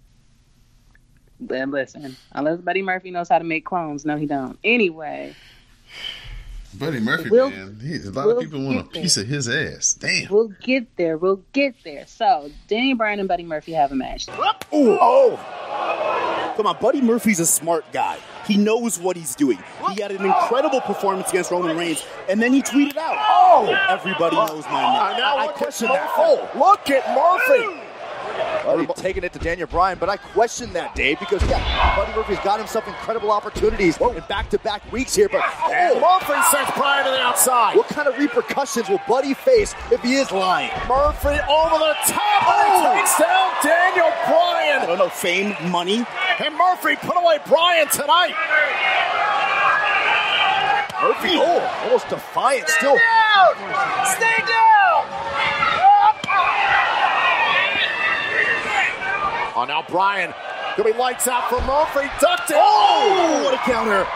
But 1.40 1.68
listen, 1.70 2.16
unless 2.32 2.60
Buddy 2.60 2.82
Murphy 2.82 3.10
knows 3.10 3.28
how 3.28 3.38
to 3.38 3.44
make 3.44 3.64
clones, 3.64 4.04
no, 4.04 4.16
he 4.16 4.26
don't. 4.26 4.58
Anyway, 4.64 5.34
Buddy 6.74 7.00
Murphy, 7.00 7.30
We'll- 7.30 7.50
man, 7.50 7.80
he, 7.82 7.96
a 7.96 8.10
lot 8.10 8.26
we'll 8.26 8.38
of 8.38 8.44
people 8.44 8.62
want 8.62 8.78
a 8.78 8.82
get 8.82 8.92
there. 8.92 9.02
piece 9.02 9.16
of 9.16 9.26
his 9.26 9.48
ass. 9.48 9.94
Damn. 9.94 10.28
We'll 10.30 10.52
get 10.62 10.96
there. 10.96 11.16
We'll 11.16 11.42
get 11.52 11.74
there. 11.82 12.04
So, 12.06 12.50
Danny 12.68 12.94
Bryan 12.94 13.20
and 13.20 13.28
Buddy 13.28 13.42
Murphy 13.44 13.72
have 13.72 13.90
a 13.90 13.94
match. 13.94 14.28
Ooh, 14.74 14.98
oh. 15.00 16.52
Come 16.56 16.66
on, 16.66 16.76
Buddy 16.80 17.00
Murphy's 17.00 17.40
a 17.40 17.46
smart 17.46 17.90
guy. 17.92 18.18
He 18.46 18.56
knows 18.56 18.98
what 18.98 19.16
he's 19.16 19.34
doing. 19.34 19.58
He 19.94 20.02
had 20.02 20.10
an 20.10 20.24
incredible 20.24 20.80
performance 20.80 21.28
against 21.30 21.50
Roman 21.50 21.76
Reigns, 21.76 22.04
and 22.28 22.40
then 22.42 22.52
he 22.52 22.62
tweeted 22.62 22.96
out, 22.96 23.16
"Oh, 23.28 23.72
everybody 23.88 24.34
knows 24.34 24.64
my 24.64 24.82
ah, 24.82 25.10
name." 25.10 25.20
now 25.20 25.36
I, 25.36 25.44
I 25.44 25.52
question 25.52 25.88
that. 25.88 26.02
Murphy. 26.16 26.48
Oh, 26.54 26.58
look 26.58 26.90
at 26.90 27.06
Murphy. 27.14 27.80
Buddy 28.64 28.86
taking 28.94 29.24
it 29.24 29.32
to 29.32 29.38
Daniel 29.38 29.66
Bryan, 29.66 29.98
but 29.98 30.08
I 30.08 30.16
question 30.16 30.72
that, 30.74 30.94
Dave, 30.94 31.18
because 31.18 31.42
yeah, 31.48 31.96
Buddy 31.96 32.12
Murphy's 32.14 32.38
got 32.40 32.58
himself 32.58 32.86
incredible 32.86 33.30
opportunities 33.30 33.96
Whoa. 33.96 34.12
in 34.12 34.22
back-to-back 34.28 34.90
weeks 34.92 35.14
here, 35.14 35.28
but 35.28 35.42
oh. 35.42 35.72
And 35.72 35.96
oh, 35.96 36.00
Murphy 36.00 36.40
sends 36.50 36.70
Bryan 36.76 37.04
to 37.06 37.10
the 37.10 37.20
outside. 37.20 37.76
what 37.76 37.88
kind 37.88 38.06
of 38.08 38.18
repercussions 38.18 38.88
will 38.88 39.00
Buddy 39.08 39.34
face 39.34 39.74
if 39.90 40.00
he 40.02 40.14
is 40.14 40.30
lying? 40.30 40.70
Murphy 40.88 41.28
over 41.48 41.78
the 41.78 41.94
top, 42.06 42.42
and 42.48 42.68
he 42.68 42.78
Oh. 42.78 42.94
takes 42.94 43.18
down 43.18 43.50
Daniel 43.62 44.06
I 44.06 44.30
Bryan. 44.30 44.82
Oh, 44.82 44.86
don't 44.86 44.98
know, 44.98 45.08
fame, 45.08 45.54
money. 45.70 46.04
And 46.44 46.54
Murphy 46.54 46.96
put 46.96 47.16
away 47.16 47.38
Bryan 47.46 47.88
tonight. 47.88 48.34
Murphy, 51.00 51.38
oh, 51.38 51.62
almost 51.84 52.08
defiant 52.08 52.68
still. 52.68 52.96
down! 52.96 53.54
Stay 54.18 54.38
down! 54.44 55.06
Oh, 59.58 59.64
now 59.64 59.82
Bryan. 59.82 60.32
Gonna 60.76 60.92
be 60.92 60.96
lights 60.96 61.26
out 61.26 61.50
for 61.50 61.60
Murphy. 61.66 62.08
Ducked 62.20 62.52
it. 62.52 62.56
Oh, 62.56 63.42
what 63.44 63.54
a 63.54 63.58
counter. 63.66 64.06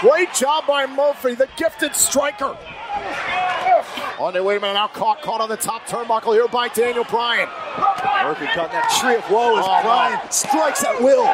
Great 0.00 0.32
job 0.32 0.66
by 0.66 0.86
Murphy, 0.86 1.34
the 1.34 1.46
gifted 1.58 1.94
striker. 1.94 2.56
Oh, 4.18 4.30
no, 4.32 4.42
wait 4.42 4.56
a 4.56 4.60
minute. 4.60 4.72
Now 4.72 4.88
caught, 4.88 5.20
caught 5.20 5.42
on 5.42 5.50
the 5.50 5.58
top 5.58 5.86
turnbuckle 5.86 6.32
here 6.32 6.48
by 6.48 6.68
Daniel 6.68 7.04
Bryan. 7.04 7.46
Murphy 8.24 8.46
caught 8.46 8.72
that 8.72 8.88
tree 8.98 9.16
of 9.16 9.30
woe 9.30 9.58
as 9.58 9.66
Oh, 9.68 9.82
Bryan 9.82 10.30
strikes 10.30 10.82
at 10.82 10.98
will. 11.02 11.28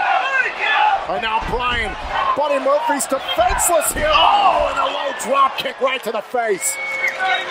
And 1.15 1.23
now 1.23 1.39
Bryan. 1.49 1.95
Buddy 2.37 2.59
Murphy's 2.65 3.07
defenseless 3.07 3.93
here. 3.95 4.11
Oh, 4.11 4.75
and 4.75 4.79
a 4.81 4.91
low 4.91 5.13
drop 5.23 5.57
kick 5.57 5.81
right 5.81 6.03
to 6.03 6.11
the 6.11 6.21
face. 6.21 6.75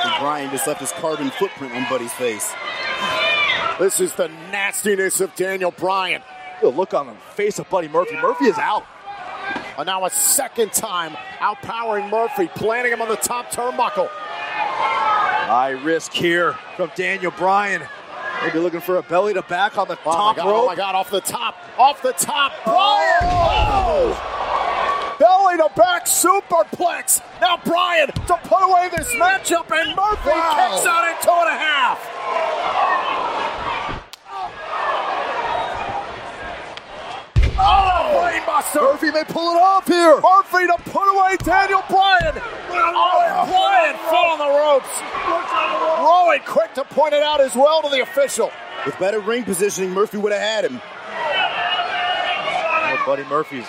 And 0.04 0.20
Bryan 0.20 0.52
just 0.52 0.68
left 0.68 0.82
his 0.82 0.92
carbon 0.92 1.32
footprint 1.32 1.74
on 1.74 1.88
Buddy's 1.90 2.12
face. 2.12 2.52
This 3.80 4.00
is 4.00 4.14
the 4.14 4.28
nastiness 4.52 5.20
of 5.20 5.34
Daniel 5.36 5.72
Bryan. 5.72 6.22
The 6.62 6.70
look 6.70 6.94
on 6.94 7.08
the 7.08 7.14
face 7.36 7.60
of 7.60 7.70
Buddy 7.70 7.88
Murphy. 7.88 8.16
Murphy 8.18 8.46
is 8.46 8.58
out. 8.58 8.86
And 9.78 9.88
now 9.88 10.06
a 10.06 10.10
second 10.10 10.72
time 10.74 11.14
outpowering 11.40 12.10
Murphy, 12.12 12.48
planting 12.56 12.94
him 12.94 13.02
on 13.02 13.10
the 13.10 13.16
top 13.18 13.52
turnbuckle. 13.52 14.08
High 14.10 15.72
risk 15.72 16.14
here 16.14 16.54
from 16.78 16.92
Daniel 16.96 17.32
Bryan. 17.32 17.82
Maybe 18.44 18.60
looking 18.60 18.80
for 18.80 18.98
a 18.98 19.02
belly 19.04 19.34
to 19.34 19.42
back 19.42 19.78
on 19.78 19.88
the 19.88 19.98
Oh 20.06 20.12
top 20.14 20.36
God, 20.38 20.46
oh 20.46 20.52
rope. 20.52 20.64
oh 20.64 20.68
my 20.68 20.76
God, 20.76 20.96
off 20.96 21.10
the 21.10 21.22
top, 21.22 21.56
off 21.78 22.02
the 22.02 22.12
top, 22.14 22.52
Bryan! 22.64 23.20
Oh! 23.24 25.16
Belly 25.20 25.58
to 25.58 25.70
back 25.76 26.06
superplex. 26.06 27.22
Now 27.42 27.58
Bryan 27.58 28.08
to 28.08 28.38
put 28.44 28.62
away 28.64 28.90
this 28.96 29.08
matchup, 29.16 29.72
and 29.72 29.96
Murphy 29.96 30.30
Wow. 30.30 30.70
kicks 30.72 30.86
out 30.86 31.04
at 31.06 31.22
two 31.22 31.32
and 31.32 31.50
a 31.50 31.58
half. 31.58 33.23
Oh, 37.58 38.18
brainbuster! 38.18 38.82
Murphy 38.82 39.12
may 39.12 39.24
pull 39.24 39.56
it 39.56 39.60
off 39.60 39.88
here. 39.88 40.20
Murphy 40.22 40.68
to 40.68 40.78
put 40.90 41.08
away 41.14 41.38
Daniel 41.38 41.84
Bryan. 41.90 42.34
Oh, 42.70 43.22
and 43.26 43.50
Bryan 43.50 43.96
fell 44.10 44.26
on 44.26 44.40
the 44.40 44.50
ropes. 44.50 45.02
Rowan 46.00 46.42
quick 46.46 46.74
to 46.76 46.84
point 46.84 47.14
it 47.14 47.24
out 47.24 47.42
as 47.42 47.56
well 47.56 47.82
to 47.82 47.90
the 47.90 48.02
official. 48.02 48.52
With 48.86 48.98
better 49.00 49.20
ring 49.20 49.44
positioning, 49.44 49.92
Murphy 49.92 50.18
would 50.18 50.32
have 50.32 50.42
had 50.42 50.66
him. 50.66 50.82
Oh, 52.86 53.04
Buddy 53.06 53.24
Murphy's 53.26 53.68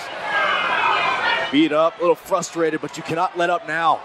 beat 1.53 1.73
up, 1.73 1.99
a 1.99 2.01
little 2.01 2.17
frustrated, 2.17 2.81
but 2.81 2.97
you 2.97 3.03
cannot 3.03 3.37
let 3.37 3.51
up 3.51 3.69
now. 3.69 4.01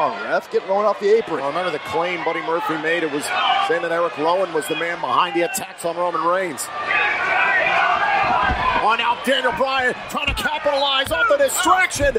On, 0.00 0.22
ref. 0.24 0.50
Get 0.50 0.66
Rowan 0.66 0.86
off 0.86 0.98
the 0.98 1.14
apron. 1.16 1.40
Well, 1.40 1.48
remember 1.48 1.70
the 1.70 1.78
claim 1.80 2.24
Buddy 2.24 2.40
Murphy 2.40 2.74
made? 2.82 3.02
It 3.02 3.12
was 3.12 3.24
saying 3.68 3.82
that 3.82 3.92
Eric 3.92 4.16
Rowan 4.16 4.52
was 4.52 4.66
the 4.66 4.76
man 4.76 5.00
behind 5.00 5.36
the 5.36 5.42
attacks 5.42 5.84
on 5.84 5.96
Roman 5.96 6.22
Reigns. 6.24 6.66
On 8.80 8.98
out, 9.00 9.22
Daniel 9.24 9.52
Bryan 9.52 9.94
trying 10.08 10.26
to 10.26 10.34
capitalize 10.34 11.12
off 11.12 11.28
the 11.28 11.36
distraction. 11.36 12.16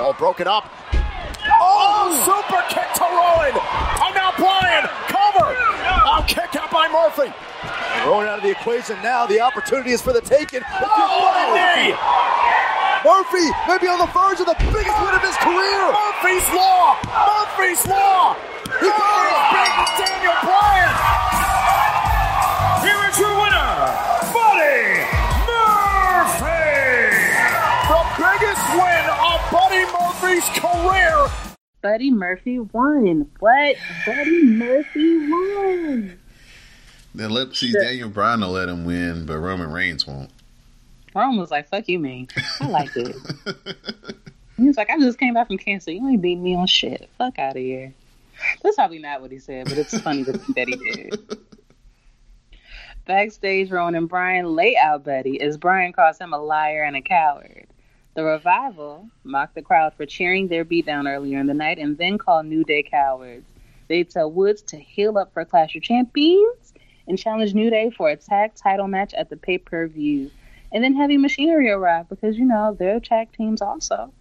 All 0.00 0.12
broken 0.12 0.48
up. 0.48 0.68
Oh, 1.62 2.10
super 2.26 2.62
kick 2.68 2.90
to 2.98 3.06
Rowan. 3.06 3.54
And 3.54 4.14
now 4.14 4.34
Bryan, 4.36 4.90
cover. 5.06 5.54
Oh, 6.04 6.24
kick 6.26 6.56
out 6.56 6.70
by 6.70 6.88
Murphy. 6.90 7.32
Rowan 8.06 8.26
out 8.26 8.38
of 8.38 8.44
the 8.44 8.50
equation 8.50 8.96
now. 9.02 9.24
The 9.26 9.40
opportunity 9.40 9.92
is 9.92 10.02
for 10.02 10.12
the 10.12 10.20
taking. 10.20 10.62
Oh, 10.82 11.20
what 11.22 11.36
a 11.38 11.54
knee. 11.54 11.94
Murphy 13.04 13.48
may 13.66 13.78
be 13.78 13.88
on 13.88 13.98
the 13.98 14.12
verge 14.12 14.40
of 14.40 14.46
the 14.46 14.56
biggest 14.60 14.96
win 15.00 15.14
of 15.16 15.22
his 15.24 15.36
career. 15.40 15.88
Murphy's 15.88 16.44
Law. 16.52 17.00
Murphy's 17.00 17.80
Law. 17.88 18.36
He 18.76 18.84
is 18.84 18.92
beating 19.56 19.88
Daniel 19.96 20.36
Bryan. 20.44 20.92
Here 22.84 23.00
is 23.08 23.16
your 23.16 23.32
winner, 23.40 23.72
Buddy 24.36 25.00
Murphy. 25.48 26.60
The 27.88 28.02
biggest 28.20 28.64
win 28.76 29.04
of 29.16 29.40
Buddy 29.48 29.84
Murphy's 29.96 30.48
career. 30.60 31.16
Buddy 31.80 32.10
Murphy 32.10 32.58
won. 32.58 33.30
What? 33.38 33.76
Buddy 34.04 34.44
Murphy 34.44 35.16
won. 35.26 36.18
Then 37.14 37.30
let 37.30 37.56
see 37.56 37.72
Daniel 37.72 38.10
Bryan 38.10 38.40
will 38.42 38.50
let 38.50 38.68
him 38.68 38.84
win, 38.84 39.24
but 39.24 39.38
Roman 39.38 39.72
Reigns 39.72 40.06
won't. 40.06 40.30
Rome 41.14 41.36
was 41.36 41.50
like, 41.50 41.68
fuck 41.68 41.88
you, 41.88 41.98
man. 41.98 42.28
I 42.60 42.68
like 42.68 42.90
it. 42.96 43.16
he 44.56 44.64
was 44.64 44.76
like, 44.76 44.90
I 44.90 44.98
just 44.98 45.18
came 45.18 45.34
back 45.34 45.48
from 45.48 45.58
cancer. 45.58 45.90
You 45.90 46.08
ain't 46.08 46.22
beat 46.22 46.36
me 46.36 46.54
on 46.54 46.66
shit. 46.66 47.10
Fuck 47.18 47.38
out 47.38 47.56
of 47.56 47.62
here. 47.62 47.92
That's 48.62 48.76
probably 48.76 49.00
not 49.00 49.20
what 49.20 49.30
he 49.30 49.38
said, 49.38 49.68
but 49.68 49.78
it's 49.78 49.98
funny 50.00 50.24
to 50.24 50.32
think 50.32 50.56
that 50.56 50.68
he 50.68 50.76
did. 50.76 51.18
Backstage, 53.06 53.70
Rowan 53.70 53.94
and 53.94 54.08
Bryan 54.08 54.54
lay 54.54 54.76
out 54.76 55.04
Buddy 55.04 55.40
as 55.40 55.56
Bryan 55.56 55.92
calls 55.92 56.18
him 56.18 56.32
a 56.32 56.38
liar 56.38 56.84
and 56.84 56.96
a 56.96 57.02
coward. 57.02 57.66
The 58.14 58.24
revival 58.24 59.08
mocked 59.24 59.54
the 59.54 59.62
crowd 59.62 59.94
for 59.94 60.06
cheering 60.06 60.48
their 60.48 60.64
beatdown 60.64 61.08
earlier 61.08 61.38
in 61.38 61.46
the 61.46 61.54
night 61.54 61.78
and 61.78 61.96
then 61.96 62.18
called 62.18 62.46
New 62.46 62.64
Day 62.64 62.82
cowards. 62.82 63.46
They 63.88 64.04
tell 64.04 64.30
Woods 64.30 64.62
to 64.62 64.78
heal 64.78 65.18
up 65.18 65.32
for 65.32 65.44
Clash 65.44 65.74
of 65.74 65.82
Champions 65.82 66.74
and 67.08 67.18
challenge 67.18 67.54
New 67.54 67.70
Day 67.70 67.90
for 67.90 68.10
a 68.10 68.16
tag 68.16 68.54
title 68.54 68.88
match 68.88 69.14
at 69.14 69.30
the 69.30 69.36
pay 69.36 69.58
per 69.58 69.86
view. 69.88 70.30
And 70.72 70.84
then 70.84 70.94
Heavy 70.94 71.16
Machinery 71.16 71.70
arrive 71.70 72.08
because, 72.08 72.38
you 72.38 72.44
know, 72.44 72.76
they're 72.78 73.00
tag 73.00 73.32
teams 73.32 73.60
also. 73.60 74.12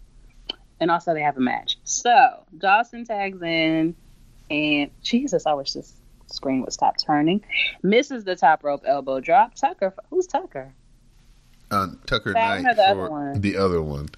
And 0.79 0.89
also 0.89 1.13
they 1.13 1.21
have 1.21 1.37
a 1.37 1.41
match. 1.41 1.77
So 1.83 2.43
Dawson 2.57 3.05
tags 3.05 3.41
in 3.41 3.95
and 4.49 4.89
Jesus, 5.01 5.45
I 5.45 5.53
wish 5.53 5.73
this 5.73 5.93
screen 6.27 6.61
would 6.61 6.73
stop 6.73 6.97
turning. 6.97 7.43
Misses 7.83 8.23
the 8.23 8.35
top 8.35 8.63
rope 8.63 8.83
elbow 8.85 9.19
drop. 9.19 9.55
Tucker, 9.55 9.93
who's 10.09 10.27
Tucker? 10.27 10.73
Uh, 11.71 11.87
Tucker 12.07 12.33
Knight 12.33 12.63
the 12.63 12.83
other 12.83 12.93
for 12.95 13.09
one? 13.09 13.41
the 13.41 13.57
other 13.57 13.81
one. 13.81 14.09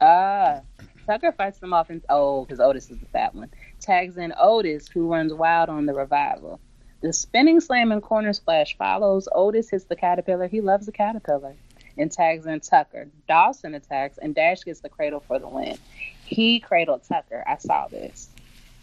Ah, 0.00 0.60
Tucker 1.06 1.32
fights 1.32 1.58
them 1.58 1.72
off, 1.72 1.88
and 1.88 2.02
oh, 2.08 2.44
because 2.44 2.58
Otis 2.58 2.90
is 2.90 2.98
the 2.98 3.06
fat 3.06 3.34
one. 3.34 3.50
Tags 3.80 4.16
in 4.16 4.34
Otis, 4.36 4.88
who 4.88 5.06
runs 5.06 5.32
wild 5.32 5.68
on 5.68 5.86
the 5.86 5.94
revival. 5.94 6.60
The 7.00 7.12
spinning 7.12 7.60
slam 7.60 7.92
and 7.92 8.02
corner 8.02 8.32
splash 8.32 8.76
follows. 8.76 9.28
Otis 9.32 9.70
hits 9.70 9.84
the 9.84 9.96
caterpillar. 9.96 10.48
He 10.48 10.60
loves 10.60 10.86
the 10.86 10.92
caterpillar. 10.92 11.54
And 11.98 12.12
tags 12.12 12.44
in 12.46 12.60
Tucker. 12.60 13.08
Dawson 13.26 13.74
attacks, 13.74 14.18
and 14.18 14.34
Dash 14.34 14.62
gets 14.64 14.80
the 14.80 14.88
cradle 14.88 15.20
for 15.20 15.38
the 15.38 15.48
win. 15.48 15.78
He 16.24 16.60
cradled 16.60 17.02
Tucker. 17.08 17.42
I 17.46 17.56
saw 17.56 17.88
this. 17.88 18.28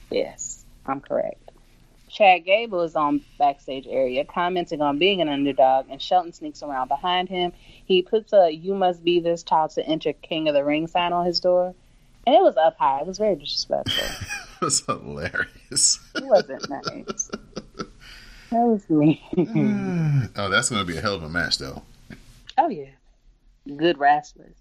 Yes, 0.09 0.63
I'm 0.85 0.99
correct. 0.99 1.39
Chad 2.09 2.45
Gable 2.45 2.81
is 2.81 2.95
on 2.95 3.21
backstage 3.39 3.87
area 3.87 4.23
commenting 4.23 4.81
on 4.81 4.99
being 4.99 5.19
an 5.21 5.29
underdog, 5.29 5.87
and 5.89 5.99
Shelton 6.01 6.31
sneaks 6.31 6.61
around 6.61 6.87
behind 6.87 7.27
him. 7.29 7.51
He 7.85 8.01
puts 8.03 8.31
a 8.33 8.51
"You 8.51 8.75
must 8.75 9.03
be 9.03 9.19
this 9.19 9.41
tall 9.43 9.67
to 9.69 9.83
enter 9.85 10.13
King 10.13 10.47
of 10.47 10.53
the 10.53 10.63
Ring" 10.63 10.85
sign 10.87 11.11
on 11.11 11.25
his 11.25 11.39
door, 11.39 11.73
and 12.27 12.35
it 12.35 12.41
was 12.41 12.55
up 12.55 12.77
high. 12.77 13.01
It 13.01 13.07
was 13.07 13.17
very 13.17 13.35
disrespectful. 13.35 14.03
It 14.61 14.65
was 14.65 14.85
hilarious. 14.85 15.99
It 16.15 16.23
wasn't 16.25 16.69
nice. 16.69 17.29
That 18.51 18.65
was 18.67 18.87
me. 18.89 20.29
oh, 20.37 20.47
that's 20.49 20.69
going 20.69 20.79
to 20.79 20.85
be 20.85 20.95
a 20.97 21.01
hell 21.01 21.15
of 21.15 21.23
a 21.23 21.27
match, 21.29 21.57
though. 21.57 21.81
oh 22.59 22.69
yeah, 22.69 22.85
good 23.67 23.97
wrestlers. 23.97 24.55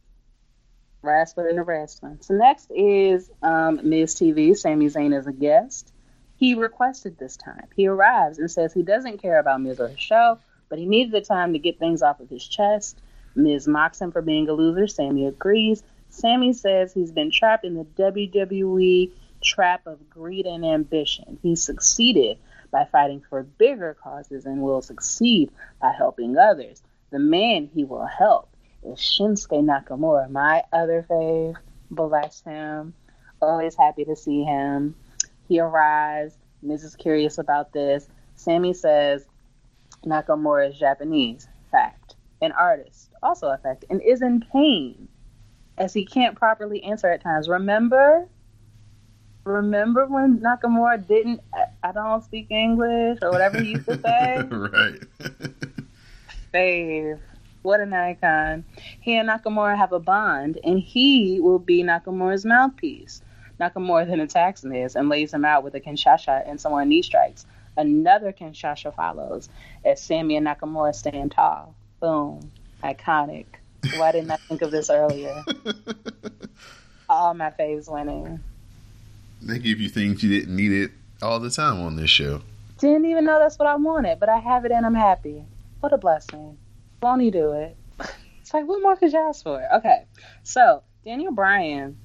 Wrestler 1.03 1.48
in 1.48 1.57
the 1.57 1.62
wrestling. 1.62 2.18
So 2.20 2.34
next 2.34 2.70
is 2.70 3.30
um, 3.42 3.80
Miz 3.82 4.14
TV. 4.14 4.57
Sami 4.57 4.86
Zayn 4.86 5.18
is 5.18 5.26
a 5.26 5.32
guest. 5.32 5.92
He 6.36 6.55
requested 6.55 7.18
this 7.18 7.36
time. 7.36 7.66
He 7.76 7.88
arrives 7.88 8.38
and 8.38 8.50
says 8.50 8.72
he 8.72 8.82
doesn't 8.82 9.18
care 9.18 9.38
about 9.38 9.61
Miz 9.61 9.80
or 9.80 9.88
his 9.88 10.00
show, 10.00 10.38
but 10.68 10.78
he 10.78 10.86
needed 10.86 11.12
the 11.12 11.20
time 11.20 11.53
to 11.53 11.59
get 11.59 11.78
things 11.78 12.03
off 12.03 12.20
of 12.20 12.28
his 12.28 12.46
chest. 12.46 13.00
Miz 13.34 13.66
mocks 13.66 14.00
him 14.00 14.12
for 14.12 14.22
being 14.22 14.48
a 14.48 14.53
loser. 14.53 14.86
Sami 14.86 15.26
agrees. 15.26 15.82
Sami 16.11 16.53
says 16.53 16.92
he's 16.92 17.12
been 17.12 17.30
trapped 17.30 17.64
in 17.64 17.74
the 17.74 17.84
WWE 17.84 19.11
trap 19.42 19.86
of 19.86 20.09
greed 20.09 20.46
and 20.46 20.64
ambition. 20.64 21.38
He 21.42 21.57
succeeded 21.57 22.38
by 22.70 22.84
fighting 22.84 23.22
for 23.28 23.42
bigger 23.42 23.96
causes 24.03 24.46
and 24.46 24.62
will 24.62 24.82
succeed 24.82 25.50
by 25.80 25.92
helping 25.92 26.36
others. 26.36 26.82
The 27.11 27.18
man 27.18 27.68
he 27.74 27.84
will 27.84 28.07
help 28.07 28.51
Shinsuke 28.85 29.62
Nakamura, 29.64 30.30
my 30.30 30.62
other 30.72 31.07
fave. 31.09 31.57
Bless 31.91 32.43
him. 32.43 32.95
Always 33.41 33.74
happy 33.76 34.05
to 34.05 34.16
see 34.16 34.45
him. 34.45 34.95
He 35.49 35.61
arrives. 35.61 36.35
Miz 36.62 36.85
is 36.85 36.97
curious 36.97 37.39
about 37.39 37.72
this. 37.72 38.09
Sami 38.35 38.72
says 38.72 39.26
Nakamura 40.05 40.70
is 40.70 40.78
Japanese. 40.78 41.49
Fact. 41.70 42.14
An 42.41 42.53
artist. 42.53 43.11
Also 43.22 43.49
a 43.49 43.59
fact. 43.59 43.85
And 43.91 44.01
is 44.03 44.22
in 44.22 44.45
pain 44.53 45.09
as 45.78 45.93
he 45.93 46.05
can't 46.05 46.37
properly 46.37 46.83
answer 46.83 47.09
at 47.09 47.22
times. 47.22 47.49
Remember? 47.49 48.26
Remember 49.45 50.07
when 50.07 50.39
Nakamura 50.39 51.07
didn't, 51.07 51.41
I, 51.53 51.64
I 51.83 51.93
don't 51.93 52.22
speak 52.22 52.51
English 52.51 53.18
or 53.22 53.30
whatever 53.30 53.61
he 53.61 53.72
used 53.72 53.87
to 53.87 54.01
say? 54.01 54.37
right. 54.51 55.01
Fave. 56.55 57.18
What 57.62 57.80
an 57.80 57.92
icon. 57.92 58.64
He 59.00 59.16
and 59.16 59.28
Nakamura 59.28 59.76
have 59.76 59.92
a 59.92 60.00
bond, 60.00 60.58
and 60.64 60.80
he 60.80 61.40
will 61.40 61.58
be 61.58 61.82
Nakamura's 61.82 62.44
mouthpiece. 62.44 63.22
Nakamura 63.60 64.06
then 64.06 64.20
attacks 64.20 64.64
Miz 64.64 64.96
and 64.96 65.08
lays 65.08 65.32
him 65.32 65.44
out 65.44 65.62
with 65.62 65.74
a 65.74 65.80
Kinshasa 65.80 66.48
and 66.48 66.60
some 66.60 66.72
more 66.72 66.84
knee 66.84 67.02
strikes. 67.02 67.46
Another 67.76 68.32
Kinshasa 68.32 68.94
follows 68.94 69.48
as 69.84 70.02
Sami 70.02 70.36
and 70.36 70.46
Nakamura 70.46 70.94
stand 70.94 71.32
tall. 71.32 71.74
Boom. 72.00 72.50
Iconic. 72.82 73.46
Why 73.96 74.12
didn't 74.12 74.30
I 74.30 74.36
think 74.36 74.62
of 74.62 74.70
this 74.70 74.90
earlier? 74.90 75.42
All 77.08 77.34
my 77.34 77.50
faves 77.50 77.90
winning. 77.90 78.40
They 79.40 79.58
give 79.58 79.80
you 79.80 79.88
things 79.88 80.22
you 80.22 80.40
didn't 80.40 80.54
need 80.54 80.72
it 80.72 80.90
all 81.20 81.40
the 81.40 81.50
time 81.50 81.80
on 81.80 81.96
this 81.96 82.10
show. 82.10 82.42
Didn't 82.78 83.06
even 83.06 83.24
know 83.24 83.38
that's 83.38 83.58
what 83.58 83.68
I 83.68 83.74
wanted, 83.74 84.18
but 84.18 84.28
I 84.28 84.38
have 84.38 84.64
it 84.64 84.72
and 84.72 84.86
I'm 84.86 84.94
happy. 84.94 85.44
What 85.80 85.92
a 85.92 85.98
blessing. 85.98 86.56
Won't 87.03 87.20
he 87.22 87.30
do 87.30 87.53
it? 87.53 87.76
It's 88.40 88.53
like, 88.53 88.66
what 88.66 88.82
more 88.82 88.96
could 88.96 89.12
you 89.12 89.20
ask 89.20 89.44
for? 89.44 89.62
Okay, 89.76 90.05
so 90.42 90.82
Daniel 91.05 91.32
Bryan 91.32 91.96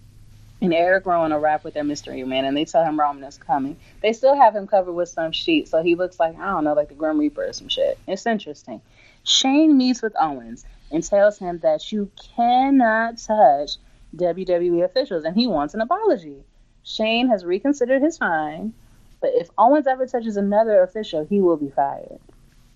and 0.62 0.74
Eric 0.74 1.08
Rowan 1.08 1.34
arrive 1.34 1.64
with 1.64 1.74
their 1.74 1.84
mystery 1.84 2.24
man, 2.24 2.46
and 2.46 2.56
they 2.56 2.64
tell 2.64 2.86
him 2.86 3.00
Roman 3.00 3.24
is 3.24 3.40
coming. 3.40 3.76
They 4.02 4.14
still 4.14 4.36
have 4.36 4.56
him 4.56 4.68
covered 4.68 4.94
with 4.94 5.10
some 5.10 5.32
sheet, 5.32 5.68
so 5.68 5.82
he 5.82 5.96
looks 5.96 6.20
like, 6.20 6.38
I 6.38 6.52
don't 6.52 6.64
know, 6.64 6.74
like 6.74 6.90
the 6.90 6.96
Grim 6.96 7.20
Reaper 7.20 7.44
or 7.44 7.54
some 7.54 7.70
shit. 7.70 7.98
It's 8.08 8.28
interesting. 8.28 8.82
Shane 9.24 9.78
meets 9.78 10.04
with 10.04 10.14
Owens 10.20 10.64
and 10.92 11.04
tells 11.04 11.40
him 11.40 11.58
that 11.64 11.92
you 11.92 12.12
cannot 12.36 13.18
touch 13.18 13.78
WWE 14.16 14.84
officials, 14.84 15.24
and 15.24 15.36
he 15.36 15.48
wants 15.48 15.74
an 15.74 15.82
apology. 15.82 16.44
Shane 16.84 17.30
has 17.30 17.44
reconsidered 17.44 18.04
his 18.04 18.20
fine, 18.20 18.74
but 19.22 19.32
if 19.34 19.50
Owens 19.58 19.88
ever 19.88 20.06
touches 20.06 20.38
another 20.38 20.82
official, 20.84 21.26
he 21.26 21.42
will 21.42 21.58
be 21.58 21.72
fired. 21.72 22.20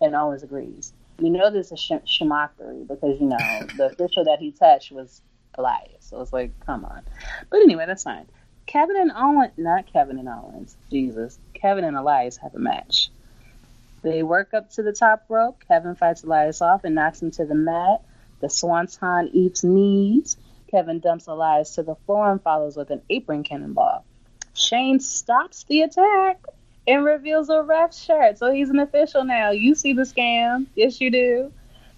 And 0.02 0.16
Owens 0.16 0.42
agrees. 0.42 0.94
You 1.22 1.30
know 1.30 1.52
this 1.52 1.72
is 1.72 1.80
sh- 1.80 1.92
because, 2.20 3.20
you 3.20 3.28
know, 3.28 3.38
the 3.78 3.90
official 3.92 4.26
that 4.26 4.40
he 4.40 4.52
touched 4.52 4.92
was 4.92 5.22
Elias. 5.56 5.88
So 6.00 6.22
it's 6.22 6.34
like, 6.34 6.52
come 6.66 6.86
on. 6.86 7.04
But 7.50 7.62
anyway, 7.62 7.86
that's 7.88 8.04
fine. 8.04 8.28
Kevin 8.66 8.96
and 8.96 9.12
Owens, 9.16 9.52
not 9.58 9.92
Kevin 9.92 10.18
and 10.18 10.30
Owens, 10.30 10.76
Jesus. 10.90 11.38
Kevin 11.54 11.84
and 11.84 11.98
Elias 11.98 12.38
have 12.38 12.56
a 12.56 12.60
match. 12.60 13.10
They 14.02 14.24
work 14.24 14.54
up 14.54 14.72
to 14.72 14.84
the 14.84 14.94
top 14.94 15.26
rope. 15.30 15.64
Kevin 15.68 15.96
fights 15.96 16.24
Elias 16.24 16.62
off 16.62 16.84
and 16.84 16.96
knocks 16.96 17.22
him 17.22 17.32
to 17.32 17.46
the 17.46 17.56
mat. 17.56 18.02
The 18.40 18.50
Swanton 18.50 19.30
eats 19.34 19.64
knees. 19.64 20.38
Kevin 20.72 21.00
dumps 21.00 21.28
Elias 21.28 21.76
to 21.76 21.84
the 21.84 21.96
floor 22.06 22.32
and 22.32 22.42
follows 22.42 22.76
with 22.76 22.90
an 22.90 23.02
apron 23.10 23.44
cannonball. 23.44 24.06
Shane 24.54 25.00
stops 25.00 25.66
the 25.66 25.82
attack 25.82 26.38
and 26.88 27.06
reveals 27.06 27.50
a 27.50 27.62
ref 27.62 27.96
shirt. 27.96 28.38
So 28.38 28.52
he's 28.52 28.70
an 28.70 28.80
official 28.80 29.24
now. 29.24 29.52
You 29.52 29.76
see 29.76 29.94
the 29.94 30.04
scam. 30.04 30.68
Yes, 30.76 31.00
you 31.00 31.12
do. 31.12 31.52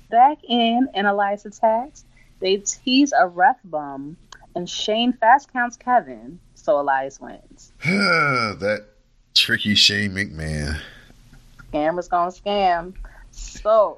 Back 0.09 0.39
in, 0.47 0.89
and 0.93 1.07
Elias 1.07 1.45
attacks. 1.45 2.05
They 2.39 2.57
tease 2.57 3.13
a 3.17 3.27
ref 3.27 3.57
bum, 3.63 4.17
and 4.55 4.69
Shane 4.69 5.13
fast 5.13 5.51
counts 5.51 5.77
Kevin. 5.77 6.39
So 6.55 6.79
Elias 6.79 7.19
wins. 7.19 7.71
that 7.83 8.85
tricky 9.33 9.75
Shane 9.75 10.11
McMahon. 10.11 10.79
Scammer's 11.71 12.07
gonna 12.07 12.31
scam. 12.31 12.93
So, 13.31 13.97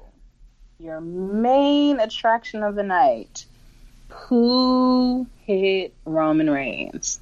your 0.78 1.00
main 1.00 2.00
attraction 2.00 2.62
of 2.62 2.74
the 2.74 2.82
night. 2.82 3.44
Who 4.08 5.26
hit 5.44 5.94
Roman 6.04 6.48
Reigns? 6.48 7.20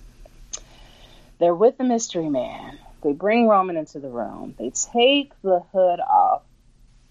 They're 1.40 1.54
with 1.54 1.78
the 1.78 1.84
mystery 1.84 2.28
man. 2.28 2.78
They 3.05 3.12
bring 3.12 3.46
Roman 3.46 3.76
into 3.76 4.00
the 4.00 4.09
room. 4.09 4.55
They 4.59 4.70
take 4.70 5.34
the 5.42 5.62
hood 5.72 6.00
off. 6.00 6.42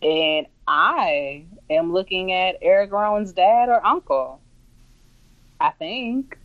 And 0.02 0.48
I 0.68 1.46
am 1.70 1.94
looking 1.94 2.34
at 2.34 2.58
Eric 2.64 2.92
Rowan's 2.92 3.32
dad 3.32 3.70
or 3.70 3.86
uncle. 3.86 4.42
I 5.60 5.70
think. 5.70 6.38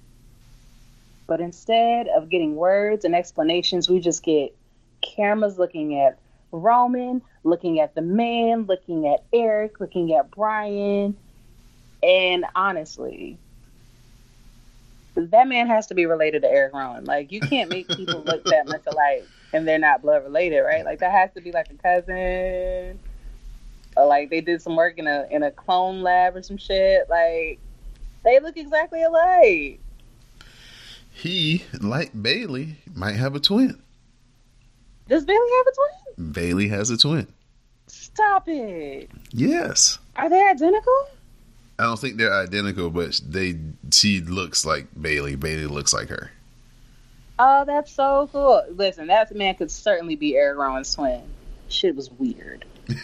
But 1.27 1.41
instead 1.41 2.09
of 2.09 2.29
getting 2.29 2.57
words 2.57 3.07
and 3.07 3.15
explanations, 3.15 3.89
we 3.89 4.01
just 4.01 4.23
get 4.23 4.55
cameras 5.01 5.59
looking 5.59 5.99
at 5.99 6.19
Roman, 6.53 7.23
looking 7.43 7.81
at 7.81 7.95
the 7.95 8.03
man, 8.03 8.65
looking 8.65 9.09
at 9.09 9.25
Eric, 9.33 9.81
looking 9.81 10.15
at 10.15 10.31
Bryan. 10.31 11.17
And 12.03 12.45
honestly, 12.55 13.39
that 15.17 15.49
man 15.49 15.69
has 15.69 15.87
to 15.87 15.95
be 15.95 16.05
related 16.05 16.43
to 16.43 16.51
Eric 16.51 16.75
Rowan. 16.75 17.07
Like, 17.07 17.33
you 17.33 17.41
can't 17.41 17.71
make 17.71 17.89
people 17.89 18.21
look 18.21 18.45
that 18.45 18.69
much 18.69 18.83
alike 18.87 19.27
and 19.53 19.67
they're 19.67 19.79
not 19.79 20.03
blood 20.03 20.23
related, 20.25 20.61
right? 20.61 20.85
Like, 20.85 20.99
that 21.01 21.13
has 21.13 21.33
to 21.35 21.41
be 21.41 21.53
like 21.53 21.71
a 21.71 21.75
cousin. 21.75 22.99
Or 23.99 24.07
like 24.07 24.31
they 24.31 24.41
did 24.41 24.63
some 24.63 24.77
work 24.77 24.97
in 24.99 25.09
a 25.09 25.27
in 25.31 25.43
a 25.43 25.51
clone 25.51 26.03
lab 26.03 26.37
or 26.37 26.43
some 26.43 26.57
shit. 26.57 27.11
Like 27.11 27.59
they 28.25 28.39
look 28.39 28.57
exactly 28.57 29.03
alike. 29.03 29.81
He, 31.11 31.65
like 31.81 32.11
Bayley, 32.21 32.77
might 32.95 33.17
have 33.17 33.35
a 33.35 33.41
twin. 33.41 33.83
Does 35.09 35.25
Bayley 35.25 35.49
have 35.57 35.67
a 35.67 35.73
twin? 35.75 36.33
Bayley 36.33 36.69
has 36.69 36.91
a 36.91 36.97
twin. 36.97 37.27
Stop 37.89 38.45
it. 38.47 39.11
Yes. 39.33 39.99
Are 40.15 40.29
they 40.31 40.47
identical? 40.49 41.09
I 41.81 41.85
don't 41.85 41.99
think 41.99 42.19
they're 42.19 42.33
identical, 42.33 42.91
but 42.91 43.21
they 43.27 43.59
she 43.93 44.21
looks 44.21 44.65
like 44.65 44.87
Bayley. 45.01 45.35
Bayley 45.35 45.67
looks 45.67 45.93
like 45.93 46.09
her. 46.09 46.31
Oh, 47.39 47.65
that's 47.65 47.93
so 47.93 48.29
cool. 48.33 48.65
Listen, 48.71 49.07
that 49.07 49.35
man 49.35 49.55
could 49.55 49.71
certainly 49.71 50.17
be 50.17 50.37
Eric 50.37 50.59
Rowan's 50.59 50.95
twin. 50.95 51.23
Shit 51.69 51.95
was 51.95 52.11
weird. 52.11 52.65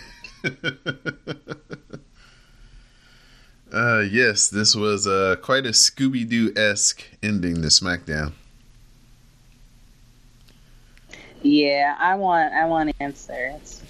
uh, 3.72 4.01
yes, 4.01 4.49
this 4.49 4.74
was 4.74 5.07
uh, 5.07 5.37
quite 5.41 5.66
a 5.66 5.70
Scooby 5.70 6.28
Doo 6.28 6.53
esque 6.57 7.05
ending 7.22 7.57
to 7.57 7.68
SmackDown. 7.68 8.32
Yeah, 11.43 11.95
I 11.99 12.14
want 12.14 12.55
I 12.55 12.64
want 12.64 12.95
answers. 13.01 13.82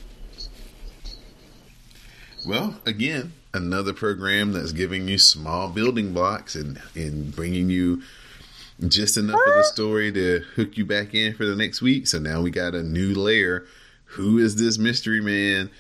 Well, 2.47 2.77
again, 2.85 3.33
another 3.55 3.93
program 3.93 4.53
that's 4.53 4.73
giving 4.73 5.07
you 5.09 5.19
small 5.19 5.69
building 5.69 6.13
blocks 6.13 6.57
and 6.57 6.83
and 6.97 7.35
bringing 7.35 7.71
you 7.71 8.03
just 8.89 9.17
enough 9.17 9.41
of 9.47 9.55
the 9.55 9.65
story 9.65 10.13
to 10.13 10.41
hook 10.57 10.77
you 10.77 10.85
back 10.85 11.15
in 11.15 11.35
for 11.35 11.47
the 11.47 11.57
next 11.57 11.81
week. 11.81 12.07
So 12.07 12.19
now 12.19 12.43
we 12.43 12.51
got 12.51 12.75
a 12.75 12.83
new 12.83 13.15
layer. 13.15 13.67
Who 14.05 14.39
is 14.39 14.57
this 14.57 14.79
mystery 14.79 15.21
man? 15.21 15.71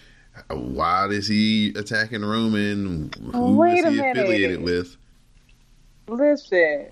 Why 0.48 1.06
is 1.08 1.28
he 1.28 1.72
attacking 1.76 2.24
Roman? 2.24 3.10
Who 3.32 3.56
Wait 3.56 3.78
is 3.78 3.84
he 3.84 3.90
minute. 3.96 4.16
affiliated 4.16 4.62
with? 4.62 4.96
Listen. 6.08 6.86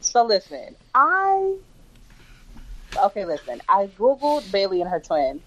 So 0.00 0.24
listen, 0.24 0.76
I 0.94 1.56
okay. 3.02 3.24
Listen, 3.24 3.60
I 3.68 3.88
googled 3.98 4.50
Bayley 4.52 4.80
and 4.80 4.88
her 4.88 5.00
twin, 5.00 5.40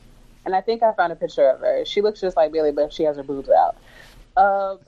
and 0.45 0.55
I 0.55 0.61
think 0.61 0.83
I 0.83 0.93
found 0.93 1.13
a 1.13 1.15
picture 1.15 1.49
of 1.49 1.59
her. 1.61 1.85
She 1.85 2.01
looks 2.01 2.19
just 2.19 2.35
like 2.35 2.51
Bayley, 2.51 2.71
but 2.71 2.91
she 2.91 3.03
has 3.03 3.17
her 3.17 3.23
boobs 3.23 3.49
out. 3.49 3.77
Um, 4.35 4.79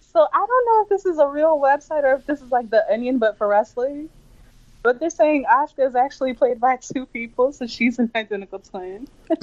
so 0.00 0.26
I 0.32 0.46
don't 0.46 0.66
know 0.66 0.82
if 0.82 0.88
this 0.88 1.06
is 1.06 1.18
a 1.18 1.26
real 1.26 1.58
website 1.58 2.04
or 2.04 2.14
if 2.14 2.26
this 2.26 2.42
is 2.42 2.50
like 2.52 2.70
the 2.70 2.84
Onion, 2.92 3.18
but 3.18 3.38
for 3.38 3.48
wrestling. 3.48 4.08
But 4.82 4.98
they're 4.98 5.10
saying 5.10 5.44
Asuka 5.50 5.86
is 5.86 5.94
actually 5.94 6.34
played 6.34 6.60
by 6.60 6.76
two 6.76 7.06
people, 7.06 7.52
so 7.52 7.66
she's 7.66 7.98
an 7.98 8.10
identical 8.14 8.58
twin. 8.58 9.08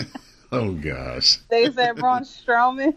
Oh 0.52 0.72
gosh. 0.74 1.38
They 1.50 1.70
said 1.72 1.98
Braun 1.98 2.24
Strowman. 2.24 2.96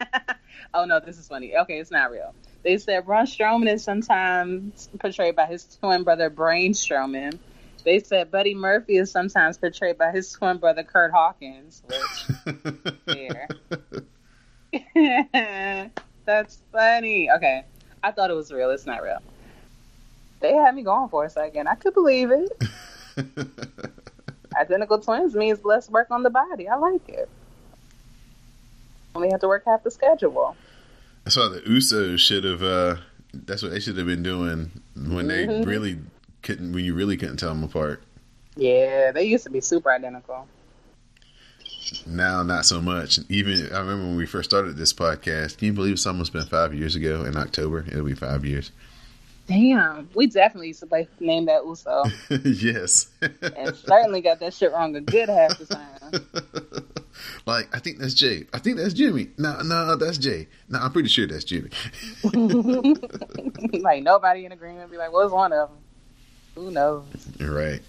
oh 0.74 0.84
no, 0.86 1.00
this 1.00 1.18
is 1.18 1.28
funny. 1.28 1.54
Okay, 1.56 1.78
it's 1.78 1.90
not 1.90 2.10
real. 2.10 2.34
They 2.64 2.78
said 2.78 3.04
Braun 3.04 3.26
Strowman 3.26 3.70
is 3.70 3.84
sometimes 3.84 4.88
portrayed 4.98 5.36
by 5.36 5.46
his 5.46 5.64
twin 5.80 6.02
brother 6.02 6.30
Brain 6.30 6.72
Strowman. 6.72 7.38
They 7.84 7.98
said 7.98 8.30
Buddy 8.30 8.54
Murphy 8.54 8.96
is 8.96 9.10
sometimes 9.10 9.58
portrayed 9.58 9.98
by 9.98 10.12
his 10.12 10.32
twin 10.32 10.58
brother 10.58 10.82
Kurt 10.82 11.12
Hawkins. 11.12 11.82
Which, 11.86 13.16
yeah. 14.74 15.88
That's 16.24 16.58
funny. 16.72 17.30
Okay, 17.30 17.64
I 18.02 18.12
thought 18.12 18.30
it 18.30 18.34
was 18.34 18.52
real. 18.52 18.70
It's 18.70 18.86
not 18.86 19.02
real. 19.02 19.18
They 20.42 20.52
had 20.54 20.74
me 20.74 20.82
going 20.82 21.08
for 21.08 21.24
a 21.24 21.30
second. 21.30 21.68
I 21.68 21.74
could 21.76 21.94
believe 21.94 22.30
it. 22.30 22.50
Identical 24.60 24.98
twins 24.98 25.34
means 25.34 25.64
less 25.64 25.88
work 25.88 26.10
on 26.10 26.22
the 26.22 26.30
body. 26.30 26.68
I 26.68 26.76
like 26.76 27.08
it. 27.08 27.28
Only 29.14 29.30
have 29.30 29.40
to 29.40 29.48
work 29.48 29.64
half 29.66 29.82
the 29.82 29.90
schedule. 29.90 30.56
That's 31.24 31.36
why 31.36 31.48
the 31.48 31.60
Usos 31.60 32.18
should 32.18 32.44
have. 32.44 32.62
Uh, 32.62 32.96
that's 33.32 33.62
what 33.62 33.70
they 33.72 33.80
should 33.80 33.96
have 33.96 34.06
been 34.06 34.22
doing 34.22 34.70
when 34.96 35.28
they 35.28 35.46
Mhm. 35.46 35.66
really 35.66 35.98
couldn't. 36.42 36.72
When 36.72 36.84
you 36.84 36.94
really 36.94 37.16
couldn't 37.16 37.36
tell 37.38 37.50
them 37.50 37.62
apart. 37.62 38.02
Yeah, 38.56 39.12
they 39.12 39.24
used 39.24 39.44
to 39.44 39.50
be 39.50 39.60
super 39.60 39.90
identical. 39.90 40.46
Now, 42.06 42.42
not 42.42 42.64
so 42.66 42.80
much. 42.80 43.18
Even 43.28 43.72
I 43.72 43.78
remember 43.80 44.04
when 44.06 44.16
we 44.16 44.26
first 44.26 44.50
started 44.50 44.76
this 44.76 44.92
podcast. 44.92 45.58
Can 45.58 45.66
you 45.66 45.72
believe 45.72 45.94
it's 45.94 46.06
almost 46.06 46.32
been 46.32 46.46
five 46.46 46.74
years 46.74 46.94
ago? 46.94 47.24
In 47.24 47.36
October, 47.36 47.84
it'll 47.88 48.04
be 48.04 48.14
five 48.14 48.44
years. 48.44 48.70
Damn, 49.52 50.08
we 50.14 50.28
definitely 50.28 50.68
used 50.68 50.80
to 50.80 51.06
name 51.20 51.44
that 51.44 51.62
Uso, 51.66 52.04
yes. 52.42 53.08
and 53.20 53.76
certainly 53.76 54.22
got 54.22 54.40
that 54.40 54.54
shit 54.54 54.72
wrong 54.72 54.96
a 54.96 55.02
good 55.02 55.28
half 55.28 55.58
the 55.58 55.66
time. 55.66 56.86
like 57.46 57.68
I 57.74 57.78
think 57.78 57.98
that's 57.98 58.14
Jay. 58.14 58.46
I 58.54 58.58
think 58.58 58.78
that's 58.78 58.94
Jimmy. 58.94 59.28
No, 59.36 59.60
no, 59.60 59.94
that's 59.96 60.16
Jay. 60.16 60.48
No, 60.70 60.78
I'm 60.78 60.90
pretty 60.90 61.10
sure 61.10 61.26
that's 61.26 61.44
Jimmy. 61.44 61.68
like 63.80 64.02
nobody 64.02 64.46
in 64.46 64.52
agreement. 64.52 64.90
Be 64.90 64.96
like, 64.96 65.12
what's 65.12 65.30
one 65.30 65.52
of 65.52 65.68
them? 65.68 65.78
Who 66.54 66.70
knows? 66.70 67.04
Right. 67.38 67.82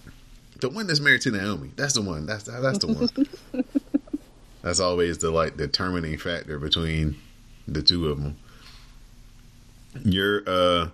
The 0.60 0.68
one 0.68 0.86
that's 0.86 1.00
married 1.00 1.22
to 1.22 1.32
Naomi. 1.32 1.72
That's 1.78 1.94
the 1.94 2.02
one. 2.02 2.26
That's 2.26 2.44
that's 2.44 2.80
the 2.80 2.88
one. 2.88 3.66
that's 4.62 4.82
always 4.82 5.20
the 5.20 5.32
like 5.32 5.56
determining 5.56 6.18
factor 6.18 6.60
between 6.60 7.16
the 7.70 7.82
two 7.82 8.10
of 8.10 8.22
them. 8.22 8.36
Your 10.04 10.44
uh, 10.46 10.90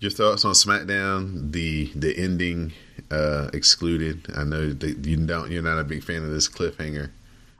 your 0.00 0.10
thoughts 0.10 0.44
on 0.44 0.52
SmackDown? 0.52 1.52
The 1.52 1.92
the 1.94 2.16
ending 2.18 2.72
uh, 3.10 3.50
excluded. 3.52 4.26
I 4.34 4.44
know 4.44 4.72
that 4.72 5.06
you 5.06 5.16
don't. 5.18 5.50
You're 5.50 5.62
not 5.62 5.78
a 5.78 5.84
big 5.84 6.02
fan 6.02 6.24
of 6.24 6.30
this 6.30 6.48
cliffhanger. 6.48 7.10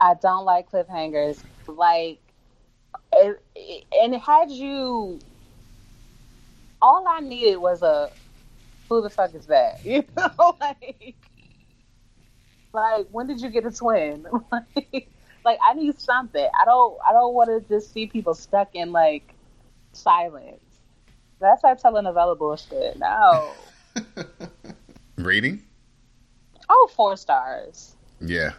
I 0.01 0.15
don't 0.21 0.45
like 0.45 0.69
cliffhangers. 0.69 1.43
Like, 1.67 2.19
it, 3.13 3.41
and 4.01 4.15
had 4.15 4.49
you, 4.49 5.19
all 6.81 7.07
I 7.07 7.19
needed 7.19 7.57
was 7.57 7.83
a, 7.83 8.11
who 8.89 9.01
the 9.01 9.09
fuck 9.09 9.33
is 9.35 9.45
that? 9.45 9.79
You 9.85 10.03
know, 10.17 10.57
like, 10.59 11.15
like 12.73 13.07
when 13.11 13.27
did 13.27 13.39
you 13.39 13.49
get 13.49 13.65
a 13.65 13.71
twin? 13.71 14.25
like, 14.51 15.09
like 15.45 15.59
I 15.63 15.75
need 15.75 15.99
something. 16.01 16.47
I 16.59 16.65
don't. 16.65 16.97
I 17.07 17.13
don't 17.13 17.35
want 17.35 17.49
to 17.49 17.73
just 17.73 17.93
see 17.93 18.07
people 18.07 18.33
stuck 18.33 18.69
in 18.73 18.91
like 18.91 19.35
silence. 19.93 20.70
That's 21.41 21.61
that 21.63 21.81
telenovela 21.81 22.37
bullshit. 22.37 22.97
No. 22.99 23.51
Rating? 25.17 25.61
Oh, 26.69 26.89
four 26.95 27.17
stars. 27.17 27.95
Yeah. 28.21 28.51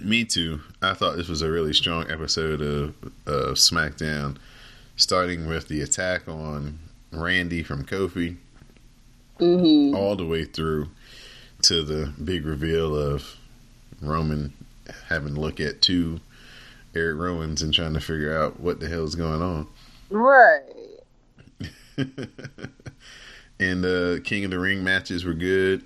Me 0.00 0.24
too. 0.24 0.60
I 0.82 0.94
thought 0.94 1.16
this 1.16 1.28
was 1.28 1.42
a 1.42 1.50
really 1.50 1.72
strong 1.72 2.10
episode 2.10 2.60
of, 2.60 2.94
of 3.26 3.54
SmackDown, 3.56 4.36
starting 4.96 5.46
with 5.46 5.68
the 5.68 5.80
attack 5.82 6.26
on 6.28 6.78
Randy 7.12 7.62
from 7.62 7.84
Kofi, 7.84 8.36
Mm-hmm. 9.40 9.96
all 9.96 10.14
the 10.14 10.24
way 10.24 10.44
through 10.44 10.88
to 11.62 11.82
the 11.82 12.12
big 12.22 12.46
reveal 12.46 12.94
of 12.96 13.36
Roman 14.00 14.52
having 15.08 15.34
to 15.34 15.40
look 15.40 15.58
at 15.58 15.82
two 15.82 16.20
Eric 16.94 17.18
Rowans 17.18 17.60
and 17.60 17.74
trying 17.74 17.94
to 17.94 18.00
figure 18.00 18.36
out 18.40 18.60
what 18.60 18.78
the 18.78 18.88
hell's 18.88 19.16
going 19.16 19.42
on. 19.42 19.66
Right. 20.08 20.60
and 23.58 23.84
the 23.84 24.20
King 24.24 24.44
of 24.44 24.50
the 24.50 24.58
Ring 24.58 24.84
matches 24.84 25.24
were 25.24 25.34
good. 25.34 25.84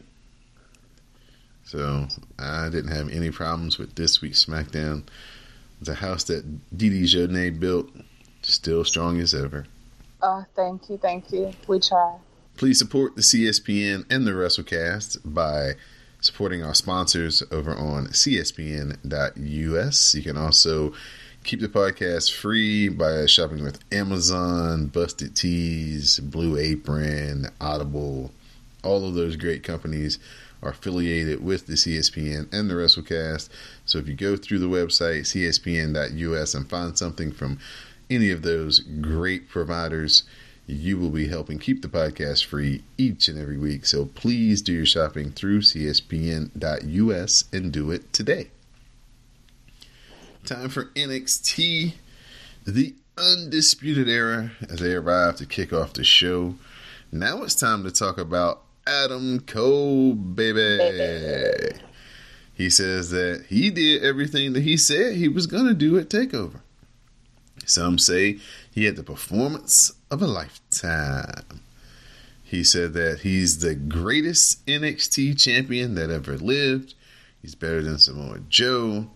So 1.64 2.08
I 2.38 2.68
didn't 2.70 2.92
have 2.92 3.10
any 3.10 3.30
problems 3.30 3.78
with 3.78 3.94
this 3.94 4.22
week's 4.22 4.44
SmackDown. 4.44 5.04
The 5.80 5.94
house 5.94 6.24
that 6.24 6.76
Didi 6.76 7.04
Jonay 7.04 7.58
built, 7.58 7.90
still 8.42 8.84
strong 8.84 9.20
as 9.20 9.34
ever. 9.34 9.66
Oh, 10.22 10.44
thank 10.56 10.88
you, 10.88 10.98
thank 10.98 11.30
you. 11.30 11.52
We 11.66 11.78
try. 11.78 12.16
Please 12.56 12.78
support 12.78 13.14
the 13.14 13.22
CSPN 13.22 14.06
and 14.10 14.26
the 14.26 14.32
WrassleCast 14.32 15.18
by 15.24 15.74
supporting 16.20 16.64
our 16.64 16.74
sponsors 16.74 17.42
over 17.52 17.74
on 17.74 18.08
CSPN.us. 18.08 20.14
You 20.14 20.22
can 20.22 20.36
also 20.36 20.92
keep 21.48 21.60
the 21.62 21.66
podcast 21.66 22.30
free 22.30 22.90
by 22.90 23.24
shopping 23.24 23.64
with 23.64 23.82
Amazon, 23.90 24.86
Busted 24.88 25.34
Tees, 25.34 26.20
Blue 26.20 26.58
Apron, 26.58 27.46
Audible. 27.58 28.32
All 28.84 29.08
of 29.08 29.14
those 29.14 29.36
great 29.36 29.62
companies 29.62 30.18
are 30.62 30.72
affiliated 30.72 31.42
with 31.42 31.66
the 31.66 31.72
CSPN 31.72 32.52
and 32.52 32.68
the 32.68 32.74
WrassleCast. 32.74 33.48
So 33.86 33.96
if 33.96 34.06
you 34.06 34.14
go 34.14 34.36
through 34.36 34.58
the 34.58 34.66
website, 34.66 35.20
CSPN.us, 35.22 36.52
and 36.52 36.68
find 36.68 36.98
something 36.98 37.32
from 37.32 37.58
any 38.10 38.30
of 38.30 38.42
those 38.42 38.80
great 38.80 39.48
providers, 39.48 40.24
you 40.66 40.98
will 40.98 41.08
be 41.08 41.28
helping 41.28 41.58
keep 41.58 41.80
the 41.80 41.88
podcast 41.88 42.44
free 42.44 42.82
each 42.98 43.26
and 43.26 43.38
every 43.38 43.56
week. 43.56 43.86
So 43.86 44.04
please 44.04 44.60
do 44.60 44.74
your 44.74 44.84
shopping 44.84 45.30
through 45.30 45.62
CSPN.us 45.62 47.44
and 47.54 47.72
do 47.72 47.90
it 47.90 48.12
today. 48.12 48.50
Time 50.48 50.70
for 50.70 50.84
NXT, 50.94 51.92
the 52.66 52.94
Undisputed 53.18 54.08
Era, 54.08 54.52
as 54.70 54.78
they 54.80 54.94
arrive 54.94 55.36
to 55.36 55.44
kick 55.44 55.74
off 55.74 55.92
the 55.92 56.04
show. 56.04 56.54
Now 57.12 57.42
it's 57.42 57.54
time 57.54 57.84
to 57.84 57.90
talk 57.90 58.16
about 58.16 58.62
Adam 58.86 59.40
Cole, 59.40 60.14
baby. 60.14 61.78
He 62.54 62.70
says 62.70 63.10
that 63.10 63.44
he 63.50 63.68
did 63.68 64.02
everything 64.02 64.54
that 64.54 64.62
he 64.62 64.78
said 64.78 65.16
he 65.16 65.28
was 65.28 65.46
going 65.46 65.66
to 65.66 65.74
do 65.74 65.98
at 65.98 66.08
TakeOver. 66.08 66.60
Some 67.66 67.98
say 67.98 68.38
he 68.72 68.86
had 68.86 68.96
the 68.96 69.02
performance 69.02 69.92
of 70.10 70.22
a 70.22 70.26
lifetime. 70.26 71.60
He 72.42 72.64
said 72.64 72.94
that 72.94 73.18
he's 73.20 73.58
the 73.58 73.74
greatest 73.74 74.64
NXT 74.64 75.38
champion 75.38 75.94
that 75.96 76.08
ever 76.08 76.38
lived. 76.38 76.94
He's 77.42 77.54
better 77.54 77.82
than 77.82 77.98
Samoa 77.98 78.38
Joe, 78.48 79.10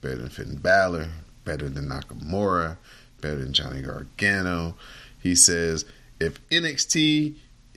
better 0.00 0.16
than 0.16 0.28
Finn 0.28 0.56
Balor, 0.56 1.08
better 1.44 1.68
than 1.68 1.88
Nakamura, 1.88 2.76
better 3.20 3.36
than 3.36 3.52
Johnny 3.52 3.82
Gargano. 3.82 4.74
He 5.20 5.34
says 5.34 5.84
if 6.20 6.46
NXT 6.48 7.34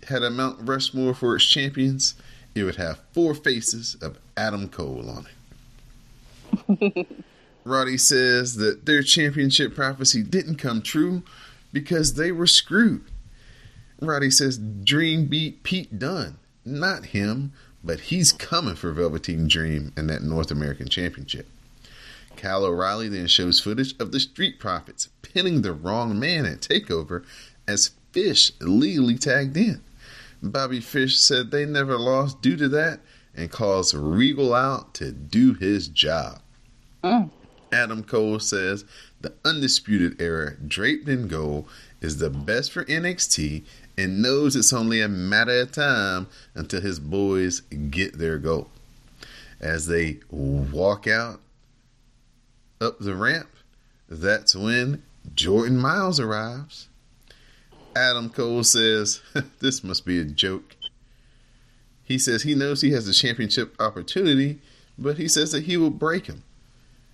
had 0.07 0.23
a 0.23 0.29
Mount 0.29 0.57
Rushmore 0.61 1.13
for 1.13 1.35
its 1.35 1.45
champions, 1.45 2.15
it 2.55 2.63
would 2.63 2.75
have 2.75 2.99
four 3.13 3.33
faces 3.33 3.95
of 4.01 4.17
Adam 4.35 4.67
Cole 4.67 5.09
on 5.09 5.27
it. 5.27 7.07
Roddy 7.63 7.97
says 7.97 8.55
that 8.55 8.85
their 8.85 9.03
championship 9.03 9.75
prophecy 9.75 10.23
didn't 10.23 10.55
come 10.55 10.81
true 10.81 11.23
because 11.71 12.15
they 12.15 12.31
were 12.31 12.47
screwed. 12.47 13.03
Roddy 14.01 14.31
says 14.31 14.57
Dream 14.57 15.27
beat 15.27 15.61
Pete 15.61 15.99
Dunne, 15.99 16.37
not 16.65 17.07
him, 17.07 17.53
but 17.83 17.99
he's 17.99 18.33
coming 18.33 18.75
for 18.75 18.91
Velveteen 18.91 19.47
Dream 19.47 19.93
and 19.95 20.09
that 20.09 20.23
North 20.23 20.49
American 20.49 20.87
Championship. 20.87 21.47
Kyle 22.37 22.65
O'Reilly 22.65 23.07
then 23.07 23.27
shows 23.27 23.59
footage 23.59 23.93
of 23.99 24.11
the 24.11 24.19
Street 24.19 24.59
Profits 24.59 25.09
pinning 25.21 25.61
the 25.61 25.73
wrong 25.73 26.19
man 26.19 26.45
at 26.45 26.61
TakeOver 26.61 27.23
as 27.67 27.91
Fish 28.11 28.51
legally 28.59 29.17
tagged 29.17 29.55
in. 29.55 29.81
Bobby 30.43 30.79
Fish 30.79 31.17
said 31.17 31.51
they 31.51 31.65
never 31.65 31.97
lost 31.97 32.41
due 32.41 32.57
to 32.57 32.67
that 32.69 32.99
and 33.35 33.51
calls 33.51 33.93
Regal 33.93 34.53
out 34.53 34.93
to 34.95 35.11
do 35.11 35.53
his 35.53 35.87
job. 35.87 36.41
Mm. 37.03 37.29
Adam 37.71 38.03
Cole 38.03 38.39
says 38.39 38.83
the 39.21 39.33
Undisputed 39.45 40.21
Era, 40.21 40.55
draped 40.55 41.07
in 41.07 41.27
gold, 41.27 41.69
is 42.01 42.17
the 42.17 42.29
best 42.29 42.71
for 42.71 42.83
NXT 42.85 43.63
and 43.97 44.21
knows 44.21 44.55
it's 44.55 44.73
only 44.73 44.99
a 44.99 45.07
matter 45.07 45.61
of 45.61 45.71
time 45.71 46.27
until 46.55 46.81
his 46.81 46.99
boys 46.99 47.61
get 47.89 48.17
their 48.17 48.37
goal. 48.37 48.69
As 49.59 49.85
they 49.85 50.19
walk 50.31 51.07
out 51.07 51.39
up 52.81 52.99
the 52.99 53.15
ramp, 53.15 53.49
that's 54.09 54.55
when 54.55 55.03
Jordan 55.35 55.77
Miles 55.77 56.19
arrives. 56.19 56.89
Adam 57.95 58.29
Cole 58.29 58.63
says, 58.63 59.21
This 59.59 59.83
must 59.83 60.05
be 60.05 60.19
a 60.19 60.25
joke. 60.25 60.75
He 62.03 62.17
says 62.17 62.43
he 62.43 62.55
knows 62.55 62.81
he 62.81 62.91
has 62.91 63.07
a 63.07 63.13
championship 63.13 63.75
opportunity, 63.79 64.59
but 64.97 65.17
he 65.17 65.27
says 65.27 65.51
that 65.51 65.63
he 65.63 65.77
will 65.77 65.91
break 65.91 66.25
him. 66.27 66.43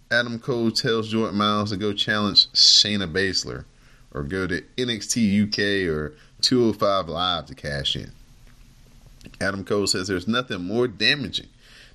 Adam 0.09 0.39
Cole 0.39 0.71
tells 0.71 1.09
Jordan 1.09 1.37
Miles 1.37 1.71
to 1.71 1.77
go 1.77 1.93
challenge 1.93 2.47
Shayna 2.53 3.11
Baszler 3.11 3.65
or 4.13 4.23
go 4.23 4.47
to 4.47 4.61
NXT 4.77 5.47
UK 5.47 5.93
or 5.93 6.15
205 6.41 7.09
Live 7.09 7.45
to 7.47 7.55
cash 7.55 7.95
in. 7.95 8.11
Adam 9.41 9.65
Cole 9.65 9.87
says 9.87 10.07
there's 10.07 10.27
nothing 10.27 10.63
more 10.63 10.87
damaging 10.87 11.49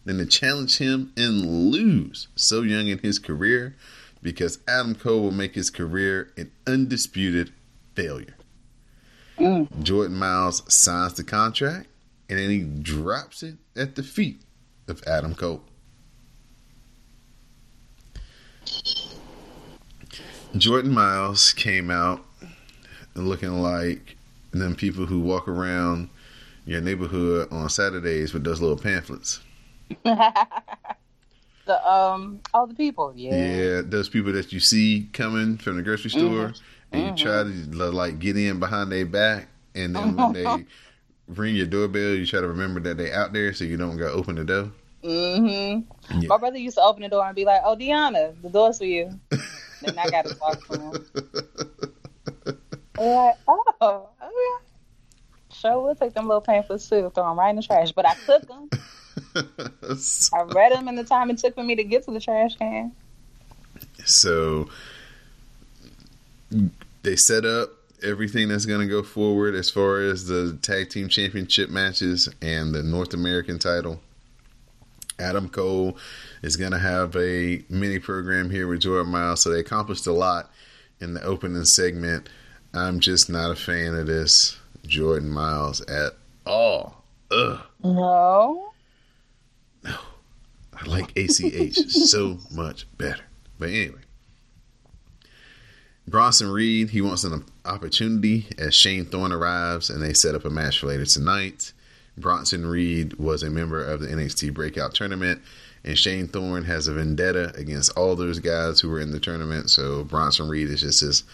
than 0.05 0.18
to 0.18 0.26
challenge 0.26 0.78
him 0.78 1.12
and 1.16 1.70
lose 1.70 2.28
so 2.34 2.62
young 2.62 2.88
in 2.88 2.98
his 2.98 3.18
career 3.18 3.76
because 4.22 4.59
Adam 4.66 4.94
Cole 4.94 5.22
will 5.22 5.30
make 5.30 5.55
his 5.55 5.70
career 5.70 6.32
an 6.36 6.50
undisputed 6.66 7.53
failure. 7.94 8.36
Mm. 9.38 9.82
Jordan 9.82 10.16
Miles 10.16 10.62
signs 10.72 11.14
the 11.14 11.24
contract 11.24 11.88
and 12.28 12.38
then 12.38 12.50
he 12.50 12.61
drops 12.61 13.42
it 13.42 13.57
at 13.76 13.94
the 13.96 14.03
feet 14.03 14.42
of 14.88 15.03
Adam 15.07 15.34
Cole. 15.34 15.62
Jordan 20.57 20.92
Miles 20.92 21.53
came 21.53 21.90
out 21.90 22.24
looking 23.14 23.62
like 23.62 24.16
them 24.53 24.74
people 24.74 25.07
who 25.07 25.20
walk 25.20 25.48
around 25.48 26.11
your 26.64 26.80
neighborhood 26.80 27.48
on 27.50 27.68
Saturdays 27.68 28.32
with 28.32 28.44
those 28.44 28.61
little 28.61 28.76
pamphlets. 28.76 29.40
the 30.05 31.88
um 31.88 32.40
all 32.53 32.66
the 32.66 32.74
people, 32.74 33.12
yeah. 33.16 33.34
Yeah, 33.34 33.82
those 33.84 34.09
people 34.09 34.32
that 34.32 34.53
you 34.53 34.61
see 34.61 35.09
coming 35.12 35.59
from 35.59 35.76
the 35.76 35.82
grocery 35.82 36.11
store 36.11 36.20
Mhm. 36.49 36.61
and 36.93 37.18
you 37.18 37.24
try 37.24 37.43
to 37.45 37.90
like 37.93 38.18
get 38.18 38.36
in 38.36 38.59
behind 38.61 38.90
their 38.93 39.07
back 39.07 39.49
and 39.74 39.95
then 39.97 40.16
when 40.16 40.32
they 40.32 40.66
ring 41.28 41.55
your 41.55 41.66
doorbell 41.66 42.14
you 42.14 42.26
try 42.26 42.40
to 42.40 42.49
remember 42.49 42.80
that 42.80 42.97
they 42.97 43.12
out 43.12 43.32
there 43.32 43.53
so 43.55 43.64
you 43.64 43.76
don't 43.76 43.97
go 43.97 44.09
open 44.09 44.34
the 44.36 44.45
door. 44.45 44.70
Mm-hmm. 45.05 46.20
Yeah. 46.20 46.28
My 46.28 46.36
brother 46.38 46.59
used 46.59 46.76
to 46.76 46.82
open 46.82 47.03
the 47.03 47.09
door 47.09 47.26
and 47.26 47.34
be 47.34 47.45
like, 47.45 47.61
"Oh, 47.64 47.74
Deanna, 47.76 48.40
the 48.40 48.49
door's 48.51 48.78
for 48.78 48.84
you." 48.84 49.18
then 49.30 49.99
I 49.99 50.09
got 50.11 50.26
to 50.26 50.34
talk 50.36 50.64
to 50.68 50.78
him. 50.78 51.07
I'm 52.99 53.07
like, 53.07 53.34
oh, 53.49 54.09
okay. 54.22 54.64
Sure, 55.53 55.80
we'll 55.82 55.95
take 55.97 56.14
them 56.14 56.28
little 56.28 56.40
pamphlets 56.40 56.88
too, 56.88 57.11
throw 57.14 57.28
them 57.28 57.38
right 57.38 57.51
in 57.51 57.57
the 57.57 57.62
trash. 57.62 57.90
But 57.93 58.07
I 58.07 58.14
cook 58.14 58.47
them. 58.47 58.70
I 59.37 60.43
read 60.43 60.72
them 60.72 60.89
in 60.89 60.97
the 60.97 61.05
time 61.05 61.30
it 61.30 61.39
took 61.39 61.55
for 61.55 61.62
me 61.62 61.74
to 61.76 61.85
get 61.85 62.05
to 62.05 62.11
the 62.11 62.20
trash 62.20 62.57
can. 62.57 62.93
So 64.05 64.68
they 67.03 67.16
set 67.16 67.45
up 67.45 67.70
everything 68.03 68.49
that's 68.49 68.66
going 68.66 68.80
to 68.80 68.87
go 68.87 69.03
forward 69.03 69.55
as 69.55 69.70
far 69.70 70.01
as 70.01 70.26
the 70.26 70.59
tag 70.62 70.91
team 70.91 71.09
championship 71.09 71.70
matches 71.70 72.28
and 72.41 72.74
the 72.74 72.83
North 72.83 73.14
American 73.14 73.59
title. 73.59 74.01
Adam 75.18 75.49
Cole 75.49 75.97
is 76.43 76.57
going 76.57 76.72
to 76.72 76.78
have 76.78 77.14
a 77.16 77.62
mini 77.68 77.99
program 77.99 78.51
here 78.51 78.66
with 78.66 78.80
Jordan 78.80 79.12
Miles, 79.12 79.41
so 79.41 79.51
they 79.51 79.61
accomplished 79.61 80.07
a 80.07 80.12
lot 80.12 80.51
in 81.01 81.14
the 81.14 81.22
opening 81.22 81.64
segment. 81.64 82.28
I'm 82.74 83.01
just 83.01 83.30
not 83.30 83.51
a 83.51 83.57
fan 83.57 83.95
of 83.95 84.07
this 84.07 84.59
Jordan 84.87 85.30
Miles 85.30 85.80
at 85.83 86.14
all. 86.45 87.05
Ugh. 87.30 87.61
No. 87.85 88.72
I 90.83 90.87
like 90.87 91.16
ACH 91.16 91.74
so 91.91 92.39
much 92.51 92.87
better. 92.99 93.22
But 93.59 93.68
anyway, 93.68 94.01
Bronson 96.09 96.51
Reed, 96.51 96.91
he 96.91 97.01
wants 97.01 97.24
an 97.24 97.45
opportunity 97.64 98.47
as 98.59 98.74
Shane 98.74 99.05
Thorne 99.05 99.33
arrives 99.33 99.89
and 99.89 100.03
they 100.03 100.12
set 100.12 100.35
up 100.35 100.45
a 100.45 100.51
match 100.51 100.80
for 100.80 100.89
later 100.89 101.07
tonight. 101.07 101.72
Bronson 102.18 102.66
Reed 102.66 103.14
was 103.14 103.43
a 103.43 103.51
member 103.51 103.83
of 103.83 104.01
the 104.01 104.09
NXT 104.09 104.53
Breakout 104.53 104.95
Tournament, 104.95 105.41
and 105.85 105.97
Shane 105.97 106.28
Thorne 106.28 106.64
has 106.64 106.87
a 106.87 106.93
vendetta 106.93 107.53
against 107.57 107.97
all 107.97 108.16
those 108.16 108.39
guys 108.39 108.80
who 108.80 108.91
were 108.91 109.01
in 109.01 109.12
the 109.12 109.20
tournament. 109.20 109.70
So 109.70 110.05
Bronson 110.05 110.49
Reed 110.49 110.68
is 110.68 110.80
just 110.83 111.01
his 111.01 111.24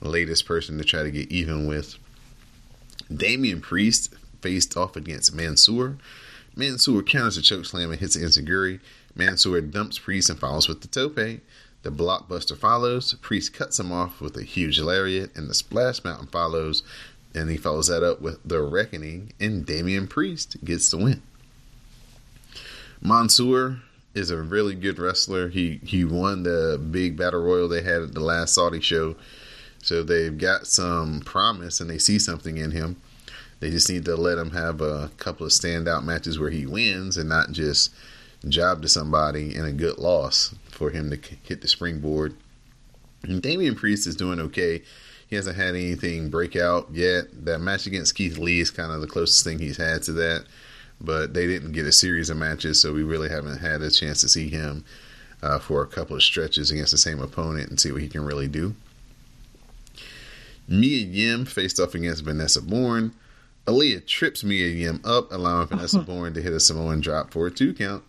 latest 0.00 0.46
person 0.46 0.78
to 0.78 0.84
try 0.84 1.02
to 1.02 1.10
get 1.10 1.30
even 1.32 1.66
with. 1.66 1.96
Damian 3.14 3.60
Priest 3.60 4.14
faced 4.40 4.76
off 4.76 4.96
against 4.96 5.34
Mansoor. 5.34 5.96
Mansoor 6.60 7.02
counters 7.02 7.38
a 7.38 7.40
chokeslam 7.40 7.90
and 7.90 8.00
hits 8.00 8.16
an 8.16 8.22
Enziguri. 8.22 8.80
Mansoor 9.14 9.62
dumps 9.62 9.98
Priest 9.98 10.28
and 10.28 10.38
follows 10.38 10.68
with 10.68 10.82
the 10.82 10.88
tope. 10.88 11.16
The 11.16 11.90
blockbuster 11.90 12.54
follows. 12.54 13.14
Priest 13.14 13.54
cuts 13.54 13.80
him 13.80 13.90
off 13.90 14.20
with 14.20 14.36
a 14.36 14.42
huge 14.42 14.78
lariat, 14.78 15.34
and 15.34 15.48
the 15.48 15.54
splash 15.54 16.04
mountain 16.04 16.26
follows. 16.26 16.82
And 17.34 17.48
he 17.48 17.56
follows 17.56 17.86
that 17.86 18.02
up 18.02 18.20
with 18.20 18.40
the 18.44 18.60
reckoning, 18.60 19.32
and 19.40 19.64
Damian 19.64 20.06
Priest 20.06 20.62
gets 20.62 20.90
the 20.90 20.98
win. 20.98 21.22
Mansoor 23.00 23.80
is 24.14 24.30
a 24.30 24.42
really 24.42 24.74
good 24.74 24.98
wrestler. 24.98 25.48
He 25.48 25.80
he 25.82 26.04
won 26.04 26.42
the 26.42 26.78
big 26.78 27.16
battle 27.16 27.40
royal 27.40 27.68
they 27.68 27.82
had 27.82 28.02
at 28.02 28.12
the 28.12 28.20
last 28.20 28.52
Saudi 28.52 28.80
show, 28.80 29.16
so 29.82 30.02
they've 30.02 30.36
got 30.36 30.66
some 30.66 31.20
promise 31.20 31.80
and 31.80 31.88
they 31.88 31.96
see 31.96 32.18
something 32.18 32.58
in 32.58 32.72
him. 32.72 33.00
They 33.60 33.70
just 33.70 33.88
need 33.88 34.06
to 34.06 34.16
let 34.16 34.38
him 34.38 34.50
have 34.50 34.80
a 34.80 35.10
couple 35.18 35.46
of 35.46 35.52
standout 35.52 36.02
matches 36.02 36.38
where 36.38 36.50
he 36.50 36.66
wins 36.66 37.16
and 37.16 37.28
not 37.28 37.52
just 37.52 37.92
job 38.48 38.80
to 38.82 38.88
somebody 38.88 39.54
and 39.54 39.66
a 39.66 39.72
good 39.72 39.98
loss 39.98 40.54
for 40.70 40.90
him 40.90 41.10
to 41.10 41.18
hit 41.42 41.60
the 41.60 41.68
springboard. 41.68 42.34
And 43.22 43.42
Damian 43.42 43.74
Priest 43.74 44.06
is 44.06 44.16
doing 44.16 44.40
okay. 44.40 44.82
He 45.28 45.36
hasn't 45.36 45.56
had 45.56 45.74
anything 45.74 46.30
break 46.30 46.56
out 46.56 46.88
yet. 46.90 47.44
That 47.44 47.60
match 47.60 47.86
against 47.86 48.14
Keith 48.14 48.38
Lee 48.38 48.60
is 48.60 48.70
kind 48.70 48.92
of 48.92 49.02
the 49.02 49.06
closest 49.06 49.44
thing 49.44 49.58
he's 49.58 49.76
had 49.76 50.02
to 50.04 50.12
that. 50.14 50.46
But 51.00 51.34
they 51.34 51.46
didn't 51.46 51.72
get 51.72 51.86
a 51.86 51.92
series 51.92 52.30
of 52.30 52.36
matches, 52.36 52.80
so 52.80 52.92
we 52.92 53.02
really 53.02 53.28
haven't 53.28 53.58
had 53.58 53.82
a 53.82 53.90
chance 53.90 54.20
to 54.22 54.28
see 54.28 54.48
him 54.48 54.84
uh, 55.42 55.58
for 55.58 55.82
a 55.82 55.86
couple 55.86 56.16
of 56.16 56.22
stretches 56.22 56.70
against 56.70 56.92
the 56.92 56.98
same 56.98 57.20
opponent 57.20 57.70
and 57.70 57.80
see 57.80 57.92
what 57.92 58.02
he 58.02 58.08
can 58.08 58.24
really 58.24 58.48
do. 58.48 58.74
Mia 60.68 61.04
Yim 61.04 61.44
faced 61.44 61.80
off 61.80 61.94
against 61.94 62.24
Vanessa 62.24 62.60
Borne. 62.60 63.12
Aliyah 63.66 64.06
trips 64.06 64.42
Mia 64.42 64.68
Yim 64.68 65.00
up, 65.04 65.32
allowing 65.32 65.68
Vanessa 65.68 65.98
Borne 66.06 66.34
to 66.34 66.42
hit 66.42 66.52
a 66.52 66.60
Samoan 66.60 67.00
drop 67.00 67.32
for 67.32 67.46
a 67.46 67.50
two 67.50 67.74
count. 67.74 68.02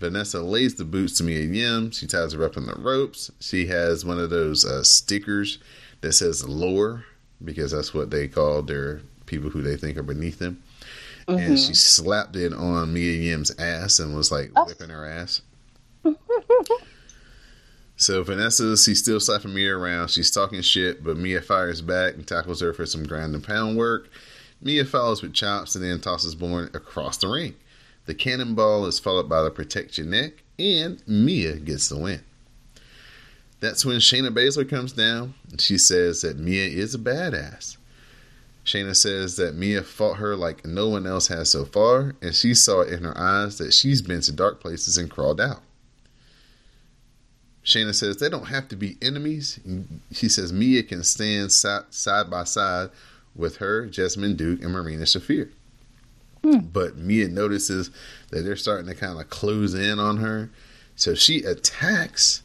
Vanessa 0.00 0.40
lays 0.40 0.74
the 0.74 0.84
boots 0.84 1.16
to 1.18 1.24
Mia 1.24 1.42
Yim. 1.42 1.90
She 1.92 2.06
ties 2.06 2.32
her 2.32 2.44
up 2.44 2.56
in 2.56 2.66
the 2.66 2.74
ropes. 2.74 3.30
She 3.40 3.66
has 3.66 4.04
one 4.04 4.18
of 4.18 4.30
those 4.30 4.64
uh, 4.64 4.82
stickers 4.82 5.58
that 6.00 6.12
says 6.12 6.46
"lower" 6.46 7.04
because 7.44 7.72
that's 7.72 7.94
what 7.94 8.10
they 8.10 8.28
call 8.28 8.62
their 8.62 9.00
people 9.26 9.50
who 9.50 9.62
they 9.62 9.76
think 9.76 9.96
are 9.96 10.02
beneath 10.02 10.38
them. 10.38 10.62
Mm-hmm. 11.28 11.38
And 11.38 11.58
she 11.58 11.74
slapped 11.74 12.36
it 12.36 12.52
on 12.52 12.92
Mia 12.92 13.12
Yim's 13.12 13.56
ass 13.58 13.98
and 13.98 14.14
was 14.14 14.32
like 14.32 14.50
oh. 14.56 14.64
whipping 14.64 14.90
her 14.90 15.06
ass. 15.06 15.42
so 17.96 18.22
Vanessa, 18.24 18.76
she's 18.76 18.98
still 18.98 19.20
slapping 19.20 19.54
Mia 19.54 19.76
around. 19.76 20.08
She's 20.08 20.30
talking 20.30 20.60
shit, 20.62 21.04
but 21.04 21.16
Mia 21.16 21.40
fires 21.40 21.80
back 21.80 22.14
and 22.14 22.26
tackles 22.26 22.60
her 22.60 22.72
for 22.72 22.86
some 22.86 23.04
ground 23.04 23.34
and 23.34 23.44
pound 23.44 23.76
work. 23.76 24.10
Mia 24.62 24.84
follows 24.84 25.22
with 25.22 25.34
chops 25.34 25.74
and 25.74 25.84
then 25.84 26.00
tosses 26.00 26.34
Borne 26.34 26.70
across 26.72 27.18
the 27.18 27.28
ring. 27.28 27.56
The 28.06 28.14
cannonball 28.14 28.86
is 28.86 28.98
followed 28.98 29.28
by 29.28 29.42
the 29.42 29.50
protect 29.50 29.98
your 29.98 30.06
neck, 30.06 30.42
and 30.58 31.02
Mia 31.06 31.56
gets 31.56 31.88
the 31.88 31.98
win. 31.98 32.22
That's 33.60 33.84
when 33.84 33.98
Shayna 33.98 34.30
Baszler 34.30 34.68
comes 34.68 34.92
down 34.92 35.34
and 35.50 35.60
she 35.60 35.78
says 35.78 36.22
that 36.22 36.38
Mia 36.38 36.66
is 36.66 36.94
a 36.94 36.98
badass. 36.98 37.76
Shayna 38.64 38.94
says 38.94 39.36
that 39.36 39.54
Mia 39.54 39.82
fought 39.82 40.18
her 40.18 40.36
like 40.36 40.64
no 40.64 40.88
one 40.88 41.06
else 41.06 41.26
has 41.28 41.50
so 41.50 41.64
far, 41.64 42.14
and 42.22 42.34
she 42.34 42.54
saw 42.54 42.80
it 42.80 42.92
in 42.92 43.02
her 43.02 43.16
eyes 43.18 43.58
that 43.58 43.72
she's 43.72 44.02
been 44.02 44.20
to 44.22 44.32
dark 44.32 44.60
places 44.60 44.96
and 44.96 45.10
crawled 45.10 45.40
out. 45.40 45.62
Shayna 47.64 47.94
says 47.94 48.16
they 48.16 48.28
don't 48.28 48.48
have 48.48 48.68
to 48.68 48.76
be 48.76 48.98
enemies. 49.00 49.60
She 50.12 50.28
says 50.28 50.52
Mia 50.52 50.82
can 50.82 51.02
stand 51.04 51.52
side, 51.52 51.84
side 51.90 52.30
by 52.30 52.44
side 52.44 52.90
with 53.34 53.56
her, 53.56 53.86
Jessamyn 53.86 54.36
Duke, 54.36 54.62
and 54.62 54.72
Marina 54.72 55.04
Shafir. 55.04 55.50
Hmm. 56.42 56.58
But 56.58 56.96
Mia 56.96 57.28
notices 57.28 57.90
that 58.30 58.42
they're 58.42 58.56
starting 58.56 58.86
to 58.86 58.94
kind 58.94 59.20
of 59.20 59.30
close 59.30 59.74
in 59.74 59.98
on 59.98 60.18
her. 60.18 60.50
So 60.96 61.14
she 61.14 61.42
attacks 61.42 62.42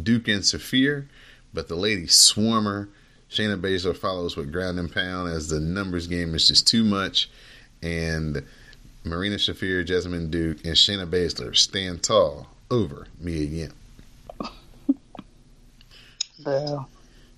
Duke 0.00 0.28
and 0.28 0.42
Shafir, 0.42 1.06
but 1.52 1.68
the 1.68 1.74
lady 1.74 2.06
swarmer, 2.06 2.88
Shayna 3.30 3.60
Baszler 3.60 3.96
follows 3.96 4.36
with 4.36 4.52
ground 4.52 4.78
and 4.78 4.92
pound 4.92 5.28
as 5.28 5.48
the 5.48 5.60
numbers 5.60 6.06
game 6.06 6.34
is 6.34 6.48
just 6.48 6.66
too 6.66 6.84
much. 6.84 7.30
And 7.82 8.44
Marina 9.04 9.36
Shafir, 9.36 9.84
Jessamyn 9.84 10.30
Duke, 10.30 10.64
and 10.64 10.74
Shayna 10.74 11.08
Baszler 11.08 11.56
stand 11.56 12.02
tall 12.02 12.48
over 12.70 13.06
Mia 13.20 13.42
Yim. 13.42 13.72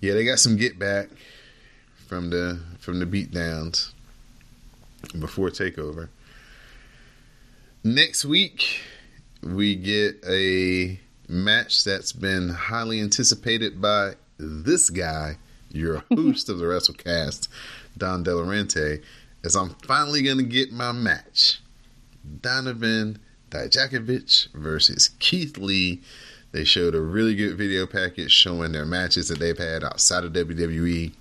Yeah, 0.01 0.12
they 0.12 0.24
got 0.24 0.38
some 0.38 0.57
get 0.57 0.78
back 0.78 1.09
from 2.14 2.30
the 2.30 2.60
from 2.78 3.00
the 3.00 3.06
beatdowns 3.06 3.90
before 5.18 5.50
takeover. 5.50 6.08
Next 7.82 8.24
week 8.24 8.82
we 9.42 9.74
get 9.74 10.24
a 10.24 11.00
match 11.28 11.82
that's 11.82 12.12
been 12.12 12.50
highly 12.50 13.00
anticipated 13.00 13.82
by 13.82 14.12
this 14.38 14.90
guy, 14.90 15.38
your 15.72 16.04
host 16.14 16.48
of 16.48 16.58
the 16.58 16.64
WrassleCast, 16.64 17.48
Don 17.98 18.24
Delarente, 18.24 19.02
as 19.42 19.56
I'm 19.56 19.70
finally 19.84 20.22
gonna 20.22 20.44
get 20.44 20.70
my 20.70 20.92
match. 20.92 21.60
Donovan 22.42 23.18
Dijakovic 23.50 24.52
versus 24.54 25.10
Keith 25.18 25.58
Lee. 25.58 26.00
They 26.52 26.62
showed 26.62 26.94
a 26.94 27.00
really 27.00 27.34
good 27.34 27.58
video 27.58 27.88
package 27.88 28.30
showing 28.30 28.70
their 28.70 28.86
matches 28.86 29.30
that 29.30 29.40
they've 29.40 29.58
had 29.58 29.82
outside 29.82 30.22
of 30.22 30.32
WWE 30.32 31.12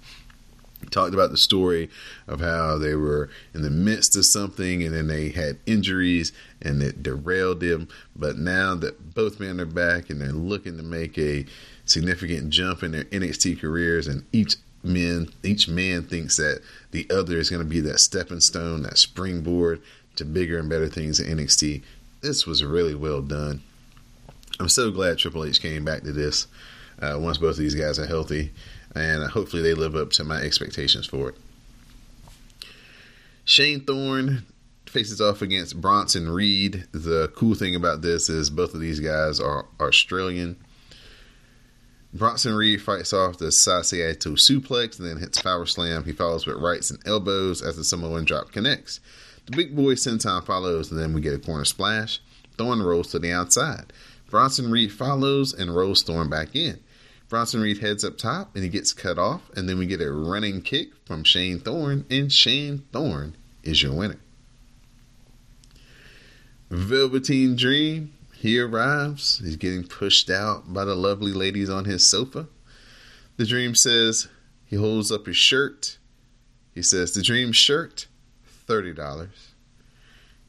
talked 0.91 1.13
about 1.13 1.31
the 1.31 1.38
story 1.38 1.89
of 2.27 2.39
how 2.39 2.77
they 2.77 2.95
were 2.95 3.29
in 3.53 3.61
the 3.61 3.69
midst 3.69 4.15
of 4.15 4.25
something 4.25 4.84
and 4.84 4.93
then 4.93 5.07
they 5.07 5.29
had 5.29 5.59
injuries 5.65 6.31
and 6.61 6.81
it 6.81 7.03
derailed 7.03 7.59
them. 7.59 7.88
But 8.15 8.38
now 8.38 8.75
that 8.75 9.13
both 9.13 9.39
men 9.39 9.59
are 9.59 9.65
back 9.65 10.09
and 10.09 10.21
they're 10.21 10.31
looking 10.31 10.77
to 10.77 10.84
make 10.84 11.17
a 11.17 11.45
significant 11.86 12.49
jump 12.49 12.84
in 12.84 12.91
their 12.91 13.03
NXT 13.05 13.59
careers, 13.59 14.07
and 14.07 14.25
each 14.31 14.55
man 14.84 15.29
each 15.43 15.67
man 15.67 16.03
thinks 16.03 16.38
that 16.38 16.61
the 16.91 17.07
other 17.09 17.38
is 17.38 17.49
going 17.49 17.61
to 17.61 17.67
be 17.67 17.79
that 17.81 17.99
stepping 17.99 18.39
stone, 18.39 18.84
that 18.84 18.97
springboard 18.97 19.81
to 20.15 20.25
bigger 20.25 20.59
and 20.59 20.69
better 20.69 20.88
things 20.88 21.19
in 21.19 21.38
NXT. 21.38 21.84
This 22.21 22.45
was 22.45 22.63
really 22.63 22.95
well 22.95 23.21
done. 23.21 23.61
I'm 24.59 24.69
so 24.69 24.91
glad 24.91 25.17
Triple 25.17 25.45
H 25.45 25.61
came 25.61 25.84
back 25.84 26.03
to 26.03 26.11
this 26.11 26.47
uh, 27.01 27.17
once 27.19 27.38
both 27.38 27.51
of 27.51 27.57
these 27.57 27.75
guys 27.75 27.97
are 27.99 28.05
healthy 28.05 28.51
and 28.95 29.23
hopefully 29.31 29.61
they 29.61 29.73
live 29.73 29.95
up 29.95 30.11
to 30.11 30.23
my 30.23 30.37
expectations 30.41 31.05
for 31.05 31.29
it. 31.29 31.35
Shane 33.45 33.81
Thorne 33.81 34.45
faces 34.85 35.19
off 35.19 35.41
against 35.41 35.81
Bronson 35.81 36.29
Reed. 36.29 36.85
The 36.91 37.31
cool 37.35 37.55
thing 37.55 37.75
about 37.75 38.01
this 38.01 38.29
is 38.29 38.49
both 38.49 38.73
of 38.73 38.79
these 38.79 38.99
guys 38.99 39.39
are 39.39 39.65
Australian. 39.81 40.55
Bronson 42.13 42.53
Reed 42.53 42.79
fights 42.81 43.11
off 43.11 43.39
the 43.39 43.47
Sasaito 43.47 44.33
suplex 44.33 44.99
and 44.99 45.07
then 45.07 45.17
hits 45.17 45.41
power 45.41 45.65
slam. 45.65 46.03
He 46.03 46.11
follows 46.11 46.45
with 46.45 46.57
rights 46.57 46.91
and 46.91 46.99
elbows 47.07 47.63
as 47.63 47.75
the 47.75 47.83
Samoan 47.83 48.23
drop 48.23 48.51
connects. 48.51 48.99
The 49.47 49.57
big 49.57 49.75
boy 49.75 49.95
senton 49.95 50.45
follows, 50.45 50.91
and 50.91 50.99
then 50.99 51.11
we 51.11 51.21
get 51.21 51.33
a 51.33 51.39
corner 51.39 51.65
splash. 51.65 52.21
Thorne 52.57 52.83
rolls 52.83 53.09
to 53.11 53.19
the 53.19 53.31
outside. 53.31 53.91
Bronson 54.29 54.69
Reed 54.69 54.91
follows 54.91 55.53
and 55.53 55.75
rolls 55.75 56.03
Thorne 56.03 56.29
back 56.29 56.55
in. 56.55 56.79
Bronson 57.34 57.61
Reed 57.61 57.79
heads 57.79 58.03
up 58.03 58.15
top 58.15 58.53
and 58.53 58.63
he 58.63 58.69
gets 58.69 58.93
cut 58.93 59.17
off, 59.17 59.49
and 59.55 59.67
then 59.67 59.79
we 59.79 59.88
get 59.88 59.99
a 59.99 60.11
running 60.11 60.61
kick 60.61 60.89
from 61.03 61.23
Shane 61.23 61.57
Thorne, 61.57 62.05
and 62.11 62.31
Shane 62.31 62.84
Thorne 62.91 63.36
is 63.63 63.81
your 63.81 63.91
winner. 63.91 64.19
Velveteen 66.69 67.55
Dream, 67.55 68.14
he 68.35 68.60
arrives. 68.60 69.39
He's 69.43 69.55
getting 69.55 69.84
pushed 69.84 70.30
out 70.30 70.72
by 70.72 70.85
the 70.85 70.93
lovely 70.93 71.31
ladies 71.34 71.72
on 71.72 71.85
his 71.85 72.07
sofa. 72.07 72.45
The 73.38 73.47
Dream 73.47 73.73
says 73.73 74.27
he 74.68 74.76
holds 74.76 75.11
up 75.11 75.26
his 75.26 75.35
shirt. 75.35 75.97
He 76.76 76.84
says, 76.84 77.15
The 77.15 77.23
Dream 77.23 77.51
shirt, 77.51 78.05
$30. 78.68 79.27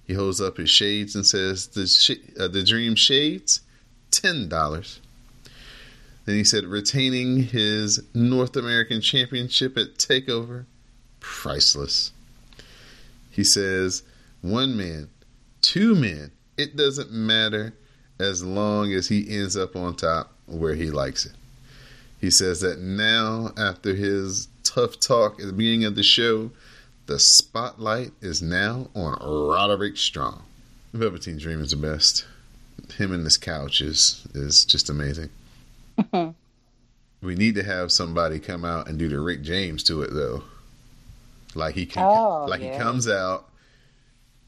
He 0.06 0.12
holds 0.12 0.38
up 0.38 0.58
his 0.58 0.68
shades 0.68 1.16
and 1.16 1.24
says, 1.24 1.66
The, 1.68 1.86
sh- 1.86 2.38
uh, 2.38 2.48
the 2.48 2.62
Dream 2.62 2.94
shades, 2.94 3.62
$10. 4.10 5.00
Then 6.24 6.36
he 6.36 6.44
said 6.44 6.64
retaining 6.64 7.44
his 7.44 8.02
North 8.14 8.56
American 8.56 9.00
Championship 9.00 9.76
at 9.76 9.96
TakeOver, 9.96 10.64
priceless. 11.20 12.12
He 13.30 13.44
says 13.44 14.02
one 14.40 14.76
man, 14.76 15.08
two 15.60 15.94
men, 15.94 16.30
it 16.56 16.76
doesn't 16.76 17.10
matter 17.10 17.74
as 18.18 18.44
long 18.44 18.92
as 18.92 19.08
he 19.08 19.28
ends 19.28 19.56
up 19.56 19.74
on 19.76 19.96
top 19.96 20.32
where 20.46 20.74
he 20.74 20.90
likes 20.90 21.26
it. 21.26 21.32
He 22.20 22.30
says 22.30 22.60
that 22.60 22.80
now, 22.80 23.52
after 23.58 23.94
his 23.94 24.48
tough 24.62 24.98
talk 24.98 25.40
at 25.40 25.46
the 25.46 25.52
beginning 25.52 25.84
of 25.84 25.94
the 25.94 26.02
show, 26.02 26.52
the 27.06 27.18
spotlight 27.18 28.12
is 28.22 28.40
now 28.40 28.88
on 28.94 29.18
Roderick 29.20 29.98
Strong. 29.98 30.42
Velveteen 30.94 31.38
Dream 31.38 31.60
is 31.60 31.72
the 31.72 31.76
best. 31.76 32.24
Him 32.96 33.12
and 33.12 33.26
this 33.26 33.36
couch 33.36 33.80
is, 33.80 34.26
is 34.32 34.64
just 34.64 34.88
amazing. 34.88 35.28
we 37.22 37.34
need 37.34 37.54
to 37.54 37.62
have 37.62 37.92
somebody 37.92 38.38
come 38.38 38.64
out 38.64 38.88
and 38.88 38.98
do 38.98 39.08
the 39.08 39.20
Rick 39.20 39.42
James 39.42 39.82
to 39.84 40.02
it 40.02 40.12
though. 40.12 40.44
Like 41.54 41.74
he 41.74 41.86
can, 41.86 42.02
oh, 42.02 42.46
like 42.46 42.60
yeah. 42.60 42.72
he 42.72 42.78
comes 42.78 43.08
out, 43.08 43.48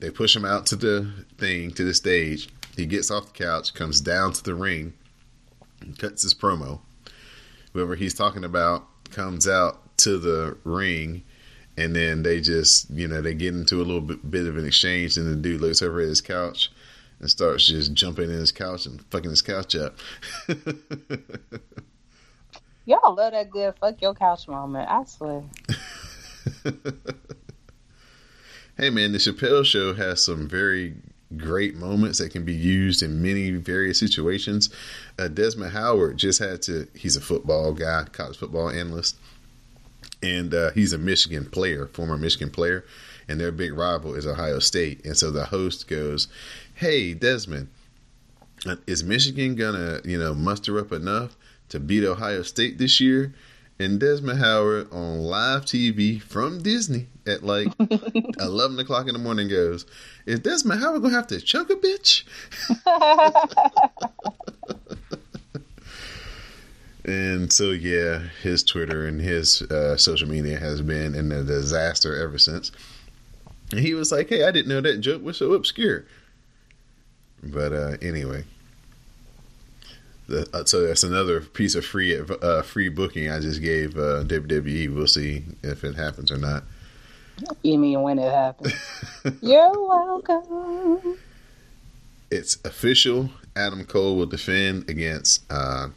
they 0.00 0.10
push 0.10 0.34
him 0.34 0.44
out 0.44 0.66
to 0.66 0.76
the 0.76 1.10
thing 1.38 1.70
to 1.72 1.84
the 1.84 1.94
stage. 1.94 2.48
He 2.76 2.86
gets 2.86 3.10
off 3.10 3.32
the 3.32 3.44
couch, 3.44 3.74
comes 3.74 4.00
down 4.00 4.32
to 4.34 4.42
the 4.42 4.54
ring, 4.54 4.92
cuts 5.98 6.22
his 6.22 6.34
promo. 6.34 6.80
Whoever 7.72 7.94
he's 7.94 8.14
talking 8.14 8.44
about 8.44 8.86
comes 9.10 9.46
out 9.46 9.96
to 9.98 10.18
the 10.18 10.56
ring, 10.64 11.22
and 11.76 11.94
then 11.94 12.22
they 12.22 12.40
just 12.40 12.90
you 12.90 13.06
know 13.06 13.22
they 13.22 13.34
get 13.34 13.54
into 13.54 13.76
a 13.76 13.84
little 13.84 14.00
bit, 14.00 14.28
bit 14.30 14.46
of 14.46 14.56
an 14.56 14.66
exchange, 14.66 15.16
and 15.16 15.26
the 15.26 15.36
dude 15.36 15.60
looks 15.60 15.82
over 15.82 16.00
at 16.00 16.08
his 16.08 16.20
couch 16.20 16.70
and 17.20 17.30
starts 17.30 17.66
just 17.66 17.92
jumping 17.94 18.30
in 18.30 18.38
his 18.38 18.52
couch 18.52 18.86
and 18.86 19.02
fucking 19.10 19.30
his 19.30 19.42
couch 19.42 19.74
up. 19.74 19.96
Y'all 22.84 23.14
love 23.14 23.32
that 23.32 23.50
good 23.50 23.74
fuck 23.80 24.00
your 24.00 24.14
couch 24.14 24.46
moment. 24.48 24.88
I 24.88 25.04
swear. 25.04 25.42
Hey 28.78 28.90
man, 28.90 29.12
the 29.12 29.18
Chappelle 29.18 29.64
Show 29.64 29.94
has 29.94 30.22
some 30.22 30.46
very 30.46 30.96
great 31.34 31.76
moments 31.76 32.18
that 32.18 32.28
can 32.28 32.44
be 32.44 32.52
used 32.52 33.02
in 33.02 33.22
many 33.22 33.52
various 33.52 33.98
situations. 33.98 34.68
Uh, 35.18 35.28
Desmond 35.28 35.72
Howard 35.72 36.18
just 36.18 36.40
had 36.40 36.60
to. 36.62 36.86
He's 36.94 37.16
a 37.16 37.22
football 37.22 37.72
guy, 37.72 38.04
college 38.12 38.36
football 38.36 38.68
analyst, 38.68 39.16
and 40.22 40.54
uh, 40.54 40.70
he's 40.72 40.92
a 40.92 40.98
Michigan 40.98 41.44
player, 41.46 41.86
former 41.86 42.16
Michigan 42.16 42.50
player, 42.50 42.84
and 43.28 43.40
their 43.40 43.52
big 43.52 43.74
rival 43.74 44.14
is 44.14 44.26
Ohio 44.26 44.58
State. 44.58 45.04
And 45.04 45.16
so 45.16 45.30
the 45.30 45.46
host 45.46 45.88
goes, 45.88 46.28
"Hey 46.74 47.14
Desmond, 47.14 47.68
uh, 48.66 48.76
is 48.86 49.04
Michigan 49.04 49.54
gonna 49.54 50.00
you 50.04 50.18
know 50.18 50.34
muster 50.34 50.78
up 50.78 50.92
enough 50.92 51.36
to 51.68 51.80
beat 51.80 52.04
Ohio 52.04 52.42
State 52.42 52.78
this 52.78 53.00
year?" 53.00 53.34
And 53.78 54.00
Desmond 54.00 54.38
Howard 54.38 54.90
on 54.90 55.18
live 55.18 55.66
TV 55.66 56.20
from 56.22 56.62
Disney 56.62 57.08
at 57.26 57.42
like 57.42 57.68
11 58.40 58.78
o'clock 58.78 59.06
in 59.06 59.12
the 59.12 59.18
morning 59.18 59.48
goes, 59.48 59.84
Is 60.24 60.40
Desmond 60.40 60.80
Howard 60.80 61.02
going 61.02 61.12
to 61.12 61.16
have 61.18 61.26
to 61.26 61.40
choke 61.42 61.68
a 61.68 61.74
bitch? 61.74 62.24
and 67.06 67.52
so, 67.52 67.70
yeah, 67.70 68.18
his 68.42 68.64
Twitter 68.64 69.06
and 69.06 69.20
his 69.20 69.62
uh, 69.62 69.96
social 69.96 70.28
media 70.28 70.58
has 70.58 70.82
been 70.82 71.14
in 71.14 71.30
a 71.30 71.44
disaster 71.44 72.20
ever 72.20 72.36
since. 72.36 72.72
And 73.70 73.78
he 73.78 73.94
was 73.94 74.10
like, 74.10 74.28
Hey, 74.28 74.42
I 74.42 74.50
didn't 74.50 74.68
know 74.68 74.80
that 74.80 75.00
joke 75.00 75.22
was 75.22 75.36
so 75.36 75.52
obscure. 75.52 76.04
But 77.44 77.72
uh, 77.72 77.96
anyway. 78.02 78.44
The, 80.26 80.48
uh, 80.52 80.64
so 80.64 80.84
that's 80.84 81.04
another 81.04 81.40
piece 81.40 81.76
of 81.76 81.84
free 81.84 82.18
uh, 82.18 82.62
free 82.62 82.88
booking 82.88 83.30
I 83.30 83.38
just 83.38 83.62
gave 83.62 83.96
uh, 83.96 84.24
WWE. 84.24 84.92
We'll 84.92 85.06
see 85.06 85.44
if 85.62 85.84
it 85.84 85.94
happens 85.94 86.32
or 86.32 86.38
not. 86.38 86.64
You 87.62 87.78
mean 87.78 88.02
when 88.02 88.18
it 88.18 88.32
happens? 88.32 88.74
You're 89.40 89.70
welcome. 89.70 91.18
It's 92.32 92.58
official. 92.64 93.30
Adam 93.54 93.84
Cole 93.84 94.16
will 94.16 94.26
defend 94.26 94.90
against 94.90 95.44
uh, 95.48 95.90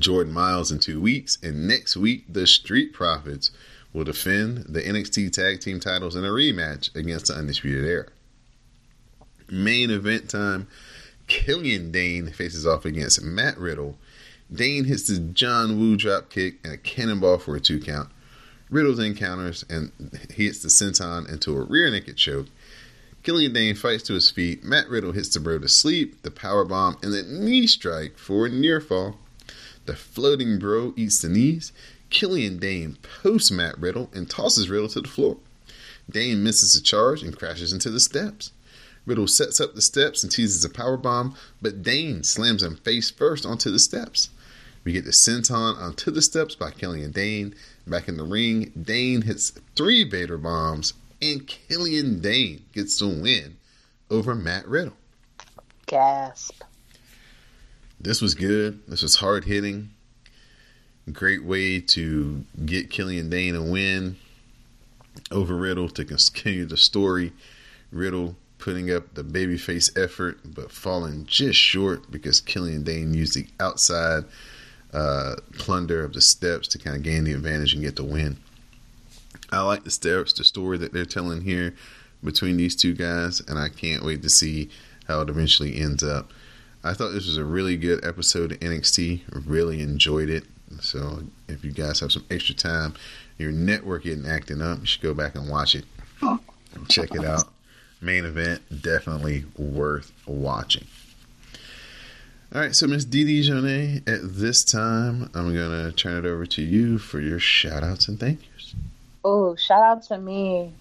Jordan 0.00 0.32
Miles 0.32 0.72
in 0.72 0.78
two 0.78 1.00
weeks, 1.00 1.38
and 1.42 1.68
next 1.68 1.96
week 1.96 2.24
the 2.28 2.46
Street 2.46 2.92
Profits 2.92 3.50
will 3.92 4.04
defend 4.04 4.66
the 4.68 4.82
NXT 4.82 5.32
Tag 5.32 5.60
Team 5.60 5.80
titles 5.80 6.16
in 6.16 6.24
a 6.24 6.28
rematch 6.28 6.94
against 6.94 7.26
the 7.26 7.34
Undisputed 7.34 7.84
Era. 7.84 8.06
Main 9.50 9.90
event 9.90 10.30
time. 10.30 10.68
Killian 11.26 11.92
Dain 11.92 12.30
faces 12.30 12.66
off 12.66 12.84
against 12.84 13.22
Matt 13.22 13.56
Riddle. 13.58 13.96
Dain 14.52 14.84
hits 14.84 15.06
the 15.06 15.18
John 15.18 15.78
Woo 15.78 15.96
drop 15.96 16.28
kick 16.28 16.56
and 16.64 16.72
a 16.72 16.76
cannonball 16.76 17.38
for 17.38 17.54
a 17.54 17.60
two 17.60 17.80
count. 17.80 18.08
Riddle 18.68 18.94
then 18.94 19.14
counters 19.14 19.64
and 19.68 19.92
he 20.34 20.46
hits 20.46 20.62
the 20.62 20.68
senton 20.68 21.30
into 21.32 21.56
a 21.56 21.62
rear 21.62 21.90
naked 21.90 22.16
choke. 22.16 22.46
Killian 23.22 23.52
Dain 23.52 23.74
fights 23.74 24.02
to 24.04 24.14
his 24.14 24.30
feet. 24.30 24.64
Matt 24.64 24.88
Riddle 24.88 25.12
hits 25.12 25.28
the 25.28 25.40
bro 25.40 25.58
to 25.58 25.68
sleep, 25.68 26.22
the 26.22 26.30
power 26.30 26.64
bomb, 26.64 26.96
and 27.02 27.12
the 27.12 27.22
knee 27.22 27.66
strike 27.66 28.16
for 28.16 28.46
a 28.46 28.48
near 28.48 28.80
fall. 28.80 29.18
The 29.90 29.96
floating 29.96 30.60
bro 30.60 30.94
eats 30.96 31.18
the 31.18 31.28
knees. 31.28 31.72
Killian 32.10 32.60
Dain 32.60 32.96
posts 33.22 33.50
Matt 33.50 33.76
Riddle 33.76 34.08
and 34.14 34.30
tosses 34.30 34.70
Riddle 34.70 34.88
to 34.90 35.00
the 35.00 35.08
floor. 35.08 35.38
Dain 36.08 36.44
misses 36.44 36.76
a 36.76 36.80
charge 36.80 37.24
and 37.24 37.36
crashes 37.36 37.72
into 37.72 37.90
the 37.90 37.98
steps. 37.98 38.52
Riddle 39.04 39.26
sets 39.26 39.60
up 39.60 39.74
the 39.74 39.82
steps 39.82 40.22
and 40.22 40.30
teases 40.30 40.64
a 40.64 40.70
power 40.70 40.96
bomb, 40.96 41.34
but 41.60 41.82
Dain 41.82 42.22
slams 42.22 42.62
him 42.62 42.76
face 42.76 43.10
first 43.10 43.44
onto 43.44 43.68
the 43.68 43.80
steps. 43.80 44.30
We 44.84 44.92
get 44.92 45.06
the 45.06 45.10
senton 45.10 45.76
onto 45.76 46.12
the 46.12 46.22
steps 46.22 46.54
by 46.54 46.70
Killian 46.70 47.10
Dain. 47.10 47.56
Back 47.84 48.06
in 48.06 48.16
the 48.16 48.22
ring, 48.22 48.70
Dain 48.80 49.22
hits 49.22 49.50
three 49.74 50.04
Vader 50.08 50.38
bombs, 50.38 50.94
and 51.20 51.48
Killian 51.48 52.20
Dane 52.20 52.64
gets 52.72 52.96
the 53.00 53.08
win 53.08 53.56
over 54.08 54.36
Matt 54.36 54.68
Riddle. 54.68 54.96
Gasp. 55.86 56.62
This 58.00 58.22
was 58.22 58.34
good. 58.34 58.80
This 58.88 59.02
was 59.02 59.16
hard 59.16 59.44
hitting. 59.44 59.90
Great 61.12 61.44
way 61.44 61.80
to 61.80 62.44
get 62.64 62.90
Killian 62.90 63.28
Dain 63.28 63.54
a 63.54 63.62
win 63.62 64.16
over 65.30 65.54
Riddle 65.54 65.88
to 65.90 66.04
continue 66.04 66.64
the 66.64 66.78
story. 66.78 67.32
Riddle 67.92 68.36
putting 68.58 68.90
up 68.90 69.14
the 69.14 69.24
babyface 69.24 69.98
effort, 70.02 70.38
but 70.44 70.72
falling 70.72 71.26
just 71.26 71.58
short 71.58 72.10
because 72.10 72.40
Killian 72.40 72.84
Dain 72.84 73.12
used 73.12 73.34
the 73.34 73.46
outside 73.58 74.24
uh, 74.94 75.36
plunder 75.58 76.02
of 76.02 76.14
the 76.14 76.20
steps 76.20 76.68
to 76.68 76.78
kind 76.78 76.96
of 76.96 77.02
gain 77.02 77.24
the 77.24 77.32
advantage 77.32 77.74
and 77.74 77.82
get 77.82 77.96
the 77.96 78.04
win. 78.04 78.38
I 79.50 79.62
like 79.62 79.84
the 79.84 79.90
steps, 79.90 80.32
the 80.32 80.44
story 80.44 80.78
that 80.78 80.92
they're 80.92 81.04
telling 81.04 81.42
here 81.42 81.74
between 82.22 82.56
these 82.56 82.76
two 82.76 82.94
guys, 82.94 83.40
and 83.40 83.58
I 83.58 83.68
can't 83.68 84.04
wait 84.04 84.22
to 84.22 84.30
see 84.30 84.70
how 85.06 85.22
it 85.22 85.28
eventually 85.28 85.78
ends 85.78 86.02
up. 86.02 86.30
I 86.82 86.94
thought 86.94 87.12
this 87.12 87.26
was 87.26 87.36
a 87.36 87.44
really 87.44 87.76
good 87.76 88.04
episode 88.04 88.52
of 88.52 88.60
NXT. 88.60 89.22
Really 89.46 89.82
enjoyed 89.82 90.30
it. 90.30 90.44
So 90.80 91.24
if 91.48 91.64
you 91.64 91.72
guys 91.72 92.00
have 92.00 92.12
some 92.12 92.24
extra 92.30 92.54
time, 92.54 92.94
your 93.38 93.52
network 93.52 94.04
getting 94.04 94.26
acting 94.26 94.62
up, 94.62 94.80
you 94.80 94.86
should 94.86 95.02
go 95.02 95.14
back 95.14 95.34
and 95.34 95.48
watch 95.48 95.74
it. 95.74 95.84
Check 96.88 97.14
it 97.14 97.24
out 97.24 97.44
main 98.00 98.24
event 98.24 98.62
definitely 98.82 99.44
worth 99.56 100.12
watching. 100.26 100.86
All 102.52 102.60
right, 102.60 102.74
so 102.74 102.86
Miss 102.86 103.04
DeeDee 103.04 103.44
Jonee, 103.44 104.08
at 104.08 104.20
this 104.22 104.64
time, 104.64 105.30
I'm 105.34 105.54
going 105.54 105.70
to 105.70 105.92
turn 105.92 106.24
it 106.24 106.28
over 106.28 106.46
to 106.46 106.62
you 106.62 106.98
for 106.98 107.20
your 107.20 107.38
shout 107.38 107.84
outs 107.84 108.08
and 108.08 108.18
thank 108.18 108.40
yous. 108.52 108.74
Oh, 109.24 109.54
shout 109.54 109.82
out 109.82 110.02
to 110.04 110.18
me. 110.18 110.72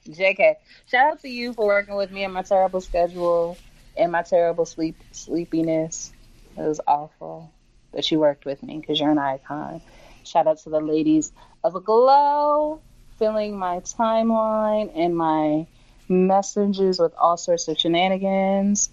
JK. 0.10 0.56
Shout 0.90 1.12
out 1.12 1.22
to 1.22 1.30
you 1.30 1.54
for 1.54 1.68
working 1.68 1.96
with 1.96 2.10
me 2.10 2.26
on 2.26 2.32
my 2.32 2.42
terrible 2.42 2.82
schedule 2.82 3.56
and 4.00 4.12
my 4.12 4.24
terrible 4.24 4.66
sleep 4.66 4.96
sleepiness. 5.12 6.12
It 6.58 6.62
was 6.62 6.82
awful. 6.88 7.52
But 7.92 8.10
you 8.12 8.20
worked 8.20 8.46
with 8.46 8.62
me 8.64 8.80
because 8.80 9.00
you're 9.00 9.12
an 9.12 9.18
icon. 9.18 9.82
Shout 10.24 10.48
out 10.48 10.60
to 10.60 10.70
the 10.70 10.80
ladies 10.80 11.32
of 11.64 11.84
Glow 11.84 12.82
filling 13.18 13.58
my 13.58 13.80
timeline 13.80 14.92
and 14.96 15.16
my 15.16 15.68
messages 16.08 17.00
with 17.00 17.14
all 17.16 17.38
sorts 17.38 17.68
of 17.68 17.78
shenanigans. 17.78 18.90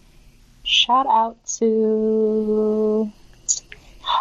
Shout 0.65 1.07
out 1.07 1.37
to 1.59 3.13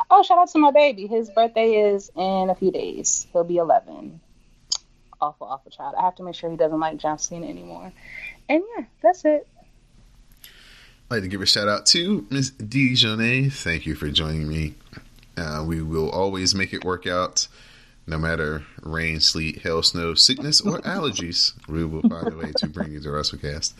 Oh, 0.10 0.24
shout 0.24 0.40
out 0.40 0.50
to 0.50 0.60
my 0.60 0.72
baby. 0.72 1.08
His 1.08 1.30
birthday 1.30 1.92
is 1.92 2.12
in 2.16 2.50
a 2.50 2.56
few 2.56 2.72
days. 2.72 3.28
He'll 3.32 3.44
be 3.44 3.58
11. 3.58 4.20
Awful, 5.22 5.48
awful 5.48 5.72
child. 5.72 5.96
I 5.98 6.02
have 6.02 6.16
to 6.16 6.24
make 6.24 6.36
sure 6.36 6.50
he 6.50 6.58
doesn't 6.58 6.80
like 6.80 6.98
John 6.98 7.18
Cena 7.18 7.48
anymore. 7.48 7.92
And 8.50 8.64
yeah, 8.78 8.86
that's 9.02 9.26
it. 9.26 9.48
I'd 11.10 11.16
like 11.16 11.24
to 11.24 11.30
give 11.30 11.42
a 11.42 11.46
shout 11.46 11.68
out 11.68 11.86
to 11.88 12.26
Miss 12.32 12.50
Dijonay. 12.50 13.54
Thank 13.54 13.86
you 13.86 13.94
for 13.94 14.10
joining 14.10 14.48
me. 14.48 14.74
Uh, 15.38 15.64
we 15.66 15.80
will 15.82 16.10
always 16.10 16.56
make 16.56 16.74
it 16.74 16.84
work 16.84 17.06
out 17.06 17.48
no 18.08 18.18
matter 18.18 18.64
rain, 18.82 19.20
sleet, 19.20 19.60
hail, 19.60 19.84
snow, 19.84 20.16
sickness, 20.16 20.62
or 20.62 20.80
allergies, 20.82 21.54
we 21.68 21.86
will 21.86 22.02
find 22.02 22.34
a 22.34 22.38
way 22.38 22.52
to 22.58 22.68
bring 22.68 22.92
you 22.92 23.00
the 23.00 23.10
WrassleCast. 23.10 23.74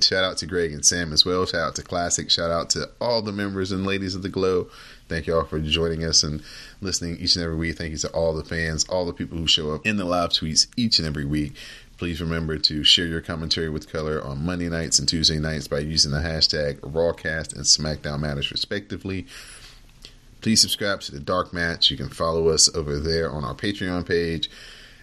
Shout 0.00 0.24
out 0.24 0.38
to 0.38 0.46
Greg 0.46 0.72
and 0.72 0.84
Sam 0.84 1.12
as 1.12 1.24
well. 1.24 1.46
Shout 1.46 1.68
out 1.68 1.74
to 1.76 1.82
Classic. 1.82 2.30
Shout 2.30 2.50
out 2.50 2.68
to 2.70 2.90
all 3.00 3.22
the 3.22 3.32
members 3.32 3.72
and 3.72 3.86
ladies 3.86 4.14
of 4.14 4.22
the 4.22 4.28
Glow. 4.28 4.68
Thank 5.08 5.26
you 5.26 5.36
all 5.36 5.44
for 5.44 5.58
joining 5.60 6.04
us 6.04 6.22
and 6.22 6.42
listening 6.80 7.16
each 7.18 7.36
and 7.36 7.44
every 7.44 7.56
week. 7.56 7.78
Thank 7.78 7.92
you 7.92 7.98
to 7.98 8.10
all 8.10 8.34
the 8.34 8.44
fans, 8.44 8.84
all 8.88 9.06
the 9.06 9.12
people 9.12 9.38
who 9.38 9.46
show 9.46 9.74
up 9.74 9.86
in 9.86 9.96
the 9.96 10.04
live 10.04 10.30
tweets 10.30 10.66
each 10.76 10.98
and 10.98 11.06
every 11.06 11.24
week. 11.24 11.54
Please 11.96 12.20
remember 12.20 12.58
to 12.58 12.84
share 12.84 13.06
your 13.06 13.22
commentary 13.22 13.70
with 13.70 13.90
color 13.90 14.22
on 14.22 14.44
Monday 14.44 14.68
nights 14.68 14.98
and 14.98 15.08
Tuesday 15.08 15.38
nights 15.38 15.66
by 15.66 15.78
using 15.78 16.12
the 16.12 16.18
hashtag 16.18 16.78
Rawcast 16.80 17.54
and 17.54 17.64
SmackDown 17.64 18.20
Matters, 18.20 18.50
respectively. 18.50 19.26
Please 20.42 20.60
subscribe 20.60 21.00
to 21.00 21.12
the 21.12 21.20
Dark 21.20 21.54
Match. 21.54 21.90
You 21.90 21.96
can 21.96 22.10
follow 22.10 22.48
us 22.48 22.74
over 22.74 22.98
there 22.98 23.30
on 23.30 23.44
our 23.44 23.54
Patreon 23.54 24.06
page. 24.06 24.50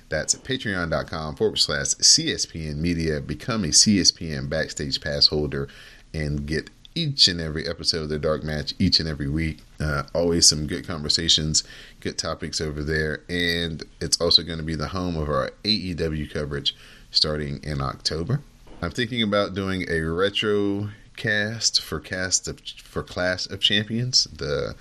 That's 0.09 0.35
at 0.35 0.43
patreon.com 0.43 1.35
forward 1.35 1.57
slash 1.57 1.95
CSPN 1.95 2.75
Media. 2.75 3.19
Become 3.19 3.63
a 3.63 3.69
CSPN 3.69 4.47
Backstage 4.47 5.01
Pass 5.01 5.27
holder 5.27 5.67
and 6.13 6.45
get 6.45 6.69
each 6.95 7.27
and 7.27 7.41
every 7.41 7.67
episode 7.67 8.03
of 8.03 8.09
the 8.09 8.19
Dark 8.19 8.43
Match 8.43 8.73
each 8.79 8.99
and 8.99 9.09
every 9.09 9.29
week. 9.29 9.59
Uh, 9.79 10.03
always 10.13 10.47
some 10.47 10.67
good 10.67 10.87
conversations, 10.87 11.63
good 11.99 12.17
topics 12.17 12.61
over 12.61 12.83
there. 12.83 13.21
And 13.29 13.83
it's 13.99 14.19
also 14.21 14.43
going 14.43 14.59
to 14.59 14.63
be 14.63 14.75
the 14.75 14.89
home 14.89 15.17
of 15.17 15.29
our 15.29 15.51
AEW 15.63 16.31
coverage 16.31 16.75
starting 17.11 17.59
in 17.63 17.81
October. 17.81 18.41
I'm 18.81 18.91
thinking 18.91 19.23
about 19.23 19.53
doing 19.53 19.85
a 19.89 20.01
retro 20.01 20.89
cast 21.15 21.81
for 21.81 21.99
cast 21.99 22.47
of, 22.47 22.59
for 22.83 23.03
Clash 23.03 23.47
of 23.47 23.59
Champions. 23.59 24.25
The 24.25 24.75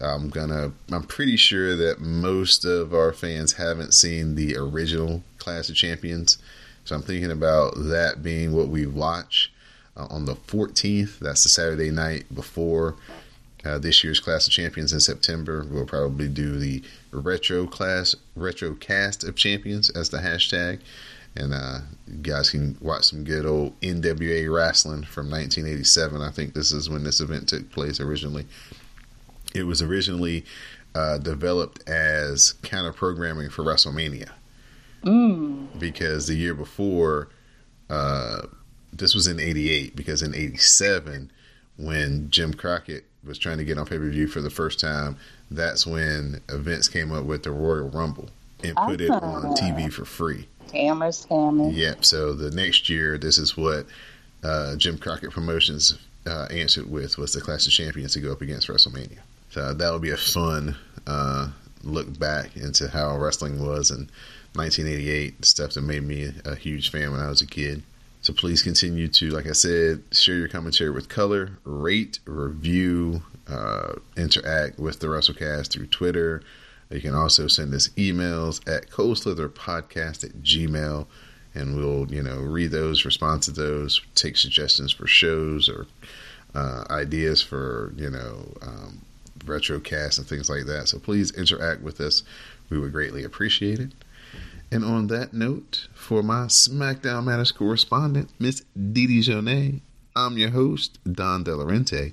I'm 0.00 0.28
gonna. 0.28 0.72
I'm 0.92 1.04
pretty 1.04 1.36
sure 1.36 1.74
that 1.76 2.00
most 2.00 2.64
of 2.64 2.94
our 2.94 3.12
fans 3.12 3.54
haven't 3.54 3.94
seen 3.94 4.34
the 4.34 4.56
original 4.56 5.22
Clash 5.38 5.68
of 5.68 5.74
Champions, 5.74 6.38
so 6.84 6.94
I'm 6.94 7.02
thinking 7.02 7.32
about 7.32 7.74
that 7.76 8.22
being 8.22 8.52
what 8.52 8.68
we 8.68 8.86
watch 8.86 9.52
uh, 9.98 10.06
on 10.10 10.24
the 10.24 10.34
14th. 10.34 11.18
That's 11.18 11.42
the 11.42 11.48
Saturday 11.48 11.90
night 11.90 12.32
before 12.34 12.96
uh, 13.64 13.78
this 13.78 14.04
year's 14.04 14.20
Class 14.20 14.46
of 14.46 14.52
Champions 14.52 14.92
in 14.92 15.00
September. 15.00 15.66
We'll 15.68 15.86
probably 15.86 16.28
do 16.28 16.58
the 16.58 16.82
retro 17.10 17.66
class, 17.66 18.14
retro 18.36 18.74
cast 18.74 19.24
of 19.24 19.36
champions 19.36 19.90
as 19.90 20.10
the 20.10 20.18
hashtag, 20.18 20.80
and 21.36 21.52
uh, 21.52 21.80
you 22.06 22.18
guys 22.18 22.50
can 22.50 22.76
watch 22.80 23.04
some 23.04 23.24
good 23.24 23.44
old 23.44 23.78
NWA 23.80 24.52
wrestling 24.54 25.02
from 25.02 25.30
1987. 25.30 26.20
I 26.20 26.30
think 26.30 26.54
this 26.54 26.72
is 26.72 26.88
when 26.88 27.04
this 27.04 27.20
event 27.20 27.48
took 27.48 27.70
place 27.70 28.00
originally. 28.00 28.46
It 29.54 29.64
was 29.64 29.82
originally 29.82 30.44
uh, 30.94 31.18
developed 31.18 31.88
as 31.88 32.52
counter 32.62 32.92
programming 32.92 33.50
for 33.50 33.62
WrestleMania 33.64 34.30
because 35.78 36.26
the 36.26 36.34
year 36.34 36.54
before, 36.54 37.28
uh, 37.88 38.42
this 38.92 39.14
was 39.14 39.26
in 39.26 39.40
'88. 39.40 39.96
Because 39.96 40.22
in 40.22 40.34
'87, 40.34 41.30
when 41.76 42.30
Jim 42.30 42.54
Crockett 42.54 43.04
was 43.24 43.38
trying 43.38 43.58
to 43.58 43.64
get 43.64 43.78
on 43.78 43.86
pay 43.86 43.98
per 43.98 44.08
view 44.08 44.26
for 44.26 44.40
the 44.40 44.50
first 44.50 44.80
time, 44.80 45.16
that's 45.50 45.86
when 45.86 46.40
Vince 46.48 46.88
came 46.88 47.12
up 47.12 47.24
with 47.24 47.42
the 47.42 47.50
Royal 47.50 47.88
Rumble 47.88 48.28
and 48.62 48.76
put 48.76 49.00
it 49.00 49.10
on 49.10 49.54
TV 49.56 49.92
for 49.92 50.04
free. 50.04 50.48
Scammers, 50.68 51.26
scammers. 51.26 51.74
Yep. 51.74 52.04
So 52.04 52.34
the 52.34 52.50
next 52.50 52.88
year, 52.88 53.16
this 53.16 53.38
is 53.38 53.56
what 53.56 53.86
uh, 54.42 54.76
Jim 54.76 54.98
Crockett 54.98 55.30
Promotions 55.30 55.98
uh, 56.26 56.46
answered 56.50 56.90
with 56.90 57.16
was 57.18 57.32
the 57.32 57.40
Clash 57.40 57.66
of 57.66 57.72
Champions 57.72 58.12
to 58.14 58.20
go 58.20 58.32
up 58.32 58.42
against 58.42 58.68
WrestleMania. 58.68 59.18
So 59.50 59.72
that 59.72 59.92
would 59.92 60.02
be 60.02 60.10
a 60.10 60.16
fun 60.16 60.76
uh, 61.06 61.48
look 61.82 62.18
back 62.18 62.56
into 62.56 62.88
how 62.88 63.16
wrestling 63.16 63.64
was 63.64 63.90
in 63.90 64.08
1988, 64.54 65.44
stuff 65.44 65.72
that 65.72 65.82
made 65.82 66.02
me 66.02 66.32
a 66.44 66.54
huge 66.54 66.90
fan 66.90 67.12
when 67.12 67.20
I 67.20 67.28
was 67.28 67.40
a 67.40 67.46
kid. 67.46 67.82
So 68.28 68.34
please 68.34 68.62
continue 68.62 69.08
to, 69.08 69.30
like 69.30 69.46
I 69.46 69.52
said, 69.52 70.02
share 70.12 70.36
your 70.36 70.48
commentary 70.48 70.90
with 70.90 71.08
color, 71.08 71.52
rate, 71.64 72.18
review, 72.26 73.22
uh, 73.48 73.94
interact 74.18 74.78
with 74.78 75.00
the 75.00 75.06
WrassleCast 75.06 75.68
through 75.70 75.86
Twitter. 75.86 76.42
You 76.90 77.00
can 77.00 77.14
also 77.14 77.46
send 77.48 77.72
us 77.72 77.88
emails 77.96 78.60
at 78.68 78.90
coldslitherpodcast 78.90 80.24
at 80.24 80.42
gmail, 80.42 81.06
and 81.54 81.74
we'll, 81.74 82.06
you 82.12 82.22
know, 82.22 82.36
read 82.40 82.70
those, 82.70 83.06
respond 83.06 83.44
to 83.44 83.50
those, 83.50 84.02
take 84.14 84.36
suggestions 84.36 84.92
for 84.92 85.06
shows 85.06 85.66
or 85.70 85.86
uh, 86.54 86.84
ideas 86.90 87.40
for, 87.40 87.94
you 87.96 88.10
know, 88.10 88.54
um, 88.60 89.00
retrocast 89.38 90.18
and 90.18 90.26
things 90.26 90.50
like 90.50 90.66
that. 90.66 90.88
So 90.88 90.98
please 90.98 91.30
interact 91.30 91.80
with 91.80 91.98
us. 91.98 92.24
We 92.68 92.78
would 92.78 92.92
greatly 92.92 93.24
appreciate 93.24 93.78
it. 93.78 93.92
And 94.70 94.84
on 94.84 95.06
that 95.06 95.32
note, 95.32 95.88
for 95.94 96.22
my 96.22 96.44
SmackDown 96.44 97.24
Matters 97.24 97.52
correspondent, 97.52 98.30
Miss 98.38 98.62
DeeDee 98.78 99.24
Jonee, 99.24 99.80
I'm 100.14 100.36
your 100.36 100.50
host, 100.50 100.98
Don 101.10 101.42
Delarente. 101.42 102.12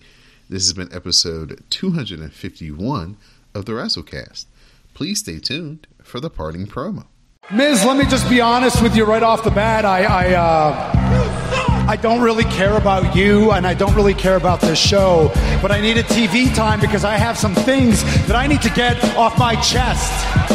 This 0.50 0.64
has 0.64 0.72
been 0.72 0.94
episode 0.94 1.64
251 1.70 3.18
of 3.54 3.66
the 3.66 3.74
WrassleCast. 3.74 4.46
Please 4.94 5.20
stay 5.20 5.40
tuned 5.40 5.88
for 6.02 6.22
the 6.22 6.30
parting 6.30 6.66
promo. 6.66 7.06
Miz, 7.52 7.84
let 7.84 7.98
me 7.98 8.06
just 8.06 8.30
be 8.30 8.40
honest 8.40 8.82
with 8.82 8.96
you 8.96 9.04
right 9.04 9.22
off 9.22 9.44
the 9.44 9.52
bat. 9.52 9.84
I, 9.84 10.04
I, 10.04 10.34
uh, 10.34 11.86
I 11.90 11.98
don't 11.98 12.22
really 12.22 12.46
care 12.46 12.78
about 12.78 13.16
you, 13.16 13.52
and 13.52 13.68
I 13.68 13.74
don't 13.74 13.94
really 13.96 14.14
care 14.14 14.38
about 14.38 14.62
this 14.62 14.80
show. 14.80 15.30
But 15.62 15.72
I 15.72 15.82
needed 15.82 16.06
TV 16.06 16.56
time 16.56 16.80
because 16.80 17.04
I 17.04 17.18
have 17.18 17.38
some 17.38 17.54
things 17.54 18.02
that 18.28 18.36
I 18.36 18.48
need 18.48 18.62
to 18.62 18.70
get 18.70 19.04
off 19.16 19.38
my 19.38 19.56
chest. 19.58 20.55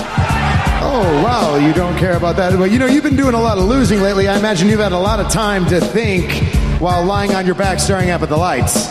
Oh, 0.82 1.22
wow, 1.22 1.56
you 1.56 1.74
don't 1.74 1.96
care 1.98 2.16
about 2.16 2.36
that. 2.36 2.58
Well, 2.58 2.66
you 2.66 2.78
know, 2.78 2.86
you've 2.86 3.04
been 3.04 3.16
doing 3.16 3.34
a 3.34 3.40
lot 3.40 3.58
of 3.58 3.64
losing 3.64 4.00
lately. 4.00 4.28
I 4.28 4.38
imagine 4.38 4.68
you've 4.68 4.80
had 4.80 4.92
a 4.92 4.98
lot 4.98 5.20
of 5.20 5.30
time 5.30 5.66
to 5.66 5.80
think 5.80 6.32
while 6.80 7.04
lying 7.04 7.34
on 7.34 7.44
your 7.44 7.54
back 7.54 7.78
staring 7.78 8.10
up 8.10 8.22
at 8.22 8.30
the 8.30 8.36
lights. 8.36 8.88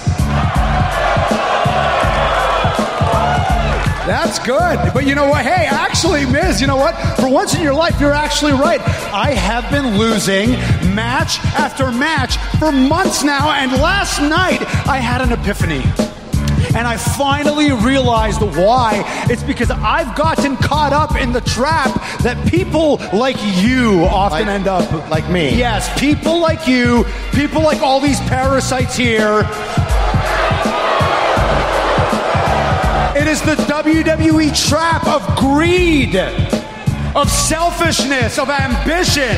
That's 4.05 4.39
good. 4.39 4.93
But 4.93 5.05
you 5.05 5.13
know 5.15 5.27
what? 5.29 5.43
Hey, 5.43 5.65
actually, 5.67 6.25
Miz, 6.25 6.61
you 6.61 6.67
know 6.67 6.77
what? 6.77 6.95
For 7.17 7.27
once 7.27 7.55
in 7.55 7.61
your 7.61 7.73
life, 7.73 7.99
you're 7.99 8.13
actually 8.13 8.53
right. 8.53 8.81
I 9.11 9.33
have 9.33 9.69
been 9.71 9.97
losing 9.97 10.51
match 10.95 11.39
after 11.55 11.91
match 11.91 12.37
for 12.59 12.71
months 12.71 13.23
now, 13.23 13.51
and 13.51 13.71
last 13.73 14.19
night 14.19 14.61
I 14.87 14.97
had 14.97 15.21
an 15.21 15.31
epiphany. 15.31 15.83
And 16.75 16.87
I 16.87 16.97
finally 16.97 17.71
realized 17.71 18.41
why. 18.41 19.03
It's 19.29 19.43
because 19.43 19.71
I've 19.71 20.15
gotten 20.15 20.55
caught 20.57 20.93
up 20.93 21.15
in 21.15 21.31
the 21.31 21.41
trap 21.41 21.91
that 22.21 22.37
people 22.47 22.97
like 23.13 23.37
you 23.55 24.03
often 24.05 24.45
Like- 24.45 24.55
end 24.55 24.67
up. 24.67 25.09
like 25.09 25.27
me. 25.29 25.55
Yes, 25.55 25.89
people 25.99 26.39
like 26.39 26.67
you, 26.67 27.05
people 27.33 27.61
like 27.63 27.81
all 27.81 27.99
these 27.99 28.19
parasites 28.21 28.95
here. 28.95 29.39
It 33.15 33.27
is 33.27 33.41
the 33.41 33.55
WWE 33.67 34.51
trap 34.69 35.05
of 35.07 35.21
greed, 35.35 36.15
of 37.15 37.29
selfishness, 37.29 38.37
of 38.39 38.49
ambition. 38.49 39.35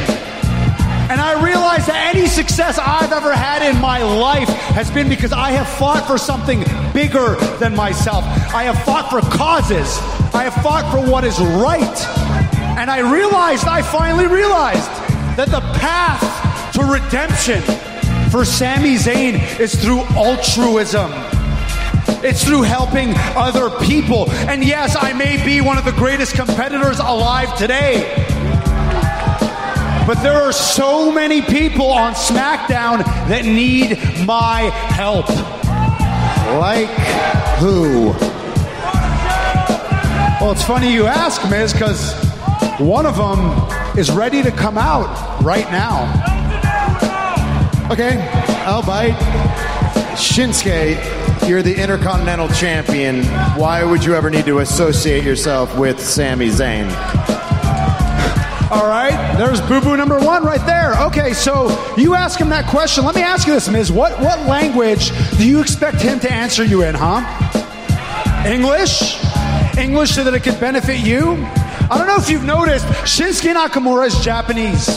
And 1.11 1.19
I 1.19 1.43
realize 1.43 1.87
that 1.87 2.15
any 2.15 2.25
success 2.25 2.79
I've 2.79 3.11
ever 3.11 3.33
had 3.33 3.69
in 3.69 3.81
my 3.81 4.01
life 4.01 4.47
has 4.47 4.89
been 4.89 5.09
because 5.09 5.33
I 5.33 5.51
have 5.51 5.67
fought 5.67 6.07
for 6.07 6.17
something 6.17 6.63
bigger 6.93 7.35
than 7.59 7.75
myself. 7.75 8.23
I 8.23 8.63
have 8.63 8.81
fought 8.85 9.09
for 9.09 9.19
causes. 9.19 9.99
I 10.33 10.45
have 10.45 10.53
fought 10.63 10.89
for 10.89 11.11
what 11.11 11.25
is 11.25 11.37
right. 11.37 11.97
And 12.79 12.89
I 12.89 12.99
realized, 13.11 13.67
I 13.67 13.81
finally 13.81 14.25
realized 14.25 14.87
that 15.35 15.49
the 15.49 15.59
path 15.81 16.23
to 16.75 16.83
redemption 16.85 17.61
for 18.31 18.45
Sami 18.45 18.95
Zayn 18.95 19.59
is 19.59 19.75
through 19.75 20.03
altruism. 20.15 21.11
It's 22.23 22.45
through 22.45 22.61
helping 22.61 23.15
other 23.35 23.69
people. 23.85 24.31
And 24.47 24.63
yes, 24.63 24.95
I 24.97 25.11
may 25.11 25.43
be 25.43 25.59
one 25.59 25.77
of 25.77 25.83
the 25.83 25.91
greatest 25.91 26.35
competitors 26.35 26.99
alive 26.99 27.57
today. 27.57 28.30
But 30.11 30.23
there 30.23 30.33
are 30.33 30.51
so 30.51 31.09
many 31.09 31.41
people 31.41 31.85
on 31.85 32.13
SmackDown 32.15 33.01
that 33.29 33.45
need 33.45 33.91
my 34.27 34.63
help. 34.91 35.29
Like 36.59 36.89
who? 37.59 38.07
Well, 40.41 40.51
it's 40.51 40.65
funny 40.65 40.91
you 40.91 41.05
ask, 41.05 41.49
Miz, 41.49 41.71
because 41.71 42.13
one 42.77 43.05
of 43.05 43.15
them 43.15 43.97
is 43.97 44.11
ready 44.11 44.43
to 44.43 44.51
come 44.51 44.77
out 44.77 45.41
right 45.41 45.71
now. 45.71 46.03
Okay, 47.89 48.17
I'll 48.65 48.85
bite. 48.85 49.15
Shinsuke, 50.17 51.47
you're 51.47 51.63
the 51.63 51.81
Intercontinental 51.81 52.49
Champion. 52.49 53.23
Why 53.55 53.85
would 53.85 54.03
you 54.03 54.13
ever 54.15 54.29
need 54.29 54.43
to 54.47 54.59
associate 54.59 55.23
yourself 55.23 55.77
with 55.77 56.01
Sami 56.01 56.49
Zayn? 56.49 56.89
All 58.71 58.87
right, 58.87 59.35
there's 59.37 59.59
boo 59.59 59.81
boo 59.81 59.97
number 59.97 60.17
one 60.17 60.45
right 60.45 60.65
there. 60.65 60.93
Okay, 61.07 61.33
so 61.33 61.67
you 61.97 62.15
ask 62.15 62.39
him 62.39 62.47
that 62.49 62.67
question. 62.67 63.03
Let 63.03 63.15
me 63.15 63.21
ask 63.21 63.45
you 63.45 63.53
this, 63.53 63.67
Miz. 63.67 63.91
What, 63.91 64.17
what 64.21 64.47
language 64.47 65.11
do 65.37 65.45
you 65.45 65.59
expect 65.59 66.01
him 66.01 66.21
to 66.21 66.31
answer 66.31 66.63
you 66.63 66.83
in, 66.83 66.95
huh? 66.97 67.19
English? 68.47 69.21
English 69.77 70.11
so 70.11 70.23
that 70.23 70.33
it 70.33 70.43
could 70.43 70.57
benefit 70.61 71.01
you? 71.01 71.33
I 71.89 71.97
don't 71.97 72.07
know 72.07 72.15
if 72.15 72.29
you've 72.29 72.45
noticed, 72.45 72.85
Shinsuke 73.03 73.53
Nakamura 73.53 74.07
is 74.07 74.17
Japanese. 74.23 74.87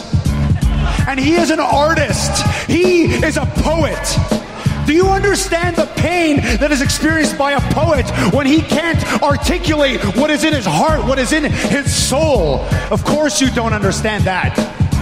And 1.09 1.19
he 1.19 1.35
is 1.35 1.51
an 1.51 1.59
artist, 1.59 2.47
he 2.69 3.07
is 3.07 3.37
a 3.37 3.47
poet. 3.57 4.44
Do 4.87 4.93
you 4.93 5.09
understand 5.09 5.77
the 5.77 5.87
pain 5.97 6.37
that 6.37 6.71
is 6.71 6.83
experienced 6.83 7.39
by 7.39 7.53
a 7.53 7.61
poet 7.73 8.05
when 8.35 8.47
he 8.47 8.61
can't 8.61 9.03
articulate 9.23 10.05
what 10.17 10.31
is 10.31 10.45
in 10.45 10.53
his 10.53 10.67
heart, 10.67 11.05
what 11.05 11.19
is 11.19 11.33
in 11.33 11.45
his 11.45 11.95
soul? 11.95 12.61
Of 12.91 13.05
course, 13.05 13.41
you 13.41 13.51
don't 13.51 13.73
understand 13.73 14.25
that. 14.25 14.55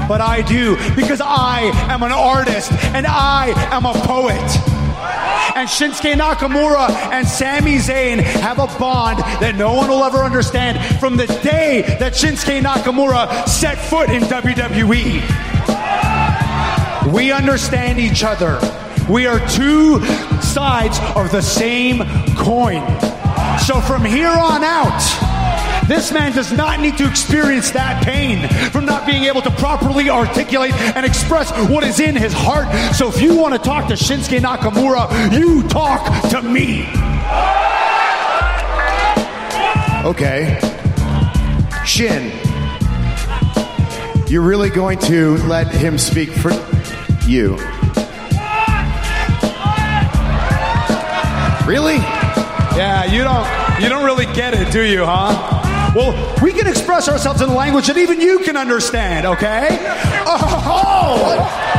But 0.09 0.21
I 0.21 0.43
do, 0.43 0.77
because 0.95 1.21
I 1.21 1.63
am 1.91 2.03
an 2.03 2.13
artist 2.13 2.73
and 2.73 3.07
I 3.07 3.53
am 3.71 3.87
a 3.87 3.93
poet. 3.93 4.41
And 5.57 5.69
Shinsuke 5.69 6.15
Nakamura 6.15 6.89
and 7.13 7.27
Sami 7.27 7.77
Zayn 7.77 8.21
have 8.21 8.59
a 8.59 8.67
bond 8.79 9.19
that 9.19 9.57
no 9.57 9.75
one 9.75 9.89
will 9.89 10.05
ever 10.05 10.19
understand 10.19 10.79
from 11.01 11.17
the 11.17 11.27
day 11.27 11.83
that 11.99 12.13
Shinsuke 12.13 12.63
Nakamura 12.63 13.49
set 13.49 13.79
foot 13.79 14.11
in 14.11 14.23
WWE. 14.23 15.23
We 17.13 17.33
understand 17.33 17.99
each 17.99 18.23
other. 18.23 18.61
We 19.09 19.27
are 19.27 19.39
two 19.49 20.05
sides 20.41 20.99
of 21.17 21.31
the 21.33 21.43
same 21.43 22.03
coin. 22.37 22.83
So 23.67 23.81
from 23.81 24.05
here 24.05 24.29
on 24.29 24.63
out, 24.65 25.89
this 25.89 26.13
man 26.13 26.33
does 26.33 26.53
not 26.53 26.81
need 26.81 26.97
to 26.99 27.09
experience 27.09 27.73
that 27.73 28.05
pain 28.05 28.49
from 28.71 28.85
not 28.87 29.05
being 29.07 29.25
able 29.25 29.43
to 29.43 29.51
properly 29.51 30.09
articulate 30.09 30.73
and 30.75 31.05
express 31.05 31.51
what 31.69 31.85
is 31.85 32.01
in 32.01 32.15
his 32.17 32.33
heart. 32.33 32.69
So 32.95 33.09
if 33.09 33.21
you 33.21 33.37
want 33.37 33.55
to 33.55 33.59
talk 33.59 33.89
to 33.89 33.95
Shinsuke 33.95 34.39
Nakamura, 34.39 35.37
you 35.37 35.67
talk 35.69 36.31
to 36.31 36.41
me. 36.43 36.87
Okay. 40.09 40.59
Shin, 41.85 42.31
you're 44.29 44.43
really 44.43 44.71
going 44.71 44.99
to 45.01 45.37
let 45.49 45.69
him 45.69 45.99
speak 45.99 46.31
for 46.31 46.53
you? 47.27 47.59
Really? 51.67 51.97
Yeah, 52.77 53.05
you 53.05 53.23
don't 53.23 53.47
you 53.83 53.89
don't 53.89 54.05
really 54.05 54.27
get 54.27 54.55
it, 54.55 54.73
do 54.73 54.83
you, 54.83 55.05
huh? 55.05 55.93
Well, 55.95 56.41
we 56.43 56.53
can 56.53 56.67
express 56.67 57.09
ourselves 57.09 57.43
in 57.43 57.55
language 57.55 57.87
that 57.87 57.99
even 57.99 58.21
you 58.21 58.41
can 58.41 58.57
understand, 58.57 59.27
okay? 59.27 59.79
Oh! 60.27 61.79